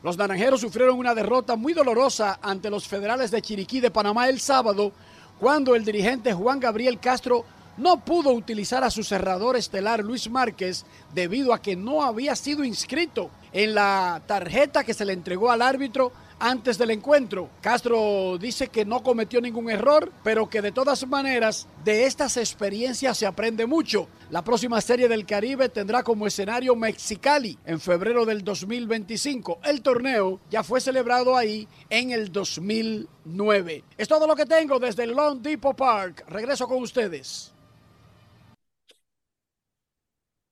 Los 0.02 0.16
naranjeros 0.16 0.60
sufrieron 0.60 0.98
una 0.98 1.14
derrota 1.14 1.54
muy 1.54 1.72
dolorosa 1.72 2.38
ante 2.42 2.70
los 2.70 2.88
federales 2.88 3.30
de 3.30 3.42
Chiriquí 3.42 3.80
de 3.80 3.90
Panamá 3.90 4.28
el 4.28 4.40
sábado, 4.40 4.92
cuando 5.38 5.76
el 5.76 5.84
dirigente 5.84 6.32
Juan 6.32 6.58
Gabriel 6.58 6.98
Castro 6.98 7.44
no 7.76 8.04
pudo 8.04 8.32
utilizar 8.32 8.82
a 8.82 8.90
su 8.90 9.04
cerrador 9.04 9.56
estelar 9.56 10.02
Luis 10.02 10.28
Márquez 10.28 10.84
debido 11.14 11.54
a 11.54 11.62
que 11.62 11.76
no 11.76 12.02
había 12.02 12.34
sido 12.34 12.64
inscrito 12.64 13.30
en 13.52 13.74
la 13.74 14.20
tarjeta 14.26 14.82
que 14.82 14.94
se 14.94 15.04
le 15.04 15.12
entregó 15.12 15.50
al 15.50 15.62
árbitro 15.62 16.12
antes 16.40 16.78
del 16.78 16.90
encuentro. 16.90 17.50
Castro 17.60 18.38
dice 18.38 18.68
que 18.68 18.84
no 18.84 19.02
cometió 19.02 19.40
ningún 19.40 19.70
error, 19.70 20.12
pero 20.22 20.48
que 20.48 20.62
de 20.62 20.72
todas 20.72 21.06
maneras 21.06 21.66
de 21.84 22.04
estas 22.06 22.36
experiencias 22.36 23.18
se 23.18 23.26
aprende 23.26 23.66
mucho. 23.66 24.08
La 24.30 24.42
próxima 24.42 24.80
serie 24.80 25.08
del 25.08 25.26
Caribe 25.26 25.68
tendrá 25.68 26.02
como 26.02 26.26
escenario 26.26 26.76
Mexicali 26.76 27.58
en 27.64 27.80
febrero 27.80 28.24
del 28.24 28.44
2025. 28.44 29.60
El 29.64 29.82
torneo 29.82 30.40
ya 30.50 30.62
fue 30.62 30.80
celebrado 30.80 31.36
ahí 31.36 31.66
en 31.90 32.10
el 32.10 32.30
2009. 32.30 33.84
Es 33.96 34.08
todo 34.08 34.26
lo 34.26 34.36
que 34.36 34.46
tengo 34.46 34.78
desde 34.78 35.04
el 35.04 35.12
Long 35.12 35.40
Depot 35.40 35.76
Park. 35.76 36.24
Regreso 36.28 36.66
con 36.66 36.82
ustedes. 36.82 37.52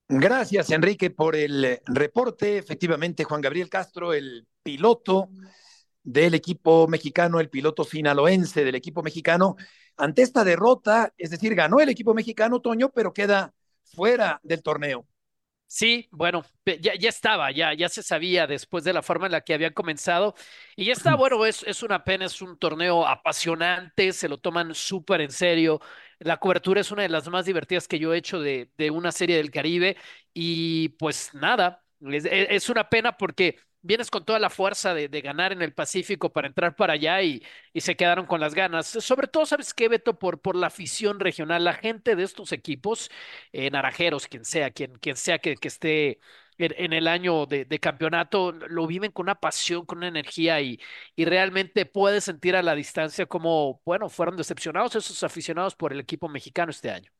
Gracias, 0.08 0.70
Enrique, 0.70 1.10
por 1.10 1.34
el 1.34 1.80
reporte. 1.84 2.58
Efectivamente, 2.58 3.24
Juan 3.24 3.40
Gabriel 3.40 3.68
Castro, 3.68 4.14
el 4.14 4.46
piloto 4.62 5.28
del 6.06 6.34
equipo 6.34 6.86
mexicano, 6.88 7.40
el 7.40 7.50
piloto 7.50 7.84
sinaloense 7.84 8.64
del 8.64 8.76
equipo 8.76 9.02
mexicano, 9.02 9.56
ante 9.96 10.22
esta 10.22 10.44
derrota, 10.44 11.12
es 11.18 11.30
decir, 11.30 11.54
ganó 11.54 11.80
el 11.80 11.88
equipo 11.88 12.14
mexicano, 12.14 12.60
Toño, 12.60 12.90
pero 12.90 13.12
queda 13.12 13.52
fuera 13.82 14.40
del 14.44 14.62
torneo. 14.62 15.06
Sí, 15.68 16.08
bueno, 16.12 16.44
ya, 16.64 16.94
ya 16.94 17.08
estaba, 17.08 17.50
ya, 17.50 17.74
ya 17.74 17.88
se 17.88 18.04
sabía 18.04 18.46
después 18.46 18.84
de 18.84 18.92
la 18.92 19.02
forma 19.02 19.26
en 19.26 19.32
la 19.32 19.40
que 19.40 19.52
habían 19.52 19.72
comenzado. 19.72 20.36
Y 20.76 20.84
ya 20.86 20.92
está, 20.92 21.16
bueno, 21.16 21.44
es, 21.44 21.64
es 21.64 21.82
una 21.82 22.04
pena, 22.04 22.26
es 22.26 22.40
un 22.40 22.56
torneo 22.56 23.04
apasionante, 23.04 24.12
se 24.12 24.28
lo 24.28 24.38
toman 24.38 24.74
súper 24.76 25.22
en 25.22 25.32
serio. 25.32 25.80
La 26.20 26.36
cobertura 26.38 26.80
es 26.80 26.92
una 26.92 27.02
de 27.02 27.08
las 27.08 27.28
más 27.28 27.46
divertidas 27.46 27.88
que 27.88 27.98
yo 27.98 28.14
he 28.14 28.18
hecho 28.18 28.38
de, 28.40 28.70
de 28.78 28.90
una 28.92 29.10
serie 29.10 29.36
del 29.38 29.50
Caribe. 29.50 29.96
Y 30.32 30.90
pues 30.90 31.30
nada, 31.34 31.82
es, 32.00 32.24
es 32.30 32.68
una 32.70 32.88
pena 32.88 33.16
porque 33.16 33.58
vienes 33.86 34.10
con 34.10 34.24
toda 34.24 34.38
la 34.38 34.50
fuerza 34.50 34.94
de, 34.94 35.08
de, 35.08 35.20
ganar 35.20 35.52
en 35.52 35.62
el 35.62 35.72
Pacífico 35.72 36.32
para 36.32 36.48
entrar 36.48 36.76
para 36.76 36.94
allá 36.94 37.22
y, 37.22 37.42
y, 37.72 37.80
se 37.80 37.96
quedaron 37.96 38.26
con 38.26 38.40
las 38.40 38.54
ganas. 38.54 38.86
Sobre 38.86 39.28
todo, 39.28 39.46
¿sabes 39.46 39.74
qué, 39.74 39.88
Beto? 39.88 40.18
Por, 40.18 40.40
por 40.40 40.56
la 40.56 40.68
afición 40.68 41.20
regional, 41.20 41.64
la 41.64 41.74
gente 41.74 42.16
de 42.16 42.24
estos 42.24 42.52
equipos, 42.52 43.10
eh, 43.52 43.70
naranjeros, 43.70 44.26
quien 44.28 44.44
sea, 44.44 44.70
quien, 44.70 44.98
quien 44.98 45.16
sea 45.16 45.38
que, 45.38 45.56
que 45.56 45.68
esté 45.68 46.20
en, 46.58 46.74
en, 46.76 46.92
el 46.92 47.08
año 47.08 47.46
de, 47.46 47.64
de, 47.64 47.78
campeonato, 47.78 48.52
lo 48.52 48.86
viven 48.86 49.12
con 49.12 49.24
una 49.24 49.40
pasión, 49.40 49.86
con 49.86 49.98
una 49.98 50.08
energía 50.08 50.60
y, 50.60 50.80
y 51.14 51.24
realmente 51.24 51.86
puedes 51.86 52.24
sentir 52.24 52.56
a 52.56 52.62
la 52.62 52.74
distancia 52.74 53.26
como, 53.26 53.80
bueno, 53.84 54.08
fueron 54.08 54.36
decepcionados 54.36 54.96
esos 54.96 55.22
aficionados 55.22 55.74
por 55.74 55.92
el 55.92 56.00
equipo 56.00 56.28
mexicano 56.28 56.70
este 56.70 56.90
año. 56.90 57.10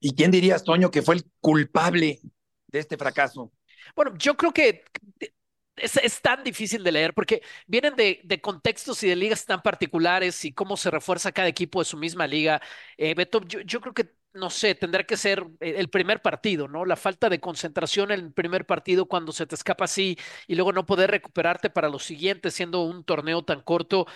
¿Y 0.00 0.14
quién 0.14 0.30
dirías, 0.30 0.64
Toño, 0.64 0.90
que 0.90 1.02
fue 1.02 1.16
el 1.16 1.24
culpable 1.40 2.20
de 2.68 2.78
este 2.78 2.96
fracaso? 2.96 3.52
Bueno, 3.94 4.14
yo 4.18 4.36
creo 4.36 4.52
que 4.52 4.84
es, 5.76 6.20
tan 6.22 6.44
difícil 6.44 6.84
de 6.84 6.92
leer 6.92 7.14
porque 7.14 7.42
vienen 7.66 7.94
de, 7.96 8.40
contextos 8.40 9.02
y 9.02 9.08
de 9.08 9.16
ligas 9.16 9.44
tan 9.44 9.62
particulares 9.62 10.44
y 10.44 10.52
cómo 10.52 10.76
se 10.76 10.90
refuerza 10.90 11.32
cada 11.32 11.48
equipo 11.48 11.80
de 11.80 11.84
su 11.86 11.96
misma 11.96 12.26
liga. 12.26 12.60
Eh, 12.96 13.14
Beto, 13.14 13.40
yo, 13.42 13.80
creo 13.80 13.94
que, 13.94 14.10
no 14.32 14.50
sé, 14.50 14.74
tendrá 14.74 15.04
que 15.04 15.16
ser 15.16 15.46
el 15.60 15.88
primer 15.88 16.22
partido, 16.22 16.68
¿no? 16.68 16.84
La 16.84 16.96
falta 16.96 17.28
de 17.28 17.40
concentración 17.40 18.10
en 18.12 18.20
el 18.20 18.32
primer 18.32 18.66
partido 18.66 19.06
cuando 19.06 19.32
se 19.32 19.46
te 19.46 19.54
escapa 19.54 19.84
así 19.84 20.18
y 20.46 20.54
luego 20.54 20.72
no 20.72 20.86
poder 20.86 21.10
recuperarte 21.10 21.70
para 21.70 21.88
los 21.88 22.04
siguientes 22.04 22.54
siendo 22.54 22.82
un 22.82 23.04
torneo 23.04 23.44
tan 23.44 23.60
corto. 23.62 24.06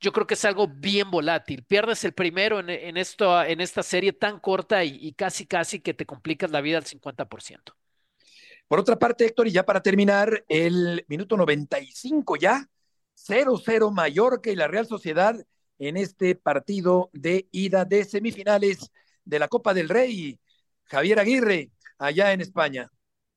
Yo 0.00 0.12
creo 0.12 0.26
que 0.26 0.34
es 0.34 0.44
algo 0.44 0.68
bien 0.68 1.10
volátil. 1.10 1.64
Pierdes 1.64 2.04
el 2.04 2.12
primero 2.12 2.60
en, 2.60 2.96
esto, 2.98 3.42
en 3.42 3.60
esta 3.60 3.82
serie 3.82 4.12
tan 4.12 4.40
corta 4.40 4.84
y, 4.84 4.98
y 5.00 5.12
casi, 5.14 5.46
casi 5.46 5.80
que 5.80 5.94
te 5.94 6.04
complicas 6.06 6.50
la 6.50 6.60
vida 6.60 6.78
al 6.78 6.84
50%. 6.84 7.74
Por 8.68 8.80
otra 8.80 8.98
parte, 8.98 9.24
Héctor, 9.24 9.46
y 9.46 9.52
ya 9.52 9.64
para 9.64 9.80
terminar, 9.80 10.44
el 10.48 11.04
minuto 11.08 11.36
95 11.36 12.36
ya, 12.36 12.68
0-0 13.14 13.92
Mallorca 13.92 14.50
y 14.50 14.56
la 14.56 14.66
Real 14.66 14.86
Sociedad 14.86 15.36
en 15.78 15.96
este 15.96 16.34
partido 16.34 17.10
de 17.12 17.48
ida 17.52 17.84
de 17.84 18.04
semifinales 18.04 18.90
de 19.24 19.38
la 19.38 19.48
Copa 19.48 19.72
del 19.72 19.88
Rey. 19.88 20.40
Javier 20.84 21.20
Aguirre, 21.20 21.70
allá 21.98 22.32
en 22.32 22.40
España. 22.40 22.90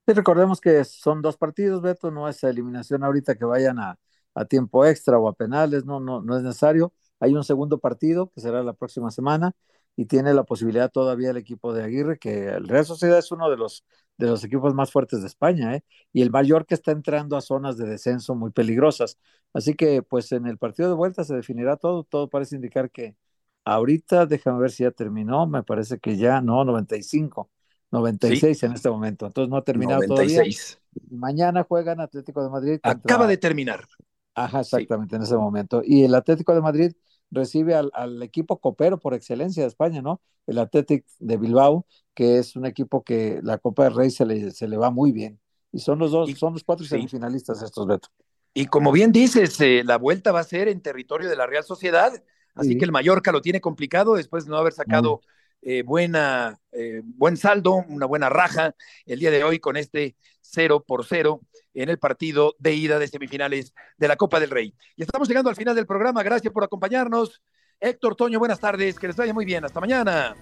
Recordemos 0.08 0.60
que 0.60 0.84
son 0.84 1.22
dos 1.22 1.38
partidos, 1.38 1.82
Beto, 1.82 2.10
no 2.10 2.28
es 2.28 2.44
eliminación 2.44 3.04
ahorita 3.04 3.36
que 3.36 3.46
vayan 3.46 3.78
a, 3.78 4.00
a 4.34 4.46
tiempo 4.46 4.84
extra 4.86 5.20
o 5.20 5.28
a 5.28 5.34
penales, 5.34 5.86
no, 5.86 6.00
no, 6.00 6.22
no 6.22 6.38
es 6.38 6.44
necesario. 6.44 6.94
Hay 7.20 7.36
un 7.36 7.44
segundo 7.44 7.78
partido 7.78 8.32
que 8.32 8.42
será 8.42 8.64
la 8.64 8.74
próxima 8.74 9.12
semana 9.12 9.54
y 10.00 10.06
tiene 10.06 10.34
la 10.34 10.46
posibilidad 10.46 10.90
todavía 10.90 11.32
el 11.32 11.36
equipo 11.36 11.74
de 11.74 11.84
Aguirre, 11.84 12.18
que 12.20 12.48
el 12.48 12.70
Real 12.70 12.86
Sociedad 12.86 13.20
es 13.20 13.34
uno 13.34 13.50
de 13.50 13.58
los 13.58 13.84
de 14.18 14.28
los 14.28 14.42
equipos 14.46 14.74
más 14.74 14.94
fuertes 14.94 15.20
de 15.20 15.28
España, 15.28 15.76
¿eh? 15.76 15.84
y 16.14 16.22
el 16.22 16.32
Mallorca 16.32 16.74
está 16.74 16.94
entrando 16.94 17.36
a 17.36 17.42
zonas 17.42 17.76
de 17.76 17.86
descenso 17.86 18.34
muy 18.34 18.52
peligrosas. 18.52 19.18
Así 19.54 19.74
que, 19.74 20.02
pues 20.02 20.32
en 20.32 20.46
el 20.46 20.58
partido 20.58 20.88
de 20.88 20.96
vuelta 20.96 21.26
se 21.26 21.36
definirá 21.36 21.76
todo, 21.76 22.06
todo 22.06 22.30
parece 22.30 22.56
indicar 22.56 22.92
que 22.92 23.18
ahorita, 23.66 24.26
déjame 24.26 24.60
ver 24.62 24.72
si 24.72 24.84
ya 24.84 24.92
terminó, 24.92 25.48
me 25.48 25.64
parece 25.64 26.00
que 26.00 26.16
ya, 26.16 26.40
no, 26.40 26.64
95, 26.64 27.50
96 27.92 28.58
sí. 28.58 28.66
en 28.66 28.72
este 28.72 28.90
momento, 28.90 29.26
entonces 29.26 29.50
no 29.50 29.58
ha 29.58 29.64
terminado 29.64 30.00
96. 30.08 30.80
todavía. 30.94 31.20
Mañana 31.20 31.64
juegan 31.64 32.00
Atlético 32.00 32.42
de 32.42 32.50
Madrid. 32.50 32.80
Contra... 32.82 32.92
Acaba 32.92 33.28
de 33.28 33.36
terminar. 33.36 33.86
Ajá, 34.34 34.62
exactamente, 34.62 35.12
sí. 35.12 35.16
en 35.18 35.24
ese 35.24 35.36
momento. 35.36 35.82
Y 35.84 36.06
el 36.06 36.16
Atlético 36.16 36.56
de 36.56 36.62
Madrid 36.62 36.94
recibe 37.32 37.76
al, 37.76 37.92
al, 37.94 38.22
equipo 38.24 38.60
copero 38.60 39.00
por 39.00 39.14
excelencia 39.14 39.64
de 39.64 39.70
España, 39.70 40.02
¿no? 40.02 40.22
El 40.48 40.58
Athletic 40.58 41.06
de 41.20 41.38
Bilbao, 41.38 41.86
que 42.14 42.38
es 42.40 42.56
un 42.56 42.66
equipo 42.66 43.04
que 43.04 43.40
la 43.44 43.58
Copa 43.58 43.86
del 43.86 43.96
Rey 43.96 44.12
se 44.12 44.26
le, 44.26 44.52
se 44.52 44.68
le 44.68 44.78
va 44.78 44.90
muy 44.90 45.12
bien. 45.12 45.40
Y 45.72 45.80
son 45.80 46.00
los 46.00 46.12
dos, 46.12 46.30
y, 46.30 46.36
son 46.36 46.54
los 46.54 46.64
cuatro 46.64 46.84
sí. 46.84 46.90
semifinalistas 46.90 47.62
estos, 47.62 47.86
Beto. 47.86 48.10
Y 48.54 48.66
como 48.66 48.92
bien 48.92 49.12
dices, 49.12 49.60
eh, 49.62 49.84
la 49.86 49.98
vuelta 49.98 50.32
va 50.32 50.40
a 50.40 50.44
ser 50.44 50.68
en 50.68 50.82
territorio 50.82 51.30
de 51.30 51.36
la 51.36 51.46
Real 51.46 51.64
Sociedad, 51.64 52.12
así 52.56 52.70
sí. 52.70 52.78
que 52.78 52.86
el 52.86 52.92
Mallorca 52.92 53.32
lo 53.32 53.42
tiene 53.42 53.62
complicado 53.62 54.16
después 54.16 54.46
de 54.46 54.52
no 54.52 54.58
haber 54.58 54.74
sacado 54.74 55.22
eh, 55.62 55.84
buena, 55.84 56.58
eh, 56.72 57.02
buen 57.04 57.38
saldo, 57.38 57.84
una 57.88 58.06
buena 58.06 58.30
raja 58.30 58.76
el 59.06 59.20
día 59.20 59.32
de 59.32 59.44
hoy 59.44 59.60
con 59.60 59.78
este 59.78 60.16
0 60.42 60.84
por 60.88 61.06
0 61.06 61.42
en 61.74 61.90
el 61.90 62.00
partido 62.00 62.56
de 62.60 62.74
ida 62.74 63.00
de 63.00 63.08
semifinales 63.08 63.74
de 63.98 64.08
la 64.08 64.16
Copa 64.16 64.40
del 64.40 64.50
Rey. 64.50 64.74
Y 64.96 65.04
estamos 65.04 65.28
llegando 65.28 65.50
al 65.50 65.56
final 65.56 65.76
del 65.76 65.86
programa. 65.86 66.24
Gracias 66.24 66.54
por 66.54 66.64
acompañarnos. 66.64 67.42
Héctor 67.80 68.16
Toño, 68.16 68.40
buenas 68.40 68.60
tardes. 68.60 68.98
Que 69.00 69.08
les 69.08 69.16
vaya 69.16 69.34
muy 69.34 69.46
bien. 69.46 69.64
Hasta 69.64 69.80
mañana. 69.80 70.36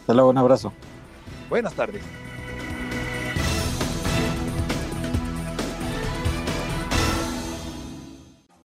Hasta 0.00 0.14
luego, 0.14 0.30
un 0.30 0.38
abrazo. 0.38 0.72
Buenas 1.48 1.74
tardes. 1.74 2.02